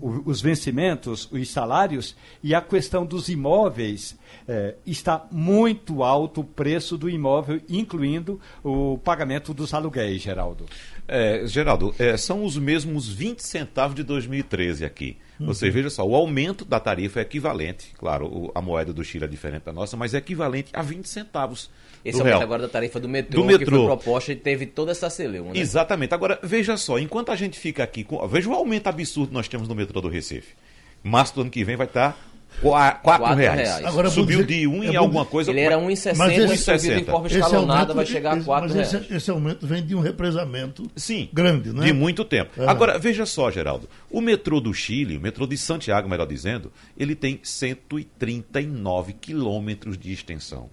o, 0.00 0.22
os 0.26 0.42
vencimentos, 0.42 1.28
os 1.32 1.50
salários, 1.50 2.14
e 2.42 2.54
a 2.54 2.60
questão 2.60 3.06
dos 3.06 3.28
imóveis 3.28 4.18
eh, 4.46 4.74
está 4.84 5.26
muito 5.30 6.02
alto 6.02 6.40
o 6.40 6.44
preço 6.44 6.98
do 6.98 7.08
imóvel, 7.08 7.60
incluindo 7.68 8.40
o 8.62 8.98
pagamento 8.98 9.54
dos 9.54 9.72
aluguéis, 9.72 10.20
Geraldo. 10.20 10.66
É, 11.06 11.46
Geraldo, 11.46 11.94
é, 11.98 12.16
são 12.16 12.44
os 12.44 12.56
mesmos 12.56 13.08
20 13.08 13.40
centavos 13.40 13.94
de 13.94 14.02
2013 14.02 14.84
aqui. 14.84 15.16
Você 15.46 15.70
veja 15.70 15.90
só, 15.90 16.06
o 16.06 16.14
aumento 16.14 16.64
da 16.64 16.78
tarifa 16.80 17.20
é 17.20 17.22
equivalente, 17.22 17.92
claro, 17.98 18.26
o, 18.26 18.52
a 18.54 18.60
moeda 18.62 18.92
do 18.92 19.02
Chile 19.04 19.24
é 19.24 19.28
diferente 19.28 19.64
da 19.64 19.72
nossa, 19.72 19.96
mas 19.96 20.14
é 20.14 20.18
equivalente 20.18 20.70
a 20.72 20.82
20 20.82 21.08
centavos. 21.08 21.70
Esse 22.04 22.18
aumento 22.18 22.34
real. 22.34 22.42
agora 22.42 22.62
da 22.62 22.68
tarifa 22.68 22.98
do 22.98 23.08
metrô, 23.08 23.42
Do 23.42 23.48
que 23.48 23.58
metrô. 23.58 23.76
foi 23.78 23.86
proposta 23.86 24.32
e 24.32 24.36
teve 24.36 24.66
toda 24.66 24.90
essa 24.90 25.08
celeuma, 25.08 25.52
né? 25.52 25.58
Exatamente. 25.60 26.12
Agora, 26.14 26.38
veja 26.42 26.76
só, 26.76 26.98
enquanto 26.98 27.30
a 27.30 27.36
gente 27.36 27.58
fica 27.58 27.82
aqui 27.84 28.02
com. 28.02 28.26
Veja 28.26 28.48
o 28.48 28.54
aumento 28.54 28.88
absurdo 28.88 29.28
que 29.28 29.34
nós 29.34 29.48
temos 29.48 29.68
no 29.68 29.74
metrô 29.74 30.00
do 30.00 30.08
Recife. 30.08 30.54
Março 31.02 31.34
do 31.34 31.42
ano 31.42 31.50
que 31.50 31.64
vem 31.64 31.76
vai 31.76 31.86
estar 31.86 32.16
R$ 32.56 32.60
4 32.62 33.02
Quatro 33.02 33.34
reais. 33.36 33.60
reais. 33.60 33.84
Agora, 33.86 34.10
Subiu 34.10 34.44
dizer- 34.44 34.60
de 34.60 34.66
1 34.66 34.82
é 34.84 34.86
em 34.88 34.96
alguma 34.96 35.20
dizer- 35.22 35.30
coisa. 35.32 35.50
Ele 35.50 35.60
era 35.60 35.76
Mas 35.76 35.84
1,60 35.86 36.32
esse- 36.52 36.54
e 36.54 36.78
subido 36.78 37.00
em 37.00 37.04
forma 37.04 37.26
Esse 37.26 37.38
escalonada 37.38 37.94
vai 37.94 38.06
chegar 38.06 38.32
a 38.34 38.36
esse- 38.36 38.44
4 38.46 38.68
mas 38.68 38.74
reais. 38.74 38.94
esse, 39.06 39.14
esse 39.14 39.30
aumento 39.30 39.66
vem 39.66 39.84
de 39.84 39.94
um 39.94 40.00
represamento 40.00 40.88
Sim. 40.94 41.28
grande, 41.32 41.72
né? 41.72 41.84
De 41.86 41.92
muito 41.92 42.24
tempo. 42.24 42.62
É. 42.62 42.68
Agora, 42.68 42.98
veja 42.98 43.26
só, 43.26 43.50
Geraldo. 43.50 43.88
O 44.10 44.20
metrô 44.20 44.60
do 44.60 44.72
Chile, 44.72 45.16
o 45.16 45.20
metrô 45.20 45.46
de 45.46 45.56
Santiago, 45.56 46.08
melhor 46.08 46.26
dizendo, 46.26 46.72
ele 46.96 47.14
tem 47.14 47.40
139 47.42 49.12
quilômetros 49.14 49.98
de 49.98 50.12
extensão 50.12 50.68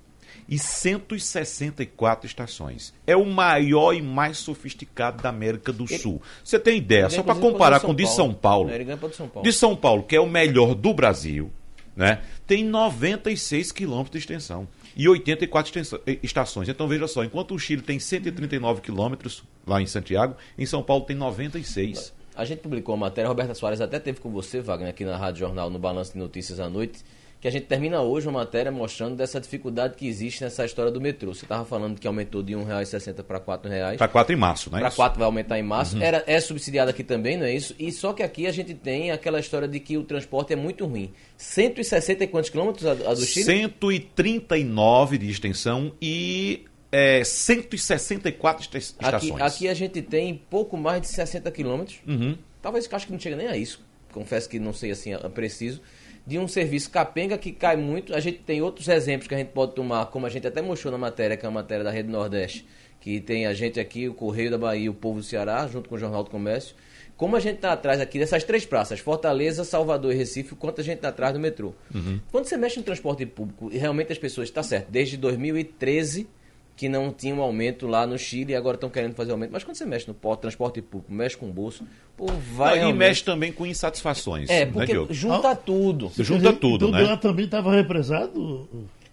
e 0.48 0.58
164 0.60 2.26
estações. 2.26 2.94
É 3.06 3.16
o 3.16 3.26
maior 3.26 3.94
e 3.94 4.02
mais 4.02 4.38
sofisticado 4.38 5.22
da 5.22 5.30
América 5.30 5.72
do 5.72 5.88
Sul. 5.88 6.22
Você 6.44 6.60
tem 6.60 6.78
ideia, 6.78 7.10
só 7.10 7.22
para 7.24 7.36
comparar 7.36 7.80
com 7.80 7.92
o 7.92 7.96
de 7.96 8.08
São 8.08 8.34
Paulo. 8.34 8.70
Ele 8.72 8.84
ganha 8.84 8.98
para 8.98 9.08
o 9.08 9.10
de 9.10 9.16
São 9.16 9.28
Paulo. 9.28 9.48
De 9.48 9.54
São 9.54 9.76
Paulo, 9.76 10.04
que 10.04 10.16
é 10.16 10.20
o 10.20 10.28
melhor 10.30 10.74
do 10.76 10.94
Brasil, 10.94 11.52
né? 12.00 12.22
Tem 12.48 12.64
96 12.64 13.72
quilômetros 13.74 14.12
de 14.14 14.18
extensão 14.20 14.68
e 14.96 15.08
84 15.08 15.70
extensa- 15.70 16.02
eh, 16.08 16.18
estações. 16.24 16.70
Então 16.70 16.88
veja 16.88 17.08
só, 17.08 17.24
enquanto 17.24 17.54
o 17.54 17.60
Chile 17.60 17.82
tem 17.82 18.00
139 18.00 18.82
quilômetros 18.82 19.44
lá 19.68 19.82
em 19.82 19.86
Santiago, 19.86 20.36
em 20.58 20.66
São 20.66 20.82
Paulo 20.82 21.04
tem 21.04 21.16
96. 21.16 22.14
A 22.36 22.46
gente 22.46 22.60
publicou 22.60 22.96
uma 22.96 23.08
matéria, 23.08 23.28
Roberta 23.28 23.54
Soares 23.54 23.82
até 23.82 24.00
teve 24.00 24.22
com 24.22 24.32
você, 24.32 24.62
Wagner, 24.62 24.90
aqui 24.90 25.04
na 25.04 25.18
Rádio 25.18 25.42
Jornal, 25.42 25.70
no 25.70 25.78
Balanço 25.78 26.14
de 26.14 26.20
Notícias 26.20 26.58
à 26.62 26.70
noite, 26.70 27.04
que 27.42 27.48
a 27.48 27.52
gente 27.52 27.68
termina 27.68 28.02
hoje 28.02 28.28
uma 28.28 28.40
matéria 28.40 28.70
mostrando 28.72 29.16
dessa 29.16 29.40
dificuldade 29.40 29.96
que 29.96 30.06
existe 30.08 30.44
nessa 30.44 30.66
história 30.66 30.92
do 30.92 31.00
metrô. 31.00 31.34
Você 31.34 31.46
estava 31.46 31.64
falando 31.64 31.98
que 31.98 32.06
aumentou 32.06 32.44
de 32.44 32.54
R$ 32.54 32.64
1,60 32.64 33.24
para 33.24 33.38
R$ 33.38 33.44
4,00. 33.46 33.98
Para 33.98 34.08
4 34.10 34.34
em 34.34 34.38
março, 34.38 34.70
né? 34.70 34.80
Para 34.80 34.92
4 34.92 35.18
vai 35.20 35.26
aumentar 35.26 35.58
em 35.58 35.64
março. 35.64 35.98
Era, 36.04 36.22
é 36.28 36.40
subsidiado 36.42 36.90
aqui 36.92 37.04
também, 37.04 37.38
não 37.38 37.46
é 37.46 37.54
isso? 37.54 37.74
E 37.80 37.92
só 37.94 38.12
que 38.12 38.22
aqui 38.24 38.46
a 38.46 38.52
gente 38.52 38.74
tem 38.74 39.12
aquela 39.12 39.40
história 39.40 39.68
de 39.70 39.80
que 39.80 39.98
o 39.98 40.04
transporte 40.04 40.52
é 40.52 40.56
muito 40.58 40.86
ruim. 40.86 41.14
160 41.38 42.26
e 42.26 42.28
quantos 42.28 42.50
quilômetros 42.50 42.86
a, 42.86 42.92
a 42.92 43.14
do 43.14 43.22
Chile? 43.26 43.46
139 43.46 45.18
de 45.18 45.30
extensão 45.30 45.94
e 46.02 46.66
é, 46.92 47.24
164 47.24 48.64
esta- 48.64 48.78
Aqui, 48.78 48.86
estações. 49.28 49.42
aqui 49.42 49.68
a 49.68 49.74
gente 49.74 50.02
tem 50.02 50.42
pouco 50.50 50.76
mais 50.78 51.02
de 51.02 51.08
60 51.08 51.50
quilômetros. 51.52 52.00
Uhum. 52.08 52.38
Talvez 52.62 52.88
acho 52.92 53.06
que 53.06 53.12
não 53.14 53.20
chega 53.20 53.36
nem 53.36 53.48
a 53.48 53.56
isso. 53.56 53.82
Confesso 54.12 54.50
que 54.50 54.60
não 54.60 54.74
sei 54.74 54.92
assim 54.92 55.14
a- 55.14 55.30
preciso. 55.30 55.82
De 56.26 56.38
um 56.38 56.48
serviço 56.48 56.90
capenga 56.90 57.38
que 57.38 57.52
cai 57.52 57.76
muito. 57.76 58.14
A 58.14 58.20
gente 58.20 58.40
tem 58.40 58.62
outros 58.62 58.88
exemplos 58.88 59.28
que 59.28 59.34
a 59.34 59.38
gente 59.38 59.50
pode 59.50 59.74
tomar, 59.74 60.06
como 60.08 60.26
a 60.26 60.30
gente 60.30 60.46
até 60.46 60.62
mostrou 60.62 60.92
na 60.92 60.98
matéria, 60.98 61.36
que 61.36 61.46
é 61.46 61.50
a 61.50 61.52
matéria 61.52 61.84
da 61.84 61.92
Rede 61.92 62.10
Nordeste, 62.10 62.66
que 63.00 63.20
tem 63.20 63.46
a 63.46 63.54
gente 63.54 63.80
aqui, 63.80 64.08
o 64.08 64.14
Correio 64.14 64.52
da 64.52 64.58
Bahia 64.58 64.92
o 64.92 64.94
Povo 64.94 65.20
do 65.20 65.26
Ceará, 65.26 65.68
junto 65.68 65.90
com 65.90 65.96
o 65.96 65.98
Jornal 65.98 66.24
do 66.24 66.30
Comércio. 66.30 66.76
Como 67.18 67.36
a 67.36 67.40
gente 67.40 67.56
está 67.56 67.74
atrás 67.74 68.00
aqui 68.00 68.18
dessas 68.18 68.46
três 68.46 68.66
praças, 68.66 69.00
Fortaleza, 69.00 69.66
Salvador 69.66 70.14
e 70.14 70.16
Recife, 70.16 70.56
quanto 70.56 70.80
a 70.80 70.84
gente 70.84 70.98
está 70.98 71.10
atrás 71.10 71.34
do 71.34 71.40
metrô. 71.40 71.74
Quando 72.32 72.46
você 72.46 72.56
mexe 72.56 72.78
no 72.78 72.84
transporte 72.84 73.26
público, 73.26 73.70
e 73.74 73.78
realmente 73.78 74.12
as 74.12 74.18
pessoas, 74.18 74.48
está 74.48 74.64
certo, 74.64 74.90
desde 74.90 75.18
2013 75.18 76.28
que 76.80 76.88
não 76.88 77.12
tinha 77.12 77.36
um 77.36 77.42
aumento 77.42 77.86
lá 77.88 78.08
no 78.08 78.18
Chile 78.18 78.54
e 78.54 78.56
agora 78.56 78.76
estão 78.76 78.90
querendo 78.90 79.14
fazer 79.14 79.34
aumento. 79.34 79.52
Mas 79.52 79.66
quando 79.66 79.76
você 79.76 79.86
mexe 79.86 80.08
no 80.08 80.38
transporte 80.38 80.82
público, 80.82 81.14
mexe 81.14 81.36
com 81.36 81.50
o 81.50 81.52
bolso, 81.52 81.84
pô, 82.16 82.26
vai. 82.56 82.70
Ah, 82.70 82.76
e 82.76 82.80
realmente- 82.80 82.98
mexe 82.98 83.22
também 83.22 83.52
com 83.52 83.66
insatisfações. 83.66 84.50
É, 84.50 84.64
né, 84.66 84.72
porque 84.72 84.94
Diogo? 84.94 85.14
junta 85.14 85.54
tudo. 85.58 86.10
Junta 86.18 86.54
tudo, 86.54 86.88
então, 86.88 86.98
né? 87.02 87.06
Lá 87.06 87.18
também 87.18 87.44
estava 87.44 87.76
represado. 87.76 88.66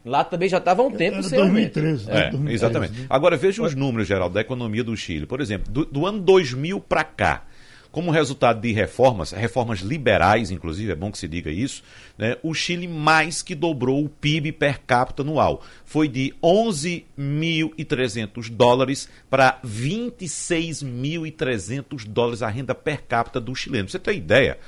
Lá 0.05 0.23
também 0.23 0.49
já 0.49 0.59
estava 0.59 0.81
há 0.81 0.87
um 0.87 0.93
tempo 0.93 1.15
Era 1.15 1.23
sem 1.25 1.41
aumento. 1.41 1.75
2013. 1.81 2.09
É, 2.09 2.15
né? 2.15 2.31
2013, 2.31 2.55
exatamente. 2.55 3.01
né? 3.01 3.07
Agora 3.11 3.37
veja 3.37 3.61
os 3.65 3.75
números, 3.75 4.07
Geraldo, 4.07 4.35
da 4.37 4.41
economia 4.43 4.85
do 4.85 4.97
Chile. 4.97 5.27
Por 5.27 5.41
exemplo, 5.41 5.69
do, 5.73 5.85
do 5.85 6.07
ano 6.07 6.21
2000 6.21 6.79
para 6.79 7.03
cá, 7.03 7.43
como 7.91 8.11
resultado 8.11 8.61
de 8.61 8.71
reformas, 8.73 9.33
reformas 9.33 9.81
liberais, 9.81 10.51
inclusive, 10.51 10.93
é 10.93 10.95
bom 10.95 11.11
que 11.11 11.17
se 11.19 11.27
diga 11.27 11.51
isso, 11.51 11.83
né, 12.19 12.37
o 12.43 12.53
Chile 12.55 12.89
mais 12.89 13.43
que 13.43 13.55
dobrou 13.55 14.05
o 14.05 14.09
PIB 14.09 14.53
per 14.53 14.81
capita 14.87 15.23
anual. 15.23 15.63
Foi 15.85 16.09
de 16.09 16.35
11.300 16.43 18.51
dólares 18.51 19.09
para 19.31 19.59
26.300 19.65 22.07
dólares 22.07 22.43
a 22.43 22.49
renda 22.49 22.75
per 22.75 23.03
capita 23.03 23.41
do 23.41 23.55
chileno. 23.55 23.89
Você 23.89 23.99
ter 23.99 24.15
ideia, 24.15 24.59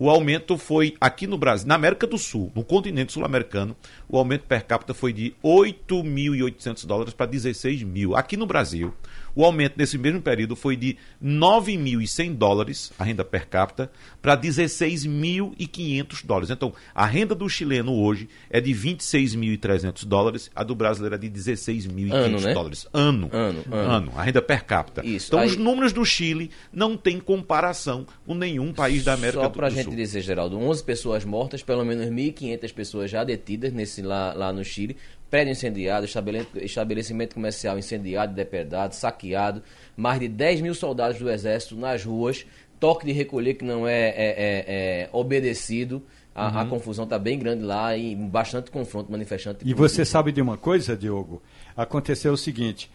o 0.00 0.08
aumento 0.08 0.56
foi 0.56 0.94
aqui 1.00 1.26
no 1.26 1.36
Brasil, 1.36 1.66
na 1.66 1.74
América 1.74 2.06
do 2.06 2.16
Sul, 2.16 2.52
no 2.54 2.62
continente 2.62 3.12
sul-americano, 3.12 3.76
o 4.08 4.16
aumento 4.16 4.42
per 4.42 4.64
capita 4.64 4.94
foi 4.94 5.12
de 5.12 5.34
8.800 5.42 6.86
dólares 6.86 7.12
para 7.12 7.26
16 7.26 7.82
mil. 7.82 8.14
Aqui 8.14 8.36
no 8.36 8.46
Brasil, 8.46 8.94
o 9.34 9.44
aumento 9.44 9.74
nesse 9.76 9.96
mesmo 9.98 10.20
período 10.20 10.56
foi 10.56 10.76
de 10.76 10.96
9.100 11.22 12.34
dólares, 12.34 12.92
a 12.98 13.04
renda 13.04 13.24
per 13.24 13.46
capita, 13.48 13.90
para 14.20 14.36
16.500 14.36 16.24
dólares. 16.24 16.50
Então, 16.50 16.72
a 16.94 17.06
renda 17.06 17.34
do 17.34 17.48
chileno 17.48 17.92
hoje 17.94 18.28
é 18.50 18.60
de 18.60 18.72
26.300 18.72 20.04
dólares, 20.04 20.50
a 20.54 20.62
do 20.62 20.74
brasileiro 20.74 21.14
é 21.14 21.18
de 21.18 21.28
16.500 21.30 22.12
Ano, 22.12 22.40
né? 22.40 22.54
dólares. 22.54 22.86
Ano. 22.92 23.28
Ano, 23.32 23.64
ano. 23.72 24.12
a 24.16 24.22
renda 24.22 24.42
per 24.42 24.64
capita. 24.64 25.04
Isso, 25.04 25.28
Então, 25.28 25.40
aí- 25.40 25.48
os 25.48 25.56
números 25.56 25.92
do 25.92 26.04
Chile 26.04 26.50
não 26.72 26.96
têm 26.96 27.18
comparação 27.20 28.06
com 28.26 28.34
nenhum 28.34 28.72
país 28.72 29.04
da 29.04 29.14
América 29.14 29.42
Só 29.42 29.48
do, 29.48 29.60
do 29.60 29.70
gente 29.70 29.84
Sul. 29.84 29.94
dizer, 29.94 30.20
Geraldo, 30.22 30.58
11 30.58 30.82
pessoas 30.84 31.24
mortas, 31.24 31.62
pelo 31.62 31.84
menos 31.84 32.06
1.500 32.10 32.72
pessoas 32.72 33.10
já 33.10 33.24
detidas 33.24 33.72
nesse, 33.72 34.02
lá, 34.02 34.32
lá 34.34 34.52
no 34.52 34.64
Chile. 34.64 34.96
Prédio 35.30 35.52
incendiado, 35.52 36.06
estabele- 36.06 36.46
estabelecimento 36.56 37.34
comercial 37.34 37.78
incendiado, 37.78 38.34
depredado, 38.34 38.94
saqueado. 38.94 39.62
Mais 39.96 40.18
de 40.20 40.28
10 40.28 40.60
mil 40.60 40.74
soldados 40.74 41.18
do 41.18 41.30
exército 41.30 41.76
nas 41.76 42.02
ruas. 42.04 42.46
Toque 42.80 43.04
de 43.04 43.12
recolher 43.12 43.54
que 43.54 43.64
não 43.64 43.86
é, 43.86 44.08
é- 44.08 44.14
é- 44.16 44.64
é 45.04 45.08
obedecido. 45.12 46.02
A, 46.34 46.60
a 46.60 46.62
Uhum. 46.62 46.68
confusão 46.70 47.02
está 47.04 47.18
bem 47.18 47.36
grande 47.38 47.64
lá 47.64 47.96
e 47.96 48.14
bastante 48.14 48.70
confronto 48.70 49.10
manifestante. 49.10 49.68
E 49.68 49.74
você 49.74 50.04
sabe 50.04 50.30
de 50.30 50.40
uma 50.40 50.56
coisa, 50.56 50.96
Diogo? 50.96 51.42
Aconteceu 51.76 52.32
o 52.32 52.36
seguinte: 52.38 52.88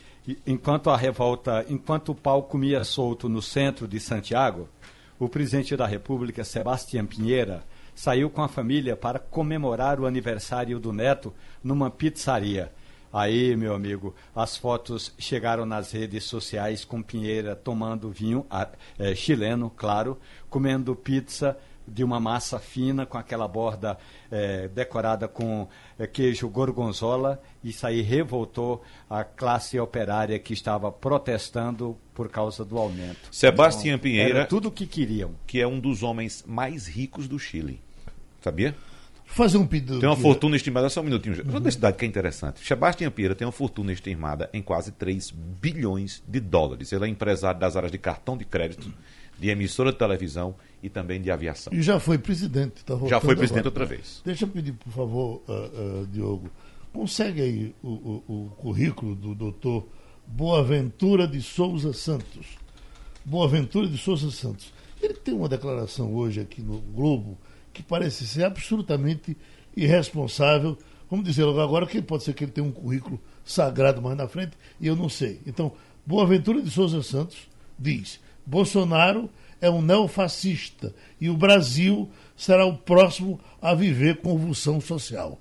enquanto 0.48 0.90
a 0.90 0.96
revolta, 0.96 1.66
enquanto 1.70 2.10
o 2.14 2.16
pau 2.16 2.44
comia 2.44 2.84
solto 2.86 3.28
no 3.28 3.42
centro 3.42 3.86
de 3.86 4.00
Santiago, 4.00 4.70
o 5.20 5.28
presidente 5.28 5.76
da 5.76 5.86
República, 5.86 6.44
Sebastião 6.46 7.06
Pinheira, 7.06 7.64
saiu 7.96 8.30
com 8.30 8.42
a 8.42 8.48
família 8.48 8.96
para 8.96 9.20
comemorar 9.20 10.00
o 10.00 10.06
aniversário 10.06 10.80
do 10.80 10.92
neto 10.92 11.34
numa 11.64 11.90
pizzaria. 11.90 12.72
Aí, 13.14 13.56
meu 13.56 13.76
amigo, 13.76 14.16
as 14.36 14.58
fotos 14.58 15.14
chegaram 15.20 15.68
nas 15.68 15.92
redes 15.92 16.24
sociais 16.24 16.84
com 16.84 17.04
Pinheira 17.04 17.56
tomando 17.56 18.10
vinho 18.10 18.44
eh, 18.98 19.14
chileno, 19.14 19.70
claro, 19.70 20.18
comendo 20.50 20.96
pizza 20.96 21.56
de 21.88 22.04
uma 22.04 22.20
massa 22.20 22.58
fina 22.58 23.06
com 23.06 23.18
aquela 23.18 23.48
borda 23.48 24.00
eh, 24.32 24.68
decorada 24.74 25.28
com 25.28 25.68
eh, 26.00 26.08
queijo 26.08 26.50
gorgonzola. 26.50 27.40
Isso 27.64 27.86
aí 27.86 28.02
revoltou 28.02 28.82
a 29.08 29.24
classe 29.24 29.80
operária 29.80 30.40
que 30.40 30.54
estava 30.54 30.92
protestando 30.92 31.96
por 32.16 32.30
causa 32.30 32.66
do 32.66 32.80
aumento. 32.80 33.30
Sebastião 33.32 33.96
Então, 33.96 34.04
Pinheira, 34.04 34.46
tudo 34.46 34.70
o 34.70 34.72
que 34.72 34.88
queriam. 34.88 35.36
que 35.46 35.62
é 35.62 35.68
um 35.68 35.80
dos 35.80 36.02
homens 36.02 36.44
mais 36.48 36.88
ricos 36.88 37.28
do 37.28 37.38
Chile. 37.38 37.83
Sabia? 38.44 38.76
Fazer 39.26 39.58
um 39.58 39.66
pedido. 39.66 40.00
Tem 40.00 40.08
uma 40.10 40.16
fortuna 40.18 40.56
estimada, 40.56 40.90
só 40.90 41.00
um 41.02 41.06
minutinho. 41.06 41.36
Uhum. 41.46 41.58
Uma 41.58 41.72
cidade 41.72 41.98
que 41.98 42.06
é 42.06 42.08
interessante. 42.08 42.60
Sebastião 42.66 43.10
Pinheira 43.10 43.34
tem 43.34 43.46
uma 43.48 43.52
fortuna 43.54 43.92
estimada 43.94 44.50
em 44.54 44.62
quase 44.62 44.92
3 44.92 45.32
bilhões 45.32 46.22
de 46.28 46.40
dólares. 46.40 46.92
Ele 46.92 47.06
é 47.06 47.08
empresário 47.08 47.60
das 47.60 47.76
áreas 47.76 47.92
de 47.92 47.98
cartão 47.98 48.38
de 48.38 48.44
crédito, 48.46 48.94
de 49.40 49.50
emissora 49.50 49.92
de 49.92 49.98
televisão 49.98 50.54
e 50.84 50.90
também 50.90 51.22
de 51.22 51.32
aviação. 51.32 51.74
E 51.74 51.82
já 51.82 52.00
foi 52.00 52.18
presidente. 52.18 52.84
Tá 52.86 52.96
Já 53.08 53.20
foi 53.20 53.36
presidente 53.36 53.68
agora. 53.68 53.82
outra 53.84 53.86
vez. 53.86 54.22
Deixa 54.26 54.44
eu 54.44 54.50
pedir, 54.50 54.74
por 54.74 54.92
favor, 54.92 55.42
ah, 55.48 55.70
ah, 55.74 56.06
Diogo. 56.12 56.50
Consegue 56.92 57.42
aí 57.42 57.76
o, 57.82 57.88
o- 57.90 58.24
o 58.28 58.50
currículo 58.58 59.16
do 59.16 59.34
doutor 59.34 59.88
Boaventura 60.28 61.26
de 61.28 61.42
Souza 61.42 61.94
Santos. 61.94 62.46
Boaventura 63.26 63.88
de 63.88 63.98
Souza 63.98 64.30
Santos. 64.30 64.72
Ele 65.02 65.14
tem 65.14 65.34
uma 65.34 65.48
declaração 65.50 66.14
hoje 66.14 66.42
aqui 66.42 66.62
no 66.62 66.80
Globo 66.80 67.38
que 67.74 67.82
parece 67.84 68.26
ser 68.28 68.44
absolutamente 68.46 69.36
irresponsável. 69.76 70.78
Vamos 71.10 71.26
dizer 71.26 71.44
logo 71.46 71.60
agora 71.62 71.86
que 71.86 72.02
pode 72.02 72.24
ser 72.24 72.34
que 72.34 72.44
ele 72.44 72.52
tenha 72.52 72.66
um 72.68 72.72
currículo 72.72 73.20
sagrado 73.44 74.02
mais 74.02 74.18
na 74.18 74.28
frente 74.28 74.54
e 74.80 74.88
eu 74.88 74.96
não 74.96 75.10
sei. 75.10 75.40
Então, 75.46 75.72
Boaventura 76.06 76.62
de 76.62 76.70
Souza 76.70 77.02
Santos 77.04 77.38
diz: 77.78 78.20
Bolsonaro 78.46 79.30
é 79.62 79.70
um 79.70 79.82
neofascista 79.82 80.94
e 81.20 81.30
o 81.30 81.38
Brasil 81.38 82.10
será 82.36 82.66
o 82.66 82.76
próximo 82.76 83.40
a 83.62 83.74
viver 83.74 84.18
convulsão 84.18 84.80
social. 84.82 85.40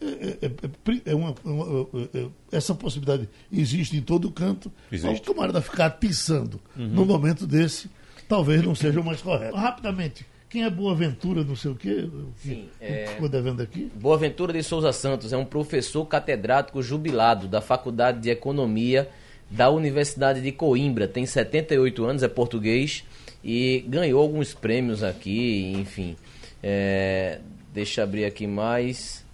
É, 0.00 0.06
é- 0.06 0.46
é- 0.46 1.10
é 1.10 1.14
uma- 1.14 1.34
uma- 1.44 1.86
é- 2.14 2.18
é- 2.20 2.26
essa 2.52 2.74
possibilidade 2.74 3.28
existe 3.52 3.94
em 3.96 4.00
todo 4.00 4.30
canto. 4.30 4.72
Existe. 4.90 5.12
Então, 5.20 5.32
o 5.32 5.34
camarada 5.34 5.60
ficar 5.60 5.86
atiçando 5.86 6.58
num 6.74 7.04
momento 7.04 7.46
desse, 7.46 7.90
talvez 8.26 8.62
não 8.62 8.74
seja 8.74 8.98
o 9.00 9.04
mais 9.04 9.20
correto. 9.20 9.54
Rapidamente, 9.56 10.24
Quem 10.50 10.64
é 10.64 10.70
Boaventura, 10.70 11.44
não 11.44 11.54
sei 11.54 11.70
o 11.70 11.76
quê? 11.76 12.08
Sim, 12.42 12.68
que, 12.76 12.84
é... 12.84 13.06
ficou 13.06 13.28
devendo 13.28 13.62
aqui? 13.62 13.88
Boaventura 13.94 14.52
de 14.52 14.64
Souza 14.64 14.92
Santos 14.92 15.32
é 15.32 15.36
um 15.36 15.44
professor 15.44 16.04
catedrático 16.04 16.82
jubilado 16.82 17.46
da 17.46 17.60
Faculdade 17.60 18.18
de 18.18 18.30
Economia 18.30 19.08
da 19.48 19.70
Universidade 19.70 20.40
de 20.40 20.50
Coimbra. 20.50 21.06
Tem 21.06 21.24
78 21.24 22.04
anos, 22.04 22.22
é 22.24 22.28
português 22.28 23.04
e 23.44 23.84
ganhou 23.86 24.20
alguns 24.20 24.52
prêmios 24.52 25.04
aqui, 25.04 25.72
enfim. 25.76 26.16
É... 26.60 27.38
Deixa 27.72 28.00
eu 28.00 28.04
abrir 28.04 28.24
aqui 28.24 28.48
mais. 28.48 29.24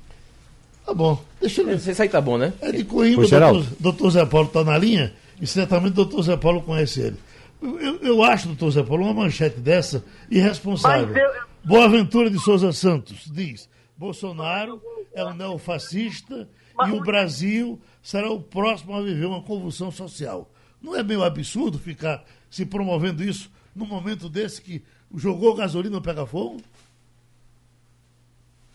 Tá 0.84 0.92
bom. 0.92 1.18
Deixa 1.40 1.62
eu... 1.62 1.70
Esse 1.70 2.02
aí 2.02 2.10
tá 2.10 2.20
bom, 2.20 2.36
né? 2.36 2.52
É 2.60 2.70
de 2.70 2.84
Coimbra, 2.84 3.24
o 3.24 3.28
doutor, 3.30 3.66
doutor 3.80 4.10
Zé 4.10 4.26
Paulo 4.26 4.48
está 4.48 4.62
na 4.62 4.76
linha 4.76 5.14
e 5.40 5.46
certamente 5.46 5.92
o 5.92 5.96
doutor 5.96 6.22
Zé 6.22 6.36
Paulo 6.36 6.60
conhece 6.60 7.00
ele. 7.00 7.16
Eu, 7.60 7.96
eu 7.96 8.22
acho, 8.22 8.48
doutor 8.48 8.70
Zé 8.70 8.82
Paulo, 8.82 9.04
uma 9.04 9.14
manchete 9.14 9.60
dessa 9.60 10.04
irresponsável. 10.30 11.16
Eu... 11.16 11.46
Boaventura 11.64 12.30
de 12.30 12.38
Souza 12.38 12.72
Santos 12.72 13.30
diz: 13.30 13.68
Bolsonaro 13.96 14.80
é 15.12 15.24
um 15.24 15.34
neofascista 15.34 16.48
Mas... 16.76 16.90
e 16.90 16.92
o 16.92 17.00
Brasil 17.00 17.80
será 18.02 18.30
o 18.30 18.40
próximo 18.40 18.94
a 18.94 19.02
viver 19.02 19.26
uma 19.26 19.42
convulsão 19.42 19.90
social. 19.90 20.48
Não 20.80 20.94
é 20.94 21.02
meio 21.02 21.24
absurdo 21.24 21.78
ficar 21.78 22.24
se 22.48 22.64
promovendo 22.64 23.24
isso 23.24 23.50
num 23.74 23.86
momento 23.86 24.28
desse 24.28 24.62
que 24.62 24.84
jogou 25.14 25.54
gasolina 25.54 26.00
pega 26.00 26.26
fogo? 26.26 26.60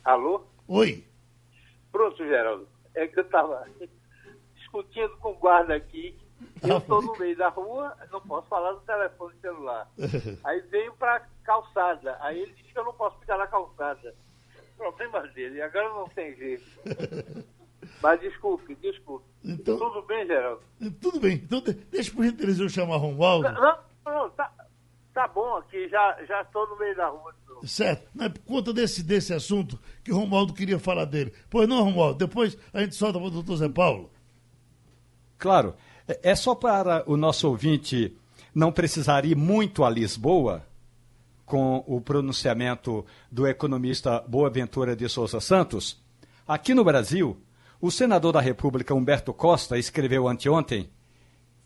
Alô? 0.03 0.43
Oi. 0.67 1.03
Pronto, 1.91 2.17
Geraldo. 2.17 2.67
É 2.95 3.07
que 3.07 3.19
eu 3.19 3.23
estava 3.23 3.65
discutindo 4.57 5.15
com 5.17 5.31
o 5.31 5.35
guarda 5.35 5.75
aqui. 5.75 6.15
Eu 6.61 6.77
estou 6.77 7.01
no 7.01 7.17
meio 7.17 7.37
da 7.37 7.49
rua, 7.49 7.95
não 8.11 8.21
posso 8.21 8.47
falar 8.47 8.73
no 8.73 8.81
telefone 8.81 9.33
celular. 9.41 9.89
Aí 10.43 10.61
veio 10.69 10.93
para 10.93 11.25
calçada. 11.43 12.17
Aí 12.21 12.39
ele 12.39 12.53
disse 12.53 12.71
que 12.71 12.79
eu 12.79 12.85
não 12.85 12.93
posso 12.93 13.19
ficar 13.19 13.37
na 13.37 13.47
calçada. 13.47 14.15
Problema 14.77 15.27
dele, 15.27 15.61
agora 15.61 15.89
não 15.89 16.07
tem 16.09 16.35
jeito. 16.35 16.65
Mas 18.01 18.19
desculpe, 18.19 18.75
desculpe. 18.75 19.25
Então, 19.43 19.77
tudo 19.77 20.01
bem, 20.03 20.25
Geraldo? 20.25 20.61
Tudo 20.99 21.19
bem. 21.19 21.35
Então 21.43 21.63
deixa 21.89 22.11
por 22.13 22.23
gentileza 22.23 22.63
eu 22.63 22.69
chamar 22.69 22.97
Romualdo. 22.97 23.51
Não, 23.51 23.77
não, 24.05 24.29
tá, 24.31 24.51
tá 25.13 25.27
bom 25.27 25.57
aqui, 25.57 25.87
já 25.89 26.41
estou 26.41 26.67
no 26.67 26.77
meio 26.77 26.95
da 26.95 27.07
rua. 27.07 27.33
Certo. 27.63 28.09
Não 28.13 28.25
é 28.25 28.29
por 28.29 28.41
conta 28.41 28.73
desse, 28.73 29.03
desse 29.03 29.33
assunto 29.33 29.79
que 30.03 30.11
o 30.11 30.15
Romualdo 30.15 30.53
queria 30.53 30.79
falar 30.79 31.05
dele. 31.05 31.33
Pois 31.49 31.67
não, 31.67 31.83
Romualdo, 31.83 32.17
depois 32.17 32.57
a 32.73 32.81
gente 32.81 32.95
solta 32.95 33.19
para 33.19 33.27
o 33.27 33.31
doutor 33.31 33.57
Zé 33.57 33.69
Paulo. 33.69 34.11
Claro. 35.37 35.75
É, 36.23 36.35
só 36.35 36.55
para 36.55 37.03
o 37.05 37.15
nosso 37.15 37.47
ouvinte 37.47 38.15
não 38.53 38.71
precisar 38.71 39.25
ir 39.25 39.35
muito 39.35 39.83
a 39.83 39.89
Lisboa 39.89 40.65
com 41.45 41.83
o 41.85 41.99
pronunciamento 41.99 43.05
do 43.31 43.47
economista 43.47 44.23
Boaventura 44.27 44.95
de 44.95 45.07
Souza 45.09 45.39
Santos. 45.39 46.01
Aqui 46.47 46.73
no 46.73 46.83
Brasil, 46.83 47.37
o 47.79 47.91
senador 47.91 48.33
da 48.33 48.41
República 48.41 48.93
Humberto 48.93 49.33
Costa 49.33 49.77
escreveu 49.77 50.27
anteontem, 50.27 50.89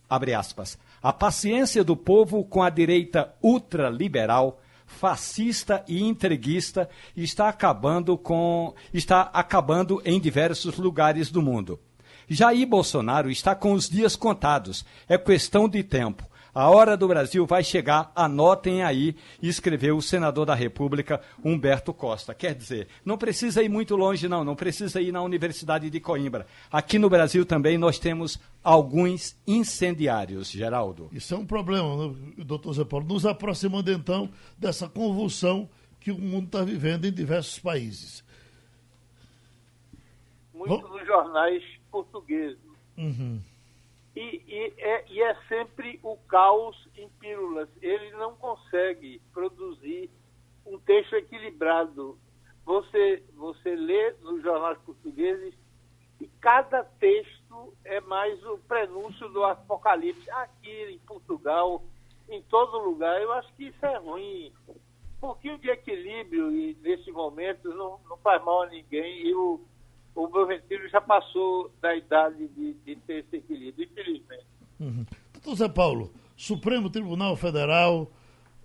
abre 0.09 0.33
aspas, 0.33 0.77
a 1.01 1.13
paciência 1.13 1.83
do 1.83 1.95
povo 1.95 2.43
com 2.43 2.63
a 2.63 2.69
direita 2.69 3.33
ultraliberal 3.41 4.59
fascista 4.85 5.83
e 5.87 6.01
entreguista 6.03 6.89
está 7.15 7.49
acabando 7.49 8.17
com 8.17 8.73
está 8.93 9.21
acabando 9.33 10.01
em 10.05 10.19
diversos 10.19 10.77
lugares 10.77 11.31
do 11.31 11.41
mundo. 11.41 11.79
Jair 12.29 12.67
Bolsonaro 12.67 13.29
está 13.29 13.55
com 13.55 13.73
os 13.73 13.89
dias 13.89 14.15
contados. 14.15 14.85
É 15.07 15.17
questão 15.17 15.67
de 15.69 15.83
tempo. 15.83 16.27
A 16.55 16.69
hora 16.69 16.95
do 16.95 17.05
Brasil 17.05 17.45
vai 17.45 17.61
chegar, 17.65 18.13
anotem 18.15 18.81
aí, 18.81 19.13
escreveu 19.43 19.97
o 19.97 20.01
senador 20.01 20.45
da 20.45 20.55
República, 20.55 21.19
Humberto 21.43 21.93
Costa. 21.93 22.33
Quer 22.33 22.55
dizer, 22.55 22.87
não 23.03 23.17
precisa 23.17 23.61
ir 23.61 23.67
muito 23.67 23.97
longe, 23.97 24.29
não, 24.29 24.41
não 24.41 24.55
precisa 24.55 25.01
ir 25.01 25.11
na 25.11 25.21
Universidade 25.21 25.89
de 25.89 25.99
Coimbra. 25.99 26.47
Aqui 26.71 26.97
no 26.97 27.09
Brasil 27.09 27.45
também 27.45 27.77
nós 27.77 27.99
temos 27.99 28.39
alguns 28.63 29.35
incendiários, 29.45 30.49
Geraldo. 30.49 31.09
Isso 31.11 31.33
é 31.33 31.37
um 31.37 31.45
problema, 31.45 32.07
né, 32.07 32.15
doutor 32.37 32.71
Zé 32.71 32.85
Paulo, 32.85 33.05
nos 33.05 33.25
aproximando 33.25 33.91
então 33.91 34.29
dessa 34.57 34.87
convulsão 34.87 35.69
que 35.99 36.09
o 36.09 36.17
mundo 36.17 36.45
está 36.45 36.63
vivendo 36.63 37.03
em 37.03 37.11
diversos 37.11 37.59
países. 37.59 38.23
Muitos 40.53 40.89
dos 40.89 41.05
jornais 41.05 41.61
portugueses. 41.95 42.59
Uhum. 42.97 43.41
E, 44.13 44.43
e, 44.47 44.73
é, 44.77 45.05
e, 45.09 45.21
é, 45.21 45.35
sempre 45.47 45.97
o 46.03 46.17
caos 46.27 46.75
em 46.97 47.07
pílulas. 47.21 47.69
Ele 47.81 48.11
não 48.11 48.35
consegue 48.35 49.21
produzir 49.33 50.09
um 50.65 50.77
texto 50.77 51.15
equilibrado. 51.15 52.17
Você, 52.65 53.23
você 53.33 53.75
lê 53.75 54.11
nos 54.21 54.43
jornais 54.43 54.77
portugueses 54.79 55.53
e 56.19 56.27
cada 56.41 56.83
texto 56.83 57.73
é 57.85 58.01
mais 58.01 58.43
o 58.45 58.57
prenúncio 58.57 59.29
do 59.29 59.45
apocalipse. 59.45 60.29
Aqui 60.31 60.91
em 60.91 60.99
Portugal, 60.99 61.81
em 62.27 62.41
todo 62.43 62.83
lugar, 62.83 63.21
eu 63.21 63.31
acho 63.31 63.53
que 63.55 63.67
isso 63.67 63.85
é 63.85 63.97
ruim. 63.97 64.51
Um 64.67 65.19
pouquinho 65.21 65.57
de 65.59 65.69
equilíbrio 65.69 66.51
e 66.51 66.77
nesse 66.81 67.09
momento 67.11 67.69
não, 67.69 67.99
não 68.09 68.17
faz 68.17 68.43
mal 68.43 68.63
a 68.63 68.67
ninguém. 68.67 69.27
E 69.27 69.33
o, 69.33 69.61
o 70.15 70.27
Boaventura 70.27 70.87
já 70.89 71.01
passou 71.01 71.71
da 71.81 71.95
idade 71.95 72.47
de, 72.47 72.73
de 72.85 72.95
ter 72.95 73.25
esse 73.25 73.35
equilíbrio, 73.35 73.87
infelizmente. 73.91 74.45
Uhum. 74.79 75.05
Doutor 75.33 75.55
Zé 75.55 75.69
Paulo, 75.69 76.11
Supremo 76.35 76.89
Tribunal 76.89 77.35
Federal, 77.35 78.09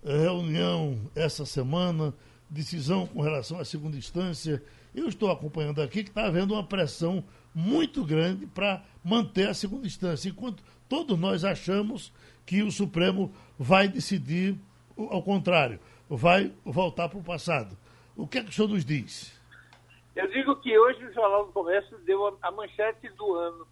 eh, 0.03 0.17
reunião 0.17 0.99
essa 1.15 1.45
semana, 1.45 2.13
decisão 2.49 3.05
com 3.05 3.21
relação 3.21 3.59
à 3.59 3.65
segunda 3.65 3.97
instância. 3.97 4.63
Eu 4.95 5.07
estou 5.07 5.29
acompanhando 5.29 5.81
aqui 5.81 6.03
que 6.03 6.09
está 6.09 6.25
havendo 6.25 6.53
uma 6.53 6.63
pressão 6.63 7.23
muito 7.53 8.03
grande 8.05 8.45
para 8.47 8.83
manter 9.03 9.49
a 9.49 9.53
segunda 9.53 9.85
instância, 9.85 10.29
enquanto 10.29 10.63
todos 10.87 11.19
nós 11.19 11.43
achamos 11.43 12.13
que 12.45 12.63
o 12.63 12.71
Supremo 12.71 13.31
vai 13.57 13.87
decidir 13.87 14.57
ao 14.97 15.23
contrário, 15.23 15.79
vai 16.09 16.51
voltar 16.63 17.09
para 17.09 17.19
o 17.19 17.23
passado. 17.23 17.77
O 18.15 18.27
que 18.27 18.37
é 18.37 18.43
que 18.43 18.49
o 18.49 18.53
senhor 18.53 18.67
nos 18.67 18.85
diz? 18.85 19.31
Eu 20.21 20.27
digo 20.27 20.55
que 20.57 20.77
hoje 20.77 21.03
o 21.03 21.13
Jornal 21.13 21.47
do 21.47 21.51
Comércio 21.51 21.97
deu 21.99 22.37
a, 22.43 22.51
manchete 22.51 23.09
do 23.09 23.33
ano. 23.33 23.67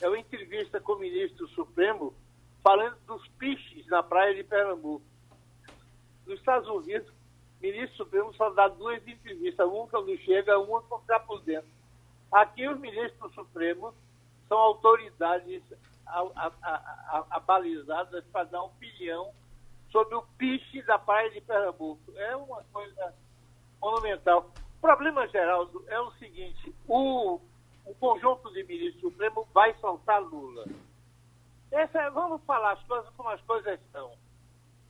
É 0.00 0.06
uma 0.06 0.16
entrevista 0.16 0.80
com 0.80 0.92
o 0.92 0.98
ministro 0.98 1.48
Supremo 1.48 2.14
falando 2.62 2.96
dos 3.04 3.26
piches 3.30 3.84
na 3.88 4.00
praia 4.00 4.32
de 4.32 4.44
Pernambuco. 4.44 5.04
Nos 6.24 6.38
Estados 6.38 6.68
Unidos, 6.68 7.08
o 7.08 7.14
ministro 7.60 7.96
Supremo 7.96 8.32
só 8.34 8.50
dá 8.50 8.68
duas 8.68 9.04
entrevistas, 9.08 9.66
uma 9.66 9.88
quando 9.88 10.16
chega, 10.18 10.56
uma 10.56 10.82
quando 10.82 11.00
está 11.00 11.18
por 11.18 11.42
dentro. 11.42 11.68
Aqui, 12.30 12.68
os 12.68 12.78
ministros 12.78 13.34
Supremos 13.34 13.92
são 14.48 14.58
autoridades 14.58 15.64
abalizadas 17.28 18.24
para 18.26 18.44
dar 18.44 18.62
opinião 18.62 19.32
sobre 19.90 20.14
o 20.14 20.22
piche 20.38 20.80
da 20.82 20.96
praia 20.96 21.28
de 21.32 21.40
Pernambuco. 21.40 22.00
É 22.14 22.36
uma 22.36 22.62
coisa 22.72 23.12
monumental. 23.80 24.48
Problema, 24.82 25.28
Geraldo, 25.28 25.84
é 25.86 26.00
o 26.00 26.10
seguinte: 26.14 26.74
o, 26.88 27.40
o 27.86 27.94
conjunto 28.00 28.52
de 28.52 28.64
ministros 28.64 29.00
Supremo 29.00 29.46
vai 29.54 29.72
soltar 29.74 30.20
Lula. 30.20 30.66
Essa, 31.70 32.00
é, 32.00 32.10
vamos 32.10 32.42
falar 32.44 32.72
as 32.72 32.82
coisas 32.82 33.08
como 33.16 33.28
as 33.28 33.40
coisas 33.42 33.78
são. 33.92 34.12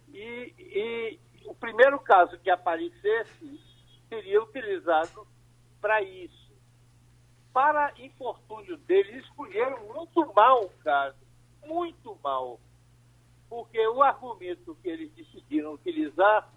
E, 0.08 0.54
e 0.58 1.20
o 1.44 1.54
primeiro 1.54 2.00
caso 2.00 2.38
que 2.38 2.48
aparecesse 2.48 3.60
seria 4.08 4.42
utilizado 4.42 5.26
para 5.78 6.00
isso. 6.00 6.50
Para 7.52 7.92
infortúnio 7.98 8.78
deles, 8.78 9.22
escolheram 9.22 9.92
muito 9.92 10.32
mal 10.32 10.64
o 10.64 10.70
caso, 10.82 11.18
muito 11.66 12.18
mal. 12.24 12.58
Porque 13.46 13.86
o 13.88 14.02
argumento 14.02 14.74
que 14.76 14.88
eles 14.88 15.12
decidiram 15.12 15.74
utilizar 15.74 16.50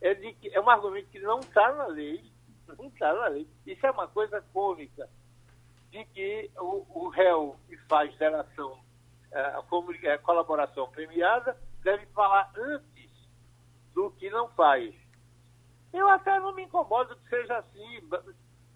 é, 0.00 0.14
de 0.14 0.36
é 0.52 0.60
um 0.60 0.70
argumento 0.70 1.08
que 1.10 1.18
não 1.20 1.40
está 1.40 1.72
na 1.72 1.86
lei, 1.86 2.30
não 2.76 2.86
está 2.86 3.12
na 3.12 3.28
lei. 3.28 3.48
Isso 3.66 3.84
é 3.86 3.90
uma 3.90 4.08
coisa 4.08 4.40
cômica, 4.52 5.08
de 5.90 6.04
que 6.06 6.50
o, 6.56 6.86
o 7.04 7.08
réu 7.08 7.56
que 7.68 7.76
faz 7.88 8.14
delação, 8.16 8.78
é, 9.32 9.58
é, 10.04 10.18
colaboração 10.18 10.88
premiada, 10.90 11.56
deve 11.82 12.06
falar 12.06 12.50
antes 12.56 13.10
do 13.94 14.10
que 14.12 14.30
não 14.30 14.48
faz. 14.50 14.94
Eu 15.92 16.08
até 16.08 16.38
não 16.38 16.54
me 16.54 16.64
incomodo 16.64 17.16
que 17.16 17.28
seja 17.28 17.58
assim. 17.58 18.08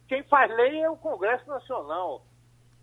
Quem 0.09 0.23
faz 0.25 0.51
lei 0.55 0.81
é 0.81 0.91
o 0.91 0.97
Congresso 0.97 1.47
Nacional. 1.47 2.25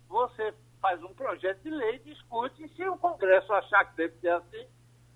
Você 0.08 0.54
faz 0.80 1.02
um 1.02 1.12
projeto 1.12 1.62
de 1.62 1.70
lei, 1.70 1.98
discute, 1.98 2.64
e 2.64 2.68
se 2.70 2.88
o 2.88 2.96
Congresso 2.96 3.52
achar 3.52 3.84
que 3.84 3.96
deve 3.96 4.18
ser 4.20 4.30
assim, 4.30 4.66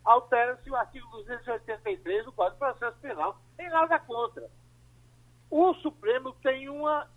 altera-se 0.05 0.71
o 0.71 0.77
artigo 0.77 1.09
283 1.09 2.25
do 2.25 2.33
Código 2.33 2.55
de 2.55 2.59
Processo 2.59 2.99
Penal. 2.99 3.38
Tem 3.57 3.69
nada 3.71 3.99
contra. 3.99 4.51
O 5.51 5.75
Supremo 5.75 6.33
tem 6.43 6.69
uma, 6.69 7.09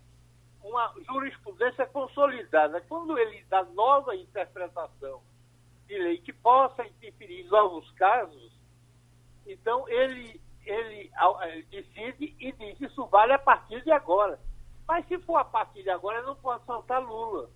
uma 0.62 0.94
jurisprudência 1.06 1.86
consolidada. 1.86 2.80
Quando 2.82 3.18
ele 3.18 3.44
dá 3.48 3.64
nova 3.64 4.16
interpretação 4.16 5.22
de 5.86 5.98
lei 5.98 6.18
que 6.18 6.32
possa 6.32 6.86
interferir 6.86 7.42
em 7.42 7.48
novos 7.48 7.90
casos, 7.92 8.52
então 9.46 9.88
ele, 9.88 10.40
ele, 10.64 11.10
ele 11.42 11.62
decide 11.70 12.36
e 12.38 12.52
diz 12.52 12.80
isso 12.80 13.06
vale 13.06 13.32
a 13.32 13.38
partir 13.38 13.82
de 13.82 13.90
agora. 13.90 14.38
Mas 14.86 15.06
se 15.06 15.18
for 15.18 15.36
a 15.36 15.44
partir 15.44 15.82
de 15.82 15.90
agora, 15.90 16.22
não 16.22 16.34
pode 16.36 16.64
soltar 16.64 17.02
Lula. 17.02 17.50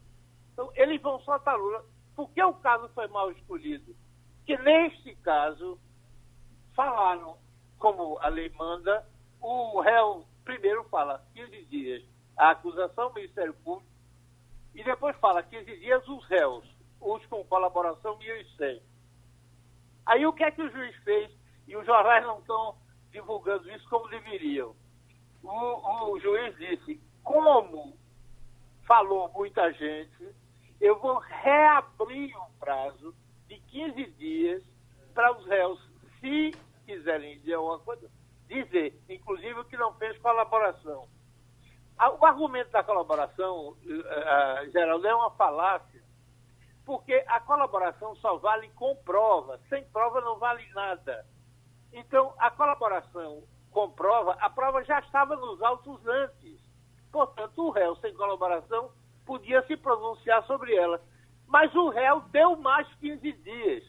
Então, 0.53 0.71
eles 0.75 1.01
vão 1.01 1.18
soltar 1.21 1.57
Lula. 1.57 1.83
Por 2.14 2.31
que 2.31 2.42
o 2.42 2.53
caso 2.53 2.90
foi 2.90 3.09
mal 3.09 3.31
escolhido? 3.33 3.97
Que 4.46 4.57
neste 4.59 5.14
caso, 5.16 5.78
falaram, 6.74 7.37
como 7.78 8.18
a 8.18 8.28
lei 8.28 8.48
manda, 8.50 9.07
o 9.40 9.81
réu 9.81 10.26
primeiro 10.44 10.85
fala 10.85 11.24
15 11.35 11.64
dias 11.66 12.02
a 12.37 12.50
acusação 12.50 13.09
do 13.09 13.14
Ministério 13.14 13.55
Público 13.55 13.90
e 14.74 14.83
depois 14.83 15.16
fala 15.16 15.42
15 15.42 15.76
dias 15.78 16.09
os 16.09 16.24
réus, 16.26 16.64
os 17.00 17.24
com 17.26 17.44
colaboração 17.44 18.18
1.100. 18.18 18.81
Aí 20.07 20.26
o 20.26 20.33
que 20.33 20.44
é 20.44 20.50
que 20.50 20.62
o 20.62 20.70
juiz 20.70 20.96
fez? 21.05 21.31
E 21.68 21.76
os 21.76 21.87
jornais 21.87 22.24
não 22.24 22.38
estão 22.38 22.76
divulgando 23.11 23.70
isso 23.70 23.88
como 23.88 24.09
deveriam. 24.09 24.74
O, 25.42 26.12
o 26.12 26.20
juiz 26.20 26.57
disse, 26.57 27.00
como 27.22 27.96
falou 28.87 29.31
muita 29.33 29.72
gente, 29.72 30.35
eu 30.81 30.98
vou 30.98 31.18
reabrir 31.18 32.35
o 32.37 32.50
prazo 32.59 33.14
15 33.72 34.06
dias 34.12 34.62
para 35.14 35.32
os 35.32 35.46
réus, 35.46 35.80
se 36.20 36.52
quiserem 36.85 37.38
dizer 37.38 37.54
alguma 37.54 37.78
coisa, 37.80 38.08
dizer, 38.46 39.02
inclusive 39.08 39.64
que 39.64 39.76
não 39.76 39.94
fez 39.94 40.16
colaboração. 40.18 41.08
O 42.20 42.26
argumento 42.26 42.70
da 42.70 42.82
colaboração, 42.82 43.70
uh, 43.70 44.70
Geraldo, 44.70 45.06
é 45.06 45.14
uma 45.14 45.30
falácia, 45.32 46.02
porque 46.85 47.24
a 47.26 47.40
colaboração 47.40 48.14
só 48.16 48.37
vale 48.37 48.68
com 48.70 48.94
prova, 48.96 49.58
sem 49.68 49.85
prova 49.87 50.20
não 50.20 50.38
vale 50.38 50.66
nada. 50.74 51.24
Então, 51.92 52.35
a 52.38 52.50
colaboração 52.50 53.44
com 53.70 53.90
prova, 53.90 54.32
a 54.40 54.50
prova 54.50 54.82
já 54.85 54.98
estava 55.00 55.37
nos 55.37 55.62
autos 55.62 56.06
antes. 56.06 56.61
Portanto, 57.11 57.66
o 57.66 57.70
réu 57.70 57.94
sem 57.96 58.14
colaboração 58.14 58.90
podia 59.24 59.62
se 59.66 59.76
pronunciar 59.76 60.44
sobre 60.46 60.74
ela. 60.74 61.00
Mas 61.53 61.75
o 61.75 61.91
réu 61.91 62.21
deu 62.31 62.57
mais 62.57 62.88
15 62.95 63.31
dias. 63.31 63.85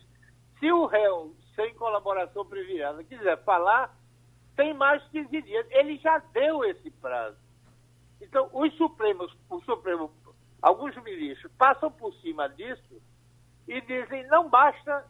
Se 0.60 0.70
o 0.70 0.86
réu 0.86 1.34
sem 1.56 1.74
colaboração 1.76 2.46
privilegiada 2.46 3.02
quiser 3.06 3.42
falar, 3.46 3.98
tem 4.54 4.74
mais 4.74 5.02
15 5.08 5.42
dias. 5.42 5.66
Ele 5.70 5.98
já 5.98 6.18
deu 6.34 6.66
esse 6.66 6.92
prazo. 6.92 7.38
Então, 8.20 8.50
os 8.52 8.76
Supremos, 8.76 9.34
o 9.50 9.62
Supremo, 9.62 10.12
alguns 10.62 10.94
ministros 11.04 11.50
passam 11.58 11.90
por 11.90 12.14
cima 12.16 12.50
disso 12.50 13.02
e 13.66 13.80
dizem 13.80 14.28
não 14.28 14.50
basta 14.50 15.06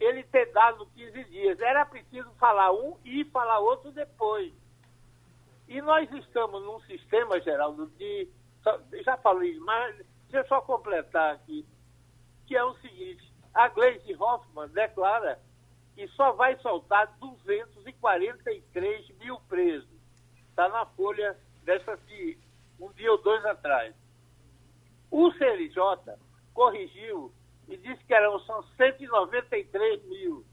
ele 0.00 0.24
ter 0.24 0.52
dado 0.52 0.84
15 0.96 1.24
dias, 1.26 1.60
era 1.60 1.86
preciso 1.86 2.28
falar 2.32 2.72
um 2.72 2.96
e 3.04 3.24
falar 3.26 3.60
outro 3.60 3.92
depois. 3.92 4.52
E 5.68 5.80
nós 5.80 6.10
estamos 6.10 6.64
num 6.64 6.80
sistema, 6.80 7.40
Geraldo, 7.40 7.86
de. 7.96 8.28
Já 9.04 9.16
falei, 9.18 9.56
mas 9.60 9.96
deixa 10.28 10.38
eu 10.38 10.48
só 10.48 10.60
completar 10.62 11.34
aqui, 11.34 11.64
que 12.46 12.56
é 12.56 12.64
o 12.64 12.74
seguinte: 12.76 13.32
a 13.54 13.68
Gleisi 13.68 14.14
Hoffmann 14.14 14.68
declara 14.68 15.40
que 15.94 16.08
só 16.08 16.32
vai 16.32 16.56
soltar 16.58 17.06
243 17.18 19.08
mil 19.18 19.38
presos. 19.48 19.88
Está 20.48 20.68
na 20.68 20.86
folha 20.86 21.36
dessa 21.64 21.96
de 21.96 22.38
um 22.80 22.90
dia 22.92 23.12
ou 23.12 23.18
dois 23.18 23.44
atrás. 23.44 23.94
O 25.10 25.30
CNJ 25.32 26.16
corrigiu 26.54 27.32
e 27.68 27.76
disse 27.76 28.02
que 28.04 28.14
eram 28.14 28.38
só 28.40 28.62
193 28.76 30.04
mil. 30.04 30.44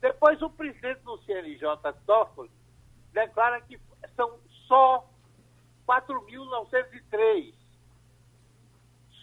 Depois 0.00 0.40
o 0.42 0.50
presidente 0.50 1.00
do 1.00 1.18
CNJ, 1.18 1.62
Toffoli, 2.06 2.50
declara 3.12 3.60
que 3.62 3.78
são 4.14 4.38
só 4.66 5.08
4.903. 5.86 7.54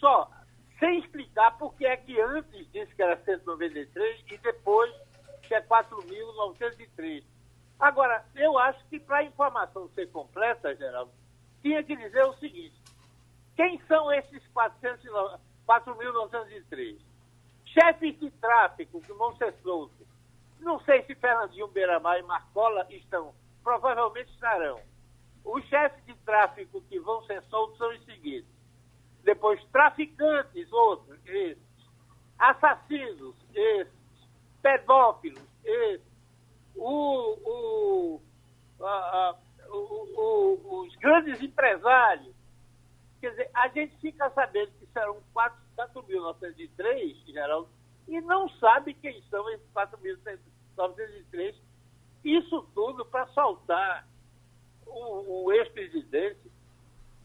Só. 0.00 0.30
Sem 0.78 0.98
explicar 0.98 1.56
por 1.58 1.74
que 1.74 1.86
é 1.86 1.96
que 1.96 2.20
antes 2.20 2.70
disse 2.70 2.94
que 2.94 3.02
era 3.02 3.16
193 3.24 4.24
e 4.30 4.36
depois 4.38 4.94
que 5.42 5.54
é 5.54 5.62
4.903. 5.62 7.24
Agora, 7.78 8.24
eu 8.34 8.58
acho 8.58 8.82
que 8.88 8.98
para 8.98 9.18
a 9.18 9.24
informação 9.24 9.88
ser 9.94 10.10
completa, 10.10 10.74
Geraldo, 10.74 11.12
tinha 11.62 11.82
que 11.82 11.94
dizer 11.96 12.24
o 12.24 12.32
seguinte: 12.34 12.78
quem 13.54 13.80
são 13.86 14.10
esses 14.12 14.42
4.903? 14.54 16.98
Chefes 17.64 18.18
de 18.18 18.30
tráfico 18.30 19.00
que 19.00 19.12
vão 19.12 19.36
ser 19.36 19.54
soltos. 19.62 20.06
Não 20.60 20.80
sei 20.80 21.02
se 21.02 21.14
Fernandinho 21.14 21.68
Beiramar 21.68 22.18
e 22.18 22.22
Marcola 22.22 22.86
estão, 22.90 23.34
provavelmente 23.62 24.32
estarão. 24.32 24.80
Os 25.44 25.62
chefes 25.66 26.02
de 26.06 26.14
tráfico 26.24 26.80
que 26.82 26.98
vão 26.98 27.22
ser 27.24 27.42
soltos 27.44 27.78
são 27.78 27.88
os 27.90 28.04
seguintes. 28.04 28.55
Depois, 29.26 29.62
traficantes, 29.72 30.72
outros, 30.72 31.18
esses. 31.26 31.66
Assassinos, 32.38 33.34
esses 33.52 33.92
pedófilos, 34.62 35.42
esse, 35.64 36.04
o, 36.76 36.92
o, 37.44 38.20
a, 38.80 38.86
a, 38.86 39.36
o, 39.68 40.84
os 40.84 40.94
grandes 40.96 41.42
empresários. 41.42 42.36
Quer 43.20 43.30
dizer, 43.30 43.50
a 43.54 43.66
gente 43.68 43.96
fica 43.96 44.30
sabendo 44.30 44.70
que 44.78 44.86
serão 44.92 45.20
4.903, 45.34 47.16
Geraldo, 47.26 47.68
e 48.06 48.20
não 48.20 48.48
sabe 48.60 48.94
quem 48.94 49.20
são 49.22 49.50
esses 49.50 49.66
4.903. 49.74 51.56
Isso 52.22 52.62
tudo 52.74 53.04
para 53.06 53.26
soltar 53.28 54.06
o, 54.86 55.46
o 55.46 55.52
ex-presidente 55.52 56.54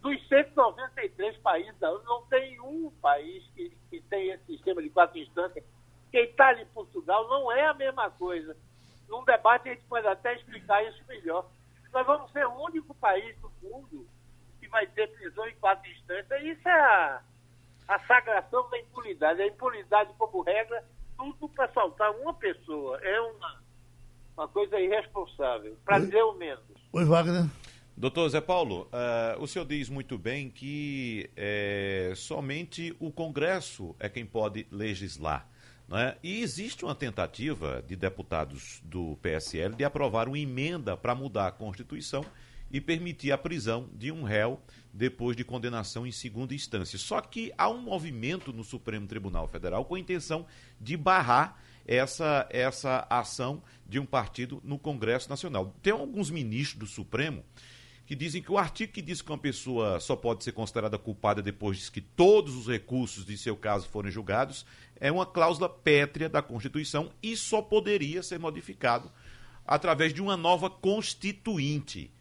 dos 0.01 0.27
193 0.27 1.37
países 1.37 1.77
da 1.79 1.91
ONU. 1.91 2.03
Não 2.03 2.25
tem 2.25 2.59
um 2.59 2.91
país 3.01 3.43
que, 3.55 3.69
que 3.89 4.01
tem 4.01 4.29
esse 4.29 4.45
sistema 4.45 4.81
de 4.81 4.89
quatro 4.89 5.17
instâncias 5.17 5.63
que 6.11 6.21
Itália 6.21 6.63
e 6.63 6.65
Portugal 6.65 7.27
não 7.29 7.51
é 7.51 7.67
a 7.67 7.73
mesma 7.73 8.09
coisa. 8.09 8.55
Num 9.07 9.23
debate 9.23 9.69
a 9.69 9.73
gente 9.73 9.85
pode 9.85 10.05
até 10.07 10.35
explicar 10.35 10.83
isso 10.85 11.01
melhor. 11.07 11.49
Nós 11.93 12.05
vamos 12.05 12.31
ser 12.31 12.45
o 12.45 12.63
único 12.63 12.93
país 12.95 13.35
do 13.39 13.51
mundo 13.61 14.07
que 14.59 14.67
vai 14.67 14.85
ter 14.87 15.07
prisão 15.11 15.47
em 15.47 15.55
quatro 15.55 15.89
instâncias. 15.89 16.43
Isso 16.43 16.67
é 16.67 16.79
a, 16.79 17.21
a 17.87 17.99
sagração 17.99 18.69
da 18.69 18.79
impunidade. 18.79 19.41
A 19.41 19.47
impunidade, 19.47 20.13
como 20.17 20.41
regra, 20.41 20.83
tudo 21.17 21.49
para 21.49 21.71
saltar 21.73 22.11
uma 22.11 22.33
pessoa. 22.33 22.97
É 23.01 23.21
uma, 23.21 23.61
uma 24.35 24.47
coisa 24.47 24.79
irresponsável, 24.79 25.77
para 25.85 25.99
dizer 25.99 26.23
o 26.23 26.33
menos. 26.33 26.63
Oi, 26.93 27.05
Wagner. 27.05 27.45
Doutor 28.01 28.27
Zé 28.29 28.41
Paulo, 28.41 28.89
uh, 28.91 29.39
o 29.39 29.45
senhor 29.45 29.63
diz 29.63 29.87
muito 29.87 30.17
bem 30.17 30.49
que 30.49 31.29
é, 31.37 32.11
somente 32.15 32.95
o 32.99 33.11
Congresso 33.11 33.95
é 33.99 34.09
quem 34.09 34.25
pode 34.25 34.65
legislar. 34.71 35.47
Né? 35.87 36.17
E 36.23 36.41
existe 36.41 36.83
uma 36.83 36.95
tentativa 36.95 37.85
de 37.87 37.95
deputados 37.95 38.81
do 38.83 39.19
PSL 39.21 39.75
de 39.75 39.83
aprovar 39.83 40.27
uma 40.27 40.39
emenda 40.39 40.97
para 40.97 41.13
mudar 41.13 41.45
a 41.45 41.51
Constituição 41.51 42.25
e 42.71 42.81
permitir 42.81 43.31
a 43.31 43.37
prisão 43.37 43.87
de 43.93 44.11
um 44.11 44.23
réu 44.23 44.59
depois 44.91 45.37
de 45.37 45.43
condenação 45.43 46.07
em 46.07 46.11
segunda 46.11 46.55
instância. 46.55 46.97
Só 46.97 47.21
que 47.21 47.53
há 47.55 47.69
um 47.69 47.83
movimento 47.83 48.51
no 48.51 48.63
Supremo 48.63 49.05
Tribunal 49.05 49.47
Federal 49.47 49.85
com 49.85 49.93
a 49.93 49.99
intenção 49.99 50.47
de 50.79 50.97
barrar 50.97 51.61
essa, 51.85 52.47
essa 52.49 53.05
ação 53.11 53.61
de 53.87 53.99
um 53.99 54.07
partido 54.07 54.59
no 54.63 54.79
Congresso 54.79 55.29
Nacional. 55.29 55.75
Tem 55.83 55.93
alguns 55.93 56.31
ministros 56.31 56.79
do 56.79 56.87
Supremo 56.87 57.43
que 58.11 58.15
dizem 58.17 58.41
que 58.41 58.51
o 58.51 58.57
artigo 58.57 58.91
que 58.91 59.01
diz 59.01 59.21
que 59.21 59.31
uma 59.31 59.37
pessoa 59.37 59.97
só 60.01 60.17
pode 60.17 60.43
ser 60.43 60.51
considerada 60.51 60.97
culpada 60.97 61.41
depois 61.41 61.89
que 61.89 62.01
todos 62.01 62.57
os 62.57 62.67
recursos 62.67 63.25
de 63.25 63.37
seu 63.37 63.55
caso 63.55 63.87
forem 63.87 64.11
julgados 64.11 64.65
é 64.99 65.09
uma 65.09 65.25
cláusula 65.25 65.69
pétrea 65.69 66.27
da 66.27 66.41
Constituição 66.41 67.09
e 67.23 67.37
só 67.37 67.61
poderia 67.61 68.21
ser 68.21 68.37
modificado 68.37 69.09
através 69.65 70.13
de 70.13 70.21
uma 70.21 70.35
nova 70.35 70.69
constituinte. 70.69 72.11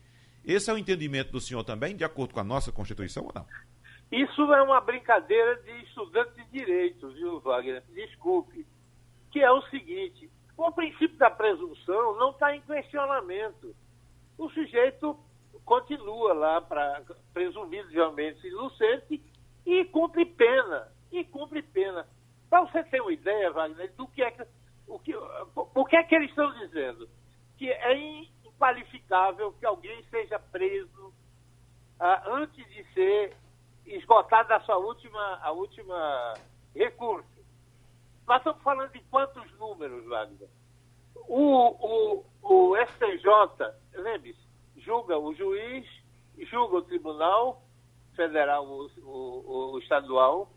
Esse 0.44 0.70
é 0.70 0.72
o 0.72 0.78
entendimento 0.78 1.32
do 1.32 1.40
senhor 1.40 1.64
também, 1.64 1.96
de 1.96 2.04
acordo 2.04 2.34
com 2.34 2.40
a 2.40 2.44
nossa 2.44 2.70
Constituição 2.70 3.24
ou 3.24 3.32
não? 3.34 3.44
Isso 4.12 4.42
é 4.54 4.62
uma 4.62 4.80
brincadeira 4.80 5.56
de 5.56 5.72
estudante 5.86 6.36
de 6.36 6.44
direito, 6.52 7.08
viu, 7.08 7.40
Wagner? 7.40 7.82
Desculpe. 7.92 8.64
Que 9.32 9.40
é 9.40 9.50
o 9.50 9.60
seguinte: 9.62 10.30
o 10.56 10.70
princípio 10.70 11.18
da 11.18 11.30
presunção 11.30 12.16
não 12.16 12.30
está 12.30 12.54
em 12.54 12.60
questionamento. 12.60 13.74
O 14.38 14.48
sujeito 14.50 15.18
continua 15.64 16.32
lá 16.32 16.60
para 16.60 17.02
presumivelmente 17.32 18.46
inocente 18.46 19.22
e 19.66 19.84
cumpre 19.86 20.24
pena. 20.24 20.88
E 21.12 21.24
cumpre 21.24 21.62
pena. 21.62 22.06
Para 22.48 22.62
você 22.62 22.82
ter 22.84 23.00
uma 23.00 23.12
ideia, 23.12 23.52
Wagner, 23.52 23.92
do 23.94 24.06
que 24.08 24.22
é 24.22 24.30
que, 24.30 24.42
o 24.86 24.98
que, 24.98 25.14
o 25.16 25.84
que 25.84 25.96
é 25.96 26.02
que 26.02 26.14
eles 26.14 26.30
estão 26.30 26.52
dizendo? 26.58 27.08
Que 27.56 27.70
é 27.70 27.96
inqualificável 28.44 29.52
que 29.52 29.66
alguém 29.66 30.02
seja 30.10 30.38
preso 30.38 31.12
ah, 31.98 32.22
antes 32.26 32.66
de 32.68 32.84
ser 32.92 33.36
esgotado 33.86 34.52
a 34.52 34.60
sua 34.60 34.78
última, 34.78 35.38
a 35.42 35.52
última 35.52 36.34
recurso. 36.74 37.28
Nós 38.26 38.38
estamos 38.38 38.62
falando 38.62 38.92
de 38.92 39.00
quantos 39.10 39.50
números, 39.58 40.04
Wagner? 40.06 40.48
O, 41.28 42.22
o, 42.22 42.24
o 42.42 42.76
STJ, 42.76 43.26
lembre-se, 43.92 44.49
julga 44.80 45.18
o 45.18 45.34
juiz, 45.34 45.86
julga 46.50 46.76
o 46.76 46.82
tribunal 46.82 47.62
federal, 48.14 48.66
o, 48.66 48.90
o, 48.98 49.72
o 49.72 49.78
estadual, 49.78 50.50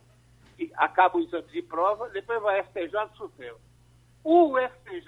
acaba 0.75 1.17
o 1.17 1.21
exame 1.21 1.47
de 1.47 1.61
prova, 1.61 2.09
depois 2.09 2.41
vai 2.41 2.61
STJ 2.63 3.15
Supremo. 3.15 3.57
O 4.23 4.57
STJ, 4.57 5.07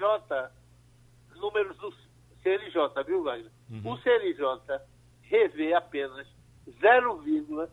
números 1.35 1.75
do 1.77 1.91
CNJ, 2.43 3.03
viu, 3.05 3.23
Wagner? 3.23 3.51
Uhum. 3.69 3.93
O 3.93 3.97
CNJ 3.97 4.41
revê 5.23 5.73
apenas 5.73 6.27
0,35% 6.81 7.69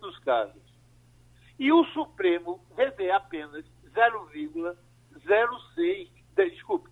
dos 0.00 0.18
casos. 0.20 0.62
E 1.58 1.70
o 1.72 1.84
Supremo 1.86 2.64
revê 2.76 3.10
apenas 3.10 3.64
0,06%, 3.94 6.08
desculpe, 6.36 6.88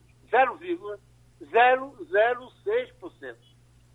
0,006%. 1.46 3.36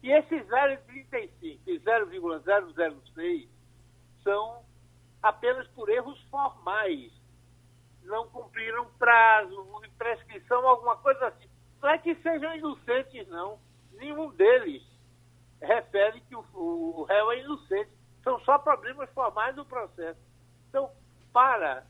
E 0.02 0.12
esses 0.12 0.46
0,35 0.48 1.60
e 1.66 1.80
0,006 1.80 3.50
são 4.24 4.64
apenas 5.22 5.68
por 5.70 5.90
erros 5.90 6.22
formais. 6.24 7.12
Não 8.04 8.28
cumpriram 8.30 8.86
prazo, 9.00 9.66
prescrição, 9.98 10.68
alguma 10.68 10.98
coisa 10.98 11.28
assim. 11.28 11.48
Não 11.82 11.90
é 11.90 11.98
que 11.98 12.16
sejam 12.16 12.54
inocentes, 12.56 13.28
não. 13.30 13.58
Nenhum 13.94 14.30
deles 14.32 14.84
refere 15.62 16.20
que 16.22 16.36
o, 16.36 16.46
o 16.54 17.04
réu 17.04 17.32
é 17.32 17.40
inocente. 17.40 17.92
São 18.24 18.40
só 18.42 18.58
problemas 18.58 19.10
formais 19.12 19.56
do 19.56 19.66
processo. 19.66 20.20
Então, 20.68 20.92
para, 21.32 21.86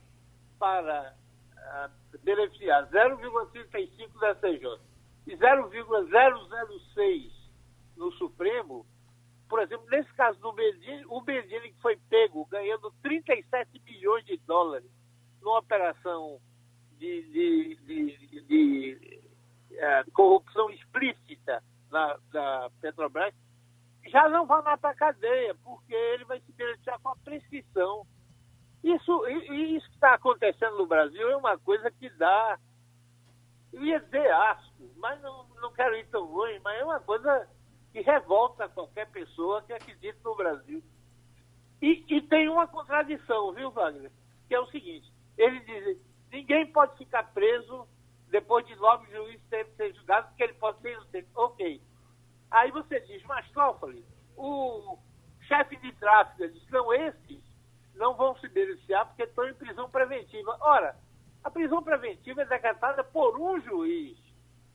para 0.60 1.16
uh, 1.56 2.20
beneficiar 2.24 2.88
0,35 2.90 4.20
da 4.20 4.36
CJ 4.36 4.93
e 5.26 5.36
0,006 5.36 7.32
no 7.96 8.12
Supremo, 8.14 8.86
por 9.48 9.62
exemplo, 9.62 9.86
nesse 9.90 10.12
caso 10.14 10.40
do 10.40 10.52
Bedini, 10.52 11.06
o 11.08 11.22
Bedini 11.22 11.72
que 11.72 11.82
foi 11.82 11.98
pego 12.10 12.46
ganhando 12.46 12.92
37 13.02 13.80
bilhões 13.80 14.26
de 14.26 14.38
dólares 14.38 14.90
numa 15.42 15.60
operação 15.60 16.40
de, 16.98 17.22
de, 17.32 17.76
de, 17.86 18.42
de 18.42 19.22
é, 19.72 20.04
corrupção 20.14 20.70
explícita 20.70 21.64
na, 21.92 22.18
da 22.32 22.70
Petrobras, 22.82 23.34
já 24.08 24.28
não 24.30 24.46
vai 24.46 24.62
mais 24.62 24.80
para 24.80 24.92
a 24.92 24.96
cadeia, 24.96 25.56
porque 25.64 25.94
ele 25.94 26.26
vai 26.26 26.40
se 26.42 26.52
beneficiar 26.54 27.00
com 27.00 27.10
a 27.10 27.16
prescrição. 27.18 28.06
Isso, 28.84 29.28
isso 29.28 29.88
que 29.88 29.96
está 29.96 30.16
acontecendo 30.16 30.78
no 30.78 30.86
Brasil 30.86 31.30
é 31.30 31.38
uma 31.38 31.58
coisa 31.58 31.90
que 31.92 32.10
dá, 32.12 32.60
ia 33.74 34.00
dizer 34.00 34.32
asco, 34.32 34.92
mas 34.98 35.22
não, 35.22 35.48
não 35.62 35.72
quero 35.74 35.96
ir 35.96 36.08
tão 36.08 36.24
longe, 36.24 36.60
mas 36.64 36.80
é 36.80 36.84
uma 36.84 37.00
coisa 37.00 37.48
que 37.92 38.02
revolta 38.02 38.70
qualquer 38.70 39.10
pessoa 39.12 39.62
que 39.64 39.74
acredite 39.74 40.18
no 40.24 40.36
Brasil. 40.36 40.84
E, 41.82 42.06
e, 42.08 42.22
tem 42.22 42.48
uma 42.50 42.68
contradição, 42.68 43.52
viu, 43.54 43.72
Wagner? 43.72 44.12
Que 44.48 44.56
é 44.56 44.60
o 44.60 44.68
seguinte: 44.68 45.12
ele 45.38 45.60
diz 45.62 45.98
ninguém 46.32 46.72
pode 46.72 46.98
ficar 46.98 47.24
preso 47.34 47.88
depois 48.30 48.66
de 48.66 48.76
nove 48.76 49.10
juízes 49.12 49.46
terem 49.50 49.72
ser 49.76 49.94
julgados, 49.94 50.30
porque 50.30 50.44
ele 50.44 50.54
pode 50.54 50.82
ser 50.82 50.94
inocente. 50.94 51.28
Ok. 51.36 51.82
Aí 52.50 52.72
você 52.72 53.00
diz, 53.02 53.24
mas 53.24 53.50
Toffoli, 53.52 54.04
o 54.36 54.98
chefe 55.42 55.76
de 55.78 55.92
tráfico, 55.94 56.48
diz, 56.48 56.70
não, 56.70 56.92
esses 56.94 57.44
não 57.96 58.16
vão 58.16 58.36
se 58.38 58.48
beneficiar 58.48 59.06
porque 59.06 59.24
estão 59.24 59.48
em 59.48 59.54
prisão 59.54 59.90
preventiva. 59.90 60.58
Ora, 60.62 60.96
a 61.44 61.52
prisão 61.52 61.84
preventiva 61.84 62.42
é 62.42 62.46
decretada 62.46 63.04
por 63.04 63.40
um 63.40 63.60
juiz. 63.62 64.18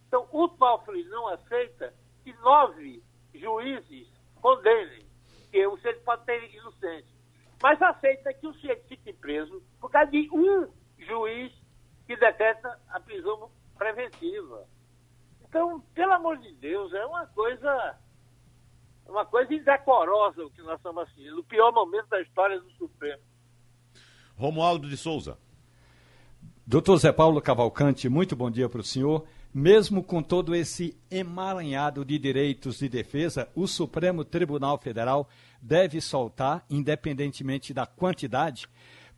Então, 0.06 0.28
o 0.30 0.48
Toffoli 0.48 1.04
não 1.04 1.28
aceita 1.28 1.94
que 2.22 2.32
nove 2.40 3.02
juízes 3.34 4.08
condenem, 4.40 5.06
que 5.50 5.66
o 5.66 5.76
sujeito 5.76 6.02
pode 6.02 6.24
ter 6.24 6.54
inocente. 6.54 7.08
Mas 7.62 7.80
aceita 7.80 8.32
que 8.34 8.46
o 8.46 8.52
sujeito 8.54 8.86
fique 8.86 9.12
preso 9.12 9.62
por 9.80 9.90
causa 9.90 10.10
de 10.10 10.28
um 10.30 10.68
juiz 10.98 11.52
que 12.06 12.16
decreta 12.16 12.80
a 12.88 13.00
prisão 13.00 13.50
preventiva. 13.76 14.66
Então, 15.42 15.80
pelo 15.94 16.12
amor 16.12 16.38
de 16.38 16.52
Deus, 16.54 16.92
é 16.92 17.04
uma 17.06 17.26
coisa 17.28 17.98
uma 19.06 19.24
coisa 19.24 19.54
indecorosa 19.54 20.44
o 20.44 20.50
que 20.50 20.60
nós 20.60 20.76
estamos 20.76 21.02
assistindo, 21.04 21.38
o 21.38 21.44
pior 21.44 21.72
momento 21.72 22.08
da 22.08 22.20
história 22.20 22.60
do 22.60 22.70
Supremo. 22.72 23.22
Romualdo 24.36 24.86
de 24.86 24.96
Souza. 24.98 25.38
Doutor 26.70 26.98
Zé 26.98 27.10
Paulo 27.10 27.40
Cavalcante, 27.40 28.10
muito 28.10 28.36
bom 28.36 28.50
dia 28.50 28.68
para 28.68 28.82
o 28.82 28.84
senhor. 28.84 29.24
Mesmo 29.54 30.02
com 30.02 30.22
todo 30.22 30.54
esse 30.54 30.94
emaranhado 31.10 32.04
de 32.04 32.18
direitos 32.18 32.80
de 32.80 32.90
defesa, 32.90 33.48
o 33.54 33.66
Supremo 33.66 34.22
Tribunal 34.22 34.76
Federal 34.76 35.30
deve 35.62 35.98
soltar, 35.98 36.66
independentemente 36.68 37.72
da 37.72 37.86
quantidade, 37.86 38.68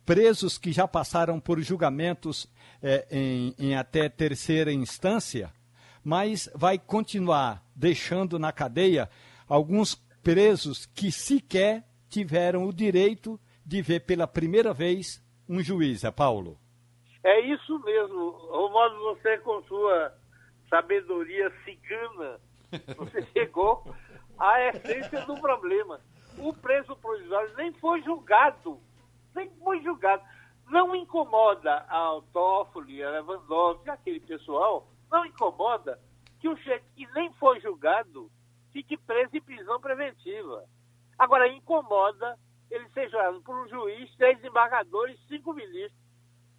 presos 0.05 0.57
que 0.57 0.71
já 0.71 0.87
passaram 0.87 1.41
por 1.41 1.59
julgamentos 1.59 2.47
é, 2.81 3.05
em, 3.11 3.53
em 3.59 3.75
até 3.75 4.07
terceira 4.07 4.71
instância, 4.71 5.51
mas 6.01 6.49
vai 6.55 6.79
continuar 6.79 7.69
deixando 7.75 8.39
na 8.39 8.53
cadeia 8.53 9.09
alguns 9.45 9.95
presos 10.23 10.85
que 10.95 11.11
sequer 11.11 11.85
tiveram 12.07 12.65
o 12.65 12.71
direito 12.71 13.37
de 13.65 13.81
ver 13.81 14.05
pela 14.05 14.25
primeira 14.25 14.73
vez 14.73 15.21
um 15.49 15.61
juiz, 15.61 16.05
é 16.05 16.11
Paulo? 16.11 16.60
É 17.23 17.39
isso 17.39 17.79
mesmo. 17.79 18.31
Romualdo, 18.49 18.97
você 18.99 19.37
com 19.39 19.61
sua 19.63 20.13
sabedoria 20.69 21.51
cigana, 21.63 22.39
você 22.97 23.21
chegou 23.33 23.83
à 24.37 24.61
essência 24.69 25.25
do 25.25 25.39
problema. 25.39 25.99
O 26.37 26.53
preso 26.53 26.95
provisório 26.95 27.53
nem 27.55 27.71
foi 27.73 28.01
julgado. 28.01 28.79
Nem 29.35 29.49
foi 29.63 29.81
julgado. 29.81 30.23
Não 30.69 30.95
incomoda 30.95 31.85
a 31.89 32.21
Toffoli, 32.31 33.03
a 33.03 33.09
Lewandowski, 33.11 33.89
aquele 33.89 34.21
pessoal, 34.21 34.87
não 35.11 35.25
incomoda 35.25 35.99
que 36.39 36.47
o 36.47 36.55
chefe 36.57 36.85
que 36.95 37.05
nem 37.13 37.31
foi 37.33 37.59
julgado 37.59 38.31
fique 38.71 38.97
preso 38.97 39.35
em 39.35 39.41
prisão 39.41 39.79
preventiva. 39.81 40.65
Agora, 41.19 41.47
incomoda 41.47 42.37
ele 42.69 42.87
ser 42.89 43.09
julgado 43.09 43.41
por 43.41 43.55
um 43.55 43.67
juiz, 43.67 44.15
três 44.15 44.37
desembargadores, 44.37 45.19
cinco 45.27 45.53
ministros. 45.53 46.00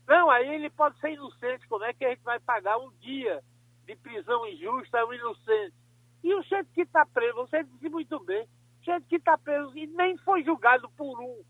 Não, 0.07 0.31
aí 0.31 0.55
ele 0.55 0.71
pode 0.71 0.99
ser 0.99 1.13
inocente. 1.13 1.67
Como 1.69 1.85
é 1.85 1.93
que 1.93 2.05
a 2.05 2.11
gente 2.11 2.23
vai 2.23 2.41
pagar 2.41 2.79
um 2.79 2.91
dia 3.01 3.43
de 3.87 3.97
prisão 3.97 4.47
injusta 4.47 5.01
a 5.01 5.07
um 5.07 5.13
inocente? 5.13 5.75
E 6.23 6.35
o 6.35 6.43
chefe 6.43 6.71
que 6.73 6.83
está 6.83 7.05
preso, 7.07 7.35
você 7.35 7.65
disse 7.65 7.89
muito 7.89 8.19
bem, 8.21 8.45
o 8.81 8.85
chefe 8.85 9.07
que 9.07 9.17
está 9.17 9.37
preso 9.37 9.77
e 9.77 9.87
nem 9.87 10.17
foi 10.19 10.43
julgado 10.45 10.89
por 10.91 11.21
um. 11.21 11.43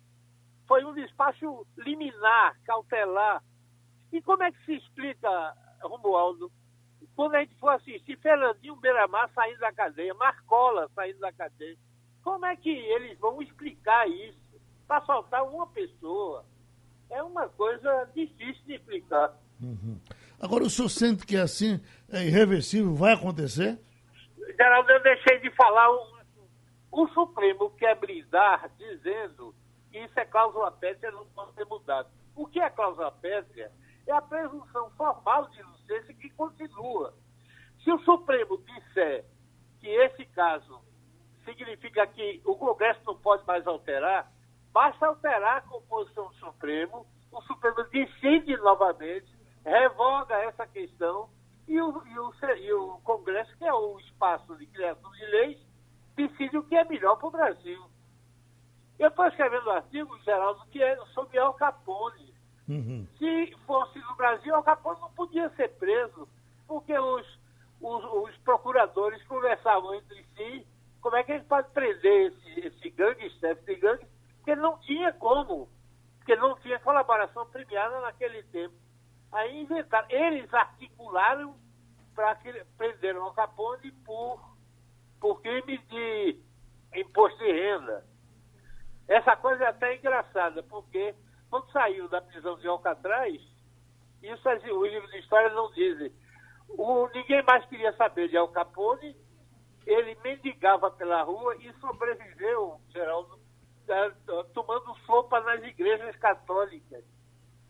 Foi 0.66 0.84
um 0.84 0.94
despacho 0.94 1.66
liminar, 1.76 2.58
cautelar. 2.64 3.42
E 4.12 4.22
como 4.22 4.42
é 4.42 4.52
que 4.52 4.64
se 4.64 4.74
explica, 4.76 5.56
Romualdo, 5.82 6.50
quando 7.14 7.34
a 7.34 7.40
gente 7.40 7.54
for 7.56 7.70
assistir 7.70 8.18
Fernandinho 8.18 8.76
Beiramar 8.76 9.30
saindo 9.34 9.58
da 9.58 9.72
cadeia, 9.72 10.14
Marcola 10.14 10.88
saindo 10.94 11.18
da 11.18 11.32
cadeia, 11.32 11.76
como 12.22 12.46
é 12.46 12.56
que 12.56 12.70
eles 12.70 13.18
vão 13.18 13.42
explicar 13.42 14.08
isso 14.08 14.38
para 14.86 15.04
soltar 15.04 15.42
uma 15.44 15.66
pessoa? 15.66 16.44
É 17.12 17.22
uma 17.22 17.46
coisa 17.46 18.08
difícil 18.14 18.64
de 18.64 18.74
explicar. 18.74 19.36
Uhum. 19.60 20.00
Agora, 20.40 20.64
o 20.64 20.70
senhor 20.70 20.88
sente 20.88 21.26
que 21.26 21.36
é 21.36 21.40
assim, 21.40 21.78
é 22.10 22.24
irreversível, 22.24 22.94
vai 22.94 23.12
acontecer? 23.12 23.78
Geraldo, 24.56 24.90
eu 24.90 25.02
deixei 25.02 25.38
de 25.40 25.50
falar. 25.50 25.90
O, 25.90 26.12
o 26.90 27.08
Supremo 27.08 27.70
quer 27.72 27.96
brindar 27.96 28.70
dizendo 28.78 29.54
que 29.90 29.98
isso 29.98 30.18
é 30.18 30.24
cláusula 30.24 30.72
pétrea, 30.72 31.10
não 31.10 31.26
pode 31.26 31.52
ser 31.54 31.66
mudado. 31.66 32.08
O 32.34 32.46
que 32.46 32.58
é 32.58 32.70
cláusula 32.70 33.12
pétrea? 33.12 33.70
É 34.06 34.12
a 34.12 34.22
presunção 34.22 34.90
formal 34.96 35.48
de 35.50 35.60
inocência 35.60 36.14
que 36.14 36.30
continua. 36.30 37.14
Se 37.84 37.92
o 37.92 37.98
Supremo 38.00 38.56
disser 38.58 39.26
que 39.80 39.86
esse 39.86 40.24
caso 40.26 40.80
significa 41.44 42.06
que 42.06 42.40
o 42.44 42.56
Congresso 42.56 43.00
não 43.04 43.16
pode 43.16 43.46
mais 43.46 43.66
alterar, 43.66 44.32
basta 44.72 45.06
alterar 45.06 45.58
a 45.58 45.60
composição 45.62 46.28
do 46.28 46.34
Supremo, 46.34 47.06
o 47.30 47.42
Supremo 47.42 47.82
decide 47.90 48.56
novamente, 48.58 49.26
revoga 49.64 50.34
essa 50.42 50.66
questão 50.66 51.28
e 51.68 51.80
o, 51.80 52.02
e 52.06 52.18
o, 52.18 52.32
e 52.56 52.72
o 52.72 53.00
Congresso, 53.04 53.56
que 53.56 53.64
é 53.64 53.72
o 53.72 53.98
espaço 54.00 54.56
de 54.56 54.66
criação 54.66 55.10
de 55.12 55.24
leis, 55.26 55.58
decide 56.16 56.58
o 56.58 56.62
que 56.64 56.76
é 56.76 56.84
melhor 56.84 57.16
para 57.16 57.28
o 57.28 57.30
Brasil. 57.30 57.82
Eu 58.98 59.08
estou 59.08 59.26
escrevendo 59.26 59.66
um 59.68 59.72
artigo, 59.72 60.18
Geraldo, 60.20 60.64
que 60.70 60.82
é 60.82 60.96
sobre 61.06 61.38
Al 61.38 61.54
Capone. 61.54 62.32
Uhum. 62.68 63.06
Se 63.18 63.56
fosse 63.66 63.98
no 63.98 64.14
Brasil, 64.14 64.54
Al 64.54 64.62
Capone 64.62 65.00
não 65.00 65.10
podia 65.12 65.48
ser 65.50 65.68
preso, 65.76 66.28
porque 66.66 66.96
os, 66.96 67.26
os, 67.80 68.04
os, 68.04 68.36
procuradores 68.38 69.22
conversavam 69.24 69.94
entre 69.94 70.24
si 70.36 70.66
como 71.00 71.16
é 71.16 71.24
que 71.24 71.32
a 71.32 71.38
gente 71.38 71.48
pode 71.48 71.68
prender 71.70 72.32
esse, 72.32 72.60
esse 72.60 72.90
gangue, 72.90 73.28
chefe 73.40 73.64
de 73.64 73.74
gangue, 73.74 74.06
porque 74.42 74.56
não 74.56 74.76
tinha 74.80 75.12
como, 75.12 75.68
porque 76.18 76.34
não 76.34 76.58
tinha 76.58 76.78
colaboração 76.80 77.46
premiada 77.46 78.00
naquele 78.00 78.42
tempo. 78.44 78.74
Aí 79.30 79.62
inventaram, 79.62 80.08
eles 80.10 80.52
articularam 80.52 81.56
para 82.12 82.34
que 82.34 82.52
prenderam 82.76 83.28
o 83.28 83.32
Capone 83.32 83.92
por, 84.04 84.42
por 85.20 85.40
crime 85.40 85.78
de 85.78 86.40
imposto 86.94 87.38
de 87.38 87.52
renda. 87.52 88.04
Essa 89.06 89.36
coisa 89.36 89.64
é 89.64 89.68
até 89.68 89.96
engraçada, 89.96 90.62
porque 90.64 91.14
quando 91.48 91.70
saiu 91.70 92.08
da 92.08 92.20
prisão 92.20 92.58
de 92.58 92.66
Alcatraz, 92.66 93.40
isso 94.22 94.48
os 94.48 94.90
livros 94.90 95.10
de 95.12 95.18
história 95.18 95.50
não 95.50 95.70
dizem. 95.70 96.12
O, 96.68 97.06
ninguém 97.14 97.42
mais 97.44 97.64
queria 97.66 97.92
saber 97.96 98.28
de 98.28 98.36
Al 98.36 98.48
Capone, 98.48 99.16
ele 99.86 100.18
mendigava 100.24 100.90
pela 100.90 101.22
rua 101.22 101.56
e 101.56 101.72
sobreviveu, 101.74 102.80
Geraldo, 102.88 103.41
tomando 104.54 104.94
sopa 105.06 105.40
nas 105.40 105.62
igrejas 105.62 106.16
católicas. 106.16 107.04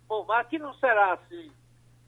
Bom, 0.07 0.25
mas 0.27 0.41
aqui 0.41 0.59
não 0.59 0.75
será 0.75 1.15
assim. 1.15 1.53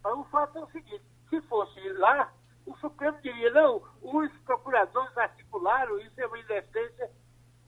Mas 0.03 0.15
o 0.15 0.25
fato 0.25 0.59
é 0.59 0.62
o 0.62 0.71
seguinte, 0.71 1.05
se 1.31 1.41
fosse 1.43 1.81
lá, 1.95 2.33
o 2.67 2.77
Supremo 2.79 3.19
diria, 3.23 3.51
não, 3.51 3.83
os 4.03 4.31
procuradores 4.45 5.17
articularam, 5.17 5.99
isso 5.99 6.21
é 6.21 6.27
uma 6.27 6.39
indecência, 6.39 7.11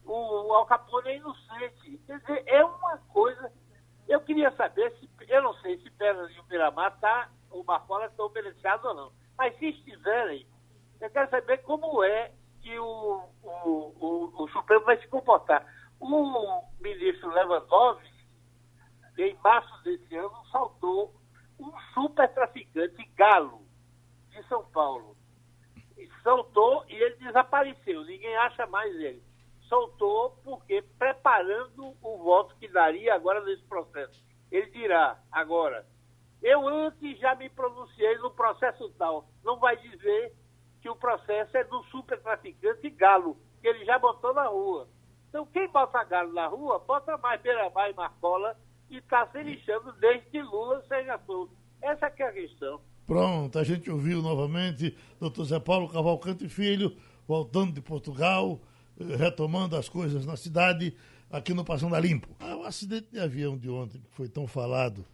o 0.04 0.52
Al 0.54 0.66
Capone 0.66 1.08
é 1.08 1.16
inocente. 1.16 1.98
Quer 2.06 2.20
dizer, 2.20 2.42
é 2.46 2.64
uma 2.64 2.98
coisa. 3.12 3.52
Eu 4.08 4.20
queria 4.20 4.50
saber 4.52 4.92
se, 4.98 5.10
eu 5.28 5.42
não 5.42 5.54
sei 5.54 5.78
se 5.78 5.90
Pedras 5.90 6.30
e 6.30 6.38
o 6.38 6.44
Miramar 6.44 6.96
o 7.50 7.64
Marcola 7.64 8.06
estão 8.06 8.28
beneficiados 8.28 8.84
ou 8.84 8.94
não. 8.94 9.12
Mas 9.36 9.56
se 9.58 9.66
estiverem, 9.66 10.46
eu 11.00 11.10
quero 11.10 11.28
saber 11.30 11.58
como 11.58 12.04
é 12.04 12.32
que 12.62 12.78
o, 12.78 13.22
o, 13.42 13.50
o, 14.00 14.42
o 14.44 14.48
Supremo 14.48 14.84
vai 14.84 14.98
se 14.98 15.08
comportar. 15.08 15.66
O 15.98 16.62
ministro 16.80 17.30
Lewandowski, 17.30 18.26
em 19.18 19.34
março 19.42 19.82
desse 19.82 20.14
ano, 20.14 20.44
saltou 20.50 21.14
um 21.58 21.72
super 21.94 22.32
traficante 22.34 23.04
galo 23.16 23.62
de 24.30 24.42
São 24.46 24.64
Paulo. 24.66 25.16
E 25.96 26.08
soltou 26.22 26.84
e 26.88 26.94
ele 26.94 27.16
desapareceu. 27.16 28.04
Ninguém 28.04 28.36
acha 28.36 28.66
mais 28.66 28.94
ele. 28.94 29.22
Soltou 29.62 30.38
porque 30.44 30.82
preparando 30.98 31.94
o 32.02 32.18
voto 32.18 32.54
que 32.56 32.68
daria 32.68 33.14
agora 33.14 33.40
nesse 33.40 33.62
processo. 33.64 34.22
Ele 34.50 34.70
dirá 34.70 35.18
agora, 35.32 35.86
eu 36.42 36.68
antes 36.68 37.18
já 37.18 37.34
me 37.34 37.48
pronunciei 37.48 38.18
no 38.18 38.30
processo 38.30 38.88
tal. 38.90 39.26
Não 39.42 39.58
vai 39.58 39.76
dizer 39.78 40.32
que 40.80 40.88
o 40.88 40.94
processo 40.94 41.56
é 41.56 41.64
do 41.64 41.82
super 41.84 42.22
traficante 42.22 42.88
Galo, 42.90 43.36
que 43.60 43.66
ele 43.66 43.84
já 43.84 43.98
botou 43.98 44.32
na 44.34 44.46
rua. 44.46 44.88
Então, 45.36 45.46
quem 45.52 45.70
bota 45.70 46.02
Galo 46.02 46.32
na 46.32 46.46
rua, 46.46 46.78
bota 46.78 47.18
mais 47.18 47.38
Beira-Mar 47.42 47.90
e 47.90 47.94
Marcola 47.94 48.56
e 48.88 48.96
está 48.96 49.26
se 49.26 49.42
lixando 49.42 49.92
desde 50.00 50.30
que 50.30 50.40
Lula 50.40 50.82
seja 50.88 51.20
solto. 51.26 51.54
Essa 51.82 52.06
é 52.06 52.22
a 52.22 52.32
questão. 52.32 52.80
Pronto, 53.06 53.58
a 53.58 53.62
gente 53.62 53.90
ouviu 53.90 54.22
novamente 54.22 54.96
doutor 55.20 55.44
Zé 55.44 55.60
Paulo 55.60 55.90
Cavalcante 55.90 56.48
Filho, 56.48 56.96
voltando 57.28 57.74
de 57.74 57.82
Portugal, 57.82 58.58
eh, 58.98 59.14
retomando 59.14 59.76
as 59.76 59.90
coisas 59.90 60.24
na 60.24 60.38
cidade, 60.38 60.96
aqui 61.30 61.52
no 61.52 61.66
Passando 61.66 61.94
a 61.94 62.00
Limpo. 62.00 62.28
Ah, 62.40 62.56
o 62.56 62.64
acidente 62.64 63.08
de 63.12 63.20
avião 63.20 63.58
de 63.58 63.68
ontem, 63.68 63.98
que 63.98 64.16
foi 64.16 64.30
tão 64.30 64.46
falado, 64.46 65.04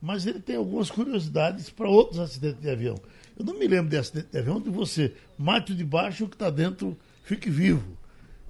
mas 0.00 0.26
ele 0.26 0.40
tem 0.40 0.56
algumas 0.56 0.90
curiosidades 0.90 1.68
para 1.68 1.86
outros 1.86 2.18
acidentes 2.18 2.62
de 2.62 2.70
avião. 2.70 2.94
Eu 3.38 3.44
não 3.44 3.52
me 3.52 3.66
lembro 3.66 3.90
de 3.90 3.98
acidente 3.98 4.28
de 4.28 4.38
avião 4.38 4.56
onde 4.56 4.70
você 4.70 5.14
mate 5.36 5.72
o 5.72 5.76
de 5.76 5.84
baixo 5.84 6.24
o 6.24 6.28
que 6.30 6.34
está 6.34 6.48
dentro 6.48 6.96
fique 7.22 7.50
vivo. 7.50 8.05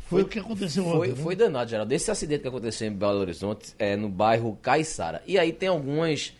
Foi, 0.07 0.21
foi, 0.21 0.23
o 0.23 0.27
que 0.27 0.39
aconteceu 0.39 0.85
foi, 0.85 1.11
ontem. 1.11 1.23
Foi 1.23 1.35
né? 1.35 1.45
danado, 1.45 1.71
Geraldo. 1.71 1.93
Esse 1.93 2.11
acidente 2.11 2.43
que 2.43 2.49
aconteceu 2.49 2.89
em 2.89 2.93
Belo 2.93 3.19
Horizonte 3.21 3.75
é 3.79 3.97
no 3.97 4.09
bairro 4.09 4.59
Caiçara. 4.63 5.23
E 5.27 5.39
aí 5.39 5.53
tem 5.53 5.69
algumas. 5.69 6.33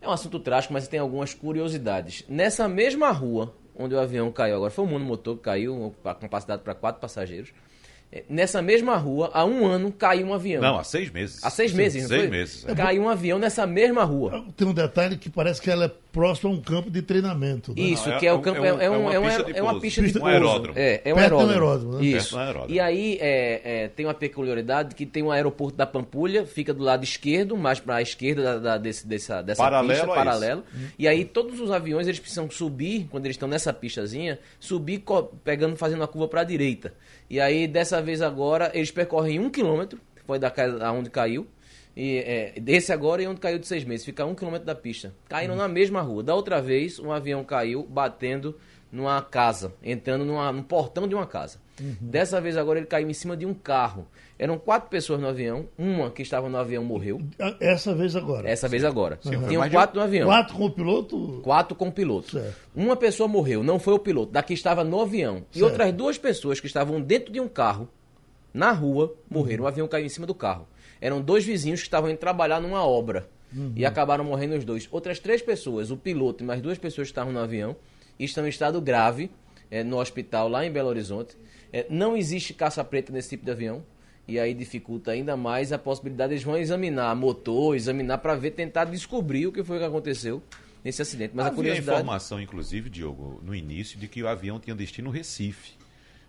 É 0.00 0.08
um 0.08 0.12
assunto 0.12 0.38
trágico, 0.38 0.72
mas 0.72 0.86
tem 0.86 1.00
algumas 1.00 1.32
curiosidades. 1.32 2.24
Nessa 2.28 2.68
mesma 2.68 3.10
rua 3.10 3.54
onde 3.78 3.94
o 3.94 4.00
avião 4.00 4.30
caiu 4.32 4.56
agora, 4.56 4.70
foi 4.70 4.84
um 4.84 4.88
monomotor 4.88 5.36
que 5.36 5.42
caiu, 5.42 5.94
com 6.02 6.14
capacidade 6.14 6.62
para 6.62 6.74
quatro 6.74 7.00
passageiros. 7.00 7.52
É, 8.10 8.22
nessa 8.28 8.62
mesma 8.62 8.96
rua, 8.96 9.30
há 9.34 9.44
um 9.44 9.66
ano, 9.66 9.90
caiu 9.92 10.28
um 10.28 10.34
avião. 10.34 10.62
Não, 10.62 10.78
há 10.78 10.84
seis 10.84 11.10
meses. 11.10 11.44
Há 11.44 11.50
seis 11.50 11.72
meses, 11.72 12.02
não 12.02 12.08
seis 12.08 12.20
foi? 12.22 12.30
meses. 12.30 12.64
É. 12.66 12.74
Caiu 12.74 13.02
um 13.02 13.08
avião 13.08 13.38
nessa 13.38 13.66
mesma 13.66 14.04
rua. 14.04 14.44
Tem 14.56 14.66
um 14.66 14.72
detalhe 14.72 15.16
que 15.16 15.28
parece 15.28 15.60
que 15.60 15.70
ela 15.70 15.86
é 15.86 15.92
próxima 16.16 16.50
a 16.50 16.54
um 16.54 16.60
campo 16.62 16.90
de 16.90 17.02
treinamento. 17.02 17.74
Né? 17.76 17.82
Isso, 17.82 18.08
não, 18.08 18.18
que 18.18 18.26
é, 18.26 18.30
é, 18.30 18.32
o 18.32 18.40
campo. 18.40 18.64
É, 18.64 18.72
um, 18.72 18.80
é, 18.80 18.90
um, 18.90 19.12
é, 19.12 19.18
uma, 19.18 19.28
pista 19.28 19.44
de, 19.44 19.58
é 19.58 19.62
uma 19.62 19.80
pista 19.80 20.02
de 20.02 20.12
pouso. 20.14 20.24
Um 20.24 20.28
aeródromo. 20.28 20.78
É, 20.78 21.02
é 21.04 21.14
um 21.14 21.18
aeródromo. 21.18 21.46
Um 21.46 21.52
aeródromo 21.52 21.98
né? 21.98 22.04
Isso. 22.06 22.36
Um 22.36 22.38
aeródromo. 22.38 22.74
E 22.74 22.80
aí 22.80 23.18
é, 23.20 23.90
tem 23.94 24.06
uma 24.06 24.14
peculiaridade 24.14 24.94
que 24.94 25.04
tem 25.04 25.22
um 25.22 25.30
aeroporto 25.30 25.76
da 25.76 25.86
Pampulha, 25.86 26.46
fica 26.46 26.72
do 26.72 26.82
lado 26.82 27.04
esquerdo, 27.04 27.54
mais 27.54 27.78
para 27.78 27.96
a 27.96 28.02
esquerda 28.02 28.42
da, 28.42 28.58
da, 28.58 28.78
desse, 28.78 29.06
dessa, 29.06 29.42
dessa 29.42 29.62
paralelo 29.62 30.00
pista, 30.00 30.06
paralelo. 30.06 30.64
E 30.98 31.06
aí 31.06 31.22
todos 31.22 31.60
os 31.60 31.70
aviões 31.70 32.06
eles 32.06 32.18
precisam 32.18 32.50
subir, 32.50 33.06
quando 33.10 33.26
eles 33.26 33.34
estão 33.34 33.46
nessa 33.48 33.70
pistazinha, 33.70 34.38
subir 34.58 35.04
pegando, 35.44 35.76
fazendo 35.76 36.02
a 36.02 36.08
curva 36.08 36.28
para 36.28 36.40
a 36.40 36.44
direita. 36.44 36.94
E 37.28 37.40
aí, 37.40 37.66
dessa 37.66 38.00
vez 38.00 38.22
agora, 38.22 38.70
eles 38.72 38.90
percorrem 38.90 39.38
um 39.40 39.50
quilômetro, 39.50 40.00
foi 40.26 40.38
da 40.38 40.52
onde 40.92 41.10
caiu. 41.10 41.46
E, 41.96 42.18
é, 42.18 42.60
desse 42.60 42.92
agora 42.92 43.22
e 43.22 43.26
onde 43.26 43.40
caiu 43.40 43.58
de 43.58 43.66
seis 43.66 43.84
meses. 43.84 44.04
Fica 44.04 44.24
um 44.24 44.34
quilômetro 44.34 44.66
da 44.66 44.74
pista. 44.74 45.14
Caíram 45.28 45.54
uhum. 45.54 45.60
na 45.60 45.68
mesma 45.68 46.02
rua. 46.02 46.22
Da 46.22 46.34
outra 46.34 46.60
vez, 46.60 46.98
um 46.98 47.10
avião 47.10 47.42
caiu 47.42 47.82
batendo 47.88 48.54
numa 48.92 49.20
casa, 49.22 49.72
entrando 49.82 50.24
numa, 50.24 50.52
no 50.52 50.62
portão 50.62 51.08
de 51.08 51.14
uma 51.14 51.26
casa. 51.26 51.58
Uhum. 51.80 51.96
Dessa 52.00 52.40
vez 52.40 52.56
agora 52.56 52.78
ele 52.78 52.86
caiu 52.86 53.08
em 53.08 53.14
cima 53.14 53.36
de 53.36 53.44
um 53.44 53.52
carro. 53.52 54.06
Eram 54.38 54.58
quatro 54.58 54.90
pessoas 54.90 55.20
no 55.20 55.26
avião, 55.26 55.66
uma 55.78 56.10
que 56.10 56.22
estava 56.22 56.48
no 56.48 56.56
avião 56.58 56.84
morreu. 56.84 57.20
Essa 57.58 57.94
vez 57.94 58.14
agora. 58.14 58.48
Essa 58.48 58.68
vez 58.68 58.84
agora. 58.84 59.16
Tinham 59.16 59.68
quatro 59.70 59.98
no 59.98 60.02
avião. 60.02 60.26
Quatro 60.26 60.54
com 60.54 60.66
o 60.66 60.70
piloto? 60.70 61.40
Quatro 61.42 61.74
com 61.74 61.88
o 61.88 61.92
piloto. 61.92 62.32
Certo. 62.32 62.56
Uma 62.74 62.96
pessoa 62.96 63.28
morreu, 63.28 63.62
não 63.62 63.78
foi 63.78 63.94
o 63.94 63.98
piloto, 63.98 64.32
daqui 64.32 64.52
estava 64.52 64.84
no 64.84 65.00
avião. 65.00 65.44
E 65.52 65.58
certo. 65.58 65.70
outras 65.70 65.92
duas 65.92 66.18
pessoas 66.18 66.60
que 66.60 66.66
estavam 66.66 67.00
dentro 67.00 67.32
de 67.32 67.40
um 67.40 67.48
carro, 67.48 67.88
na 68.52 68.72
rua, 68.72 69.14
morreram. 69.28 69.62
Uhum. 69.62 69.66
O 69.66 69.68
avião 69.68 69.88
caiu 69.88 70.04
em 70.04 70.10
cima 70.10 70.26
do 70.26 70.34
carro. 70.34 70.66
Eram 71.00 71.20
dois 71.20 71.44
vizinhos 71.44 71.80
que 71.80 71.86
estavam 71.86 72.10
indo 72.10 72.18
trabalhar 72.18 72.60
numa 72.60 72.84
obra. 72.84 73.28
Uhum. 73.54 73.72
E 73.76 73.84
acabaram 73.84 74.24
morrendo 74.24 74.56
os 74.56 74.64
dois. 74.64 74.88
Outras 74.90 75.18
três 75.18 75.40
pessoas, 75.40 75.90
o 75.90 75.96
piloto 75.96 76.42
e 76.42 76.46
mais 76.46 76.60
duas 76.60 76.78
pessoas 76.78 77.08
que 77.08 77.12
estavam 77.12 77.32
no 77.32 77.38
avião, 77.38 77.76
estão 78.18 78.46
em 78.46 78.48
estado 78.48 78.80
grave 78.80 79.30
é, 79.70 79.84
no 79.84 79.98
hospital 79.98 80.48
lá 80.48 80.64
em 80.64 80.70
Belo 80.70 80.88
Horizonte. 80.88 81.36
É, 81.72 81.86
não 81.90 82.16
existe 82.16 82.54
caça 82.54 82.82
preta 82.84 83.12
nesse 83.12 83.30
tipo 83.30 83.44
de 83.44 83.50
avião 83.50 83.84
e 84.28 84.38
aí 84.38 84.54
dificulta 84.54 85.12
ainda 85.12 85.36
mais 85.36 85.72
a 85.72 85.78
possibilidade 85.78 86.30
de 86.30 86.34
eles 86.34 86.44
vão 86.44 86.56
examinar 86.56 87.14
motor, 87.14 87.76
examinar 87.76 88.18
para 88.18 88.34
ver, 88.34 88.52
tentar 88.52 88.84
descobrir 88.84 89.46
o 89.46 89.52
que 89.52 89.62
foi 89.62 89.78
que 89.78 89.84
aconteceu 89.84 90.42
nesse 90.82 91.00
acidente. 91.02 91.32
Mas 91.34 91.46
Havia 91.46 91.52
a 91.52 91.56
curiosidade... 91.56 91.98
informação, 92.00 92.40
inclusive, 92.40 92.90
Diogo, 92.90 93.40
no 93.44 93.54
início, 93.54 93.98
de 93.98 94.08
que 94.08 94.22
o 94.22 94.28
avião 94.28 94.58
tinha 94.58 94.74
destino 94.74 95.10
Recife. 95.10 95.74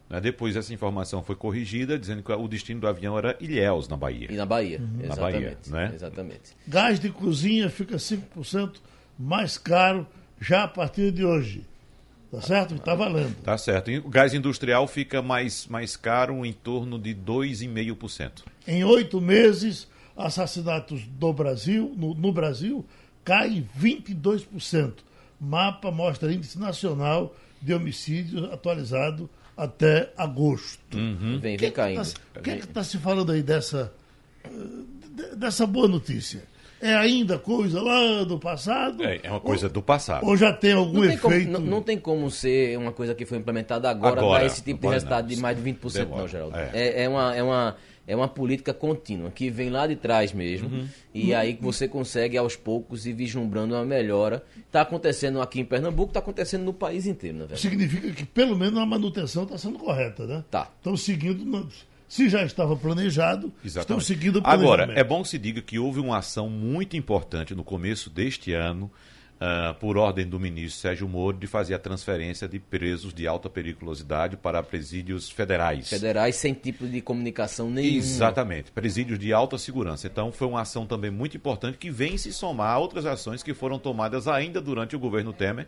Né? 0.09 0.21
Depois 0.21 0.55
essa 0.55 0.73
informação 0.73 1.23
foi 1.23 1.35
corrigida, 1.35 1.97
dizendo 1.97 2.23
que 2.23 2.31
o 2.31 2.47
destino 2.47 2.81
do 2.81 2.87
avião 2.87 3.17
era 3.17 3.37
Ilhéus, 3.39 3.87
na 3.87 3.97
Bahia. 3.97 4.27
E 4.31 4.35
na 4.35 4.45
Bahia, 4.45 4.79
uhum. 4.79 5.01
exatamente. 5.03 5.09
Na 5.09 5.15
Bahia, 5.15 5.57
né? 5.67 5.91
Exatamente. 5.95 6.55
Gás 6.67 6.99
de 6.99 7.09
cozinha 7.09 7.69
fica 7.69 7.97
5% 7.97 8.77
mais 9.17 9.57
caro 9.57 10.07
já 10.39 10.63
a 10.63 10.67
partir 10.67 11.11
de 11.11 11.25
hoje. 11.25 11.63
Tá 12.31 12.41
certo? 12.41 12.75
Está 12.75 12.93
valendo. 12.93 13.35
Tá 13.41 13.57
certo. 13.57 13.89
o 13.89 14.09
gás 14.09 14.33
industrial 14.33 14.85
fica 14.85 15.21
mais, 15.21 15.65
mais 15.67 15.95
caro, 15.95 16.45
em 16.45 16.51
torno 16.51 16.99
de 16.99 17.15
2,5%. 17.15 18.43
Em 18.67 18.83
oito 18.83 19.21
meses, 19.21 19.87
assassinatos 20.15 21.03
do 21.05 21.31
Brasil, 21.31 21.93
no, 21.95 22.13
no 22.13 22.33
Brasil, 22.33 22.85
cai 23.23 23.65
22%. 23.79 24.93
Mapa 25.39 25.89
mostra 25.89 26.31
índice 26.33 26.59
nacional 26.59 27.33
de 27.61 27.73
homicídios 27.73 28.51
atualizado 28.51 29.29
até 29.57 30.13
agosto. 30.15 30.95
Uhum. 30.95 31.39
Vem, 31.39 31.57
vem 31.57 31.71
caindo. 31.71 32.01
O 32.35 32.41
que 32.41 32.51
é 32.51 32.57
que 32.57 32.65
está 32.65 32.83
se 32.83 32.97
falando 32.99 33.31
aí 33.31 33.41
dessa, 33.41 33.91
eh, 34.43 35.35
dessa 35.35 35.65
boa 35.65 35.87
notícia? 35.87 36.43
É 36.81 36.95
ainda 36.95 37.39
coisa 37.39 37.81
lá 37.81 38.23
do 38.23 38.37
passado? 38.39 39.03
É, 39.03 39.19
é 39.23 39.31
uma 39.31 39.39
coisa 39.39 39.67
ou, 39.67 39.73
do 39.73 39.81
passado. 39.81 40.25
Ou 40.25 40.37
já 40.37 40.53
tem 40.53 40.73
algum 40.73 40.99
não 40.99 41.01
tem 41.01 41.15
efeito? 41.15 41.45
Como, 41.45 41.59
não, 41.59 41.59
não, 41.59 41.81
tem 41.81 41.97
como 41.97 42.29
ser 42.29 42.77
uma 42.77 42.91
coisa 42.91 43.15
que 43.15 43.25
foi 43.25 43.37
implementada 43.37 43.89
agora, 43.89 44.19
agora 44.19 44.39
dar 44.39 44.45
esse 44.45 44.61
tipo 44.61 44.87
de 44.87 44.93
resultado 44.93 45.23
não. 45.23 45.35
de 45.35 45.37
mais 45.37 45.57
de 45.57 45.71
20%, 45.71 45.93
Demora. 45.93 46.21
não, 46.21 46.27
Geraldo. 46.27 46.55
É. 46.55 46.69
É, 46.73 47.03
é, 47.03 47.09
uma, 47.09 47.35
é, 47.35 47.41
uma, 47.41 47.75
é 48.05 48.15
uma 48.15 48.27
política 48.27 48.73
contínua, 48.73 49.31
que 49.31 49.49
vem 49.49 49.69
lá 49.69 49.87
de 49.87 49.95
trás 49.95 50.31
mesmo, 50.31 50.69
uhum. 50.69 50.87
e 51.13 51.31
uhum. 51.31 51.37
aí 51.37 51.57
você 51.59 51.87
consegue 51.87 52.37
aos 52.37 52.55
poucos 52.55 53.05
ir 53.07 53.13
vislumbrando 53.13 53.73
uma 53.73 53.85
melhora. 53.85 54.43
Está 54.65 54.81
acontecendo 54.81 55.41
aqui 55.41 55.59
em 55.59 55.65
Pernambuco, 55.65 56.11
está 56.11 56.19
acontecendo 56.19 56.63
no 56.63 56.73
país 56.73 57.07
inteiro, 57.07 57.37
na 57.37 57.45
verdade. 57.45 57.61
Significa 57.61 58.11
que 58.11 58.25
pelo 58.25 58.55
menos 58.55 58.79
a 58.79 58.85
manutenção 58.85 59.43
está 59.43 59.57
sendo 59.57 59.79
correta, 59.79 60.27
né? 60.27 60.43
Tá. 60.51 60.71
Estão 60.77 60.95
seguindo 60.95 61.43
se 62.07 62.29
já 62.29 62.43
estava 62.43 62.75
planejado, 62.75 63.53
Exatamente. 63.63 63.77
estão 63.77 63.99
seguindo 63.99 64.37
o 64.37 64.41
Agora, 64.43 64.91
é 64.95 65.03
bom 65.03 65.21
que 65.23 65.29
se 65.29 65.37
diga 65.37 65.61
que 65.61 65.77
houve 65.77 65.99
uma 65.99 66.17
ação 66.17 66.49
muito 66.49 66.95
importante 66.95 67.53
no 67.53 67.63
começo 67.63 68.09
deste 68.09 68.53
ano 68.53 68.91
uh, 69.37 69.73
por 69.75 69.97
ordem 69.97 70.27
do 70.27 70.39
ministro 70.39 70.81
Sérgio 70.81 71.07
Moro, 71.07 71.37
de 71.37 71.47
fazer 71.47 71.73
a 71.73 71.79
transferência 71.79 72.47
de 72.47 72.59
presos 72.59 73.13
de 73.13 73.27
alta 73.27 73.49
periculosidade 73.49 74.37
para 74.37 74.61
presídios 74.63 75.29
federais. 75.29 75.89
Federais 75.89 76.35
sem 76.35 76.53
tipo 76.53 76.87
de 76.87 77.01
comunicação 77.01 77.69
nenhuma. 77.69 77.97
Exatamente, 77.97 78.71
presídios 78.71 79.19
de 79.19 79.33
alta 79.33 79.57
segurança. 79.57 80.07
Então 80.07 80.31
foi 80.31 80.47
uma 80.47 80.61
ação 80.61 80.85
também 80.85 81.11
muito 81.11 81.37
importante 81.37 81.77
que 81.77 81.89
vem 81.89 82.17
se 82.17 82.33
somar 82.33 82.71
a 82.71 82.79
outras 82.79 83.05
ações 83.05 83.43
que 83.43 83.53
foram 83.53 83.79
tomadas 83.79 84.27
ainda 84.27 84.61
durante 84.61 84.95
o 84.95 84.99
governo 84.99 85.33
Temer, 85.33 85.67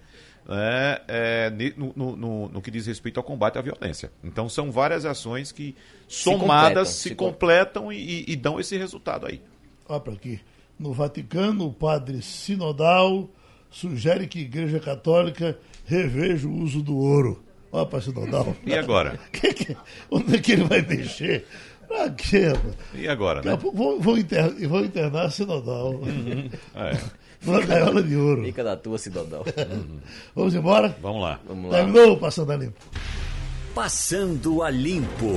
é, 0.52 1.02
é, 1.08 1.74
no, 1.78 1.93
no, 1.95 2.16
no, 2.16 2.50
no, 2.50 2.62
que 2.62 2.72
diz 2.72 2.88
respeito 2.88 3.20
ao 3.20 3.24
combate 3.24 3.60
à 3.60 3.62
violência. 3.62 4.12
Então 4.24 4.50
são 4.50 4.72
várias 4.72 5.06
ações 5.06 5.52
que 5.52 5.76
somadas 6.08 6.89
se 6.89 7.14
completam, 7.14 7.89
se 7.89 7.91
completam 7.91 7.93
e, 7.93 8.26
e, 8.28 8.36
dão 8.36 8.60
esse 8.60 8.76
resultado 8.76 9.28
aí. 9.28 9.41
Olha 9.88 10.00
para 10.00 10.14
aqui. 10.14 10.39
No 10.80 10.91
Vaticano, 10.91 11.68
o 11.68 11.74
padre 11.74 12.22
sinodal 12.22 13.30
sugere 13.70 14.28
que 14.28 14.39
a 14.39 14.41
Igreja 14.41 14.80
Católica 14.80 15.58
reveja 15.86 16.47
o 16.47 16.58
uso 16.58 16.82
do 16.82 16.97
ouro. 16.97 17.43
Olha 17.72 17.86
para 17.86 18.02
Sinodal. 18.02 18.56
E 18.66 18.74
agora? 18.74 19.20
que 19.32 19.54
que, 19.54 19.78
onde 20.10 20.36
é 20.36 20.39
que 20.39 20.54
ele 20.54 20.64
vai 20.64 20.82
mexer? 20.82 21.45
Pra 21.88 22.10
quê? 22.10 22.54
E 22.95 23.08
agora, 23.08 23.41
né? 23.43 23.56
Vou, 23.56 24.00
vou, 24.00 24.18
internar, 24.18 24.68
vou 24.68 24.84
internar 24.84 25.32
Sinodal. 25.32 25.91
Uhum. 25.93 26.50
É. 26.76 27.20
Uma 27.46 27.62
gaiola 27.62 28.04
de 28.04 28.16
ouro. 28.16 28.44
Fica 28.44 28.64
da 28.64 28.76
tua. 28.76 28.98
Uhum. 28.98 30.00
Vamos 30.36 30.56
embora? 30.56 30.98
Vamos 31.02 31.22
lá. 31.22 31.40
Vamos 31.48 31.72
lá. 31.72 31.78
Terminou 31.78 32.18
Passando 32.18 32.52
a 32.52 32.56
Limpo. 32.58 32.86
Passando 33.74 34.64
a 34.64 34.70
Limpo. 34.70 35.34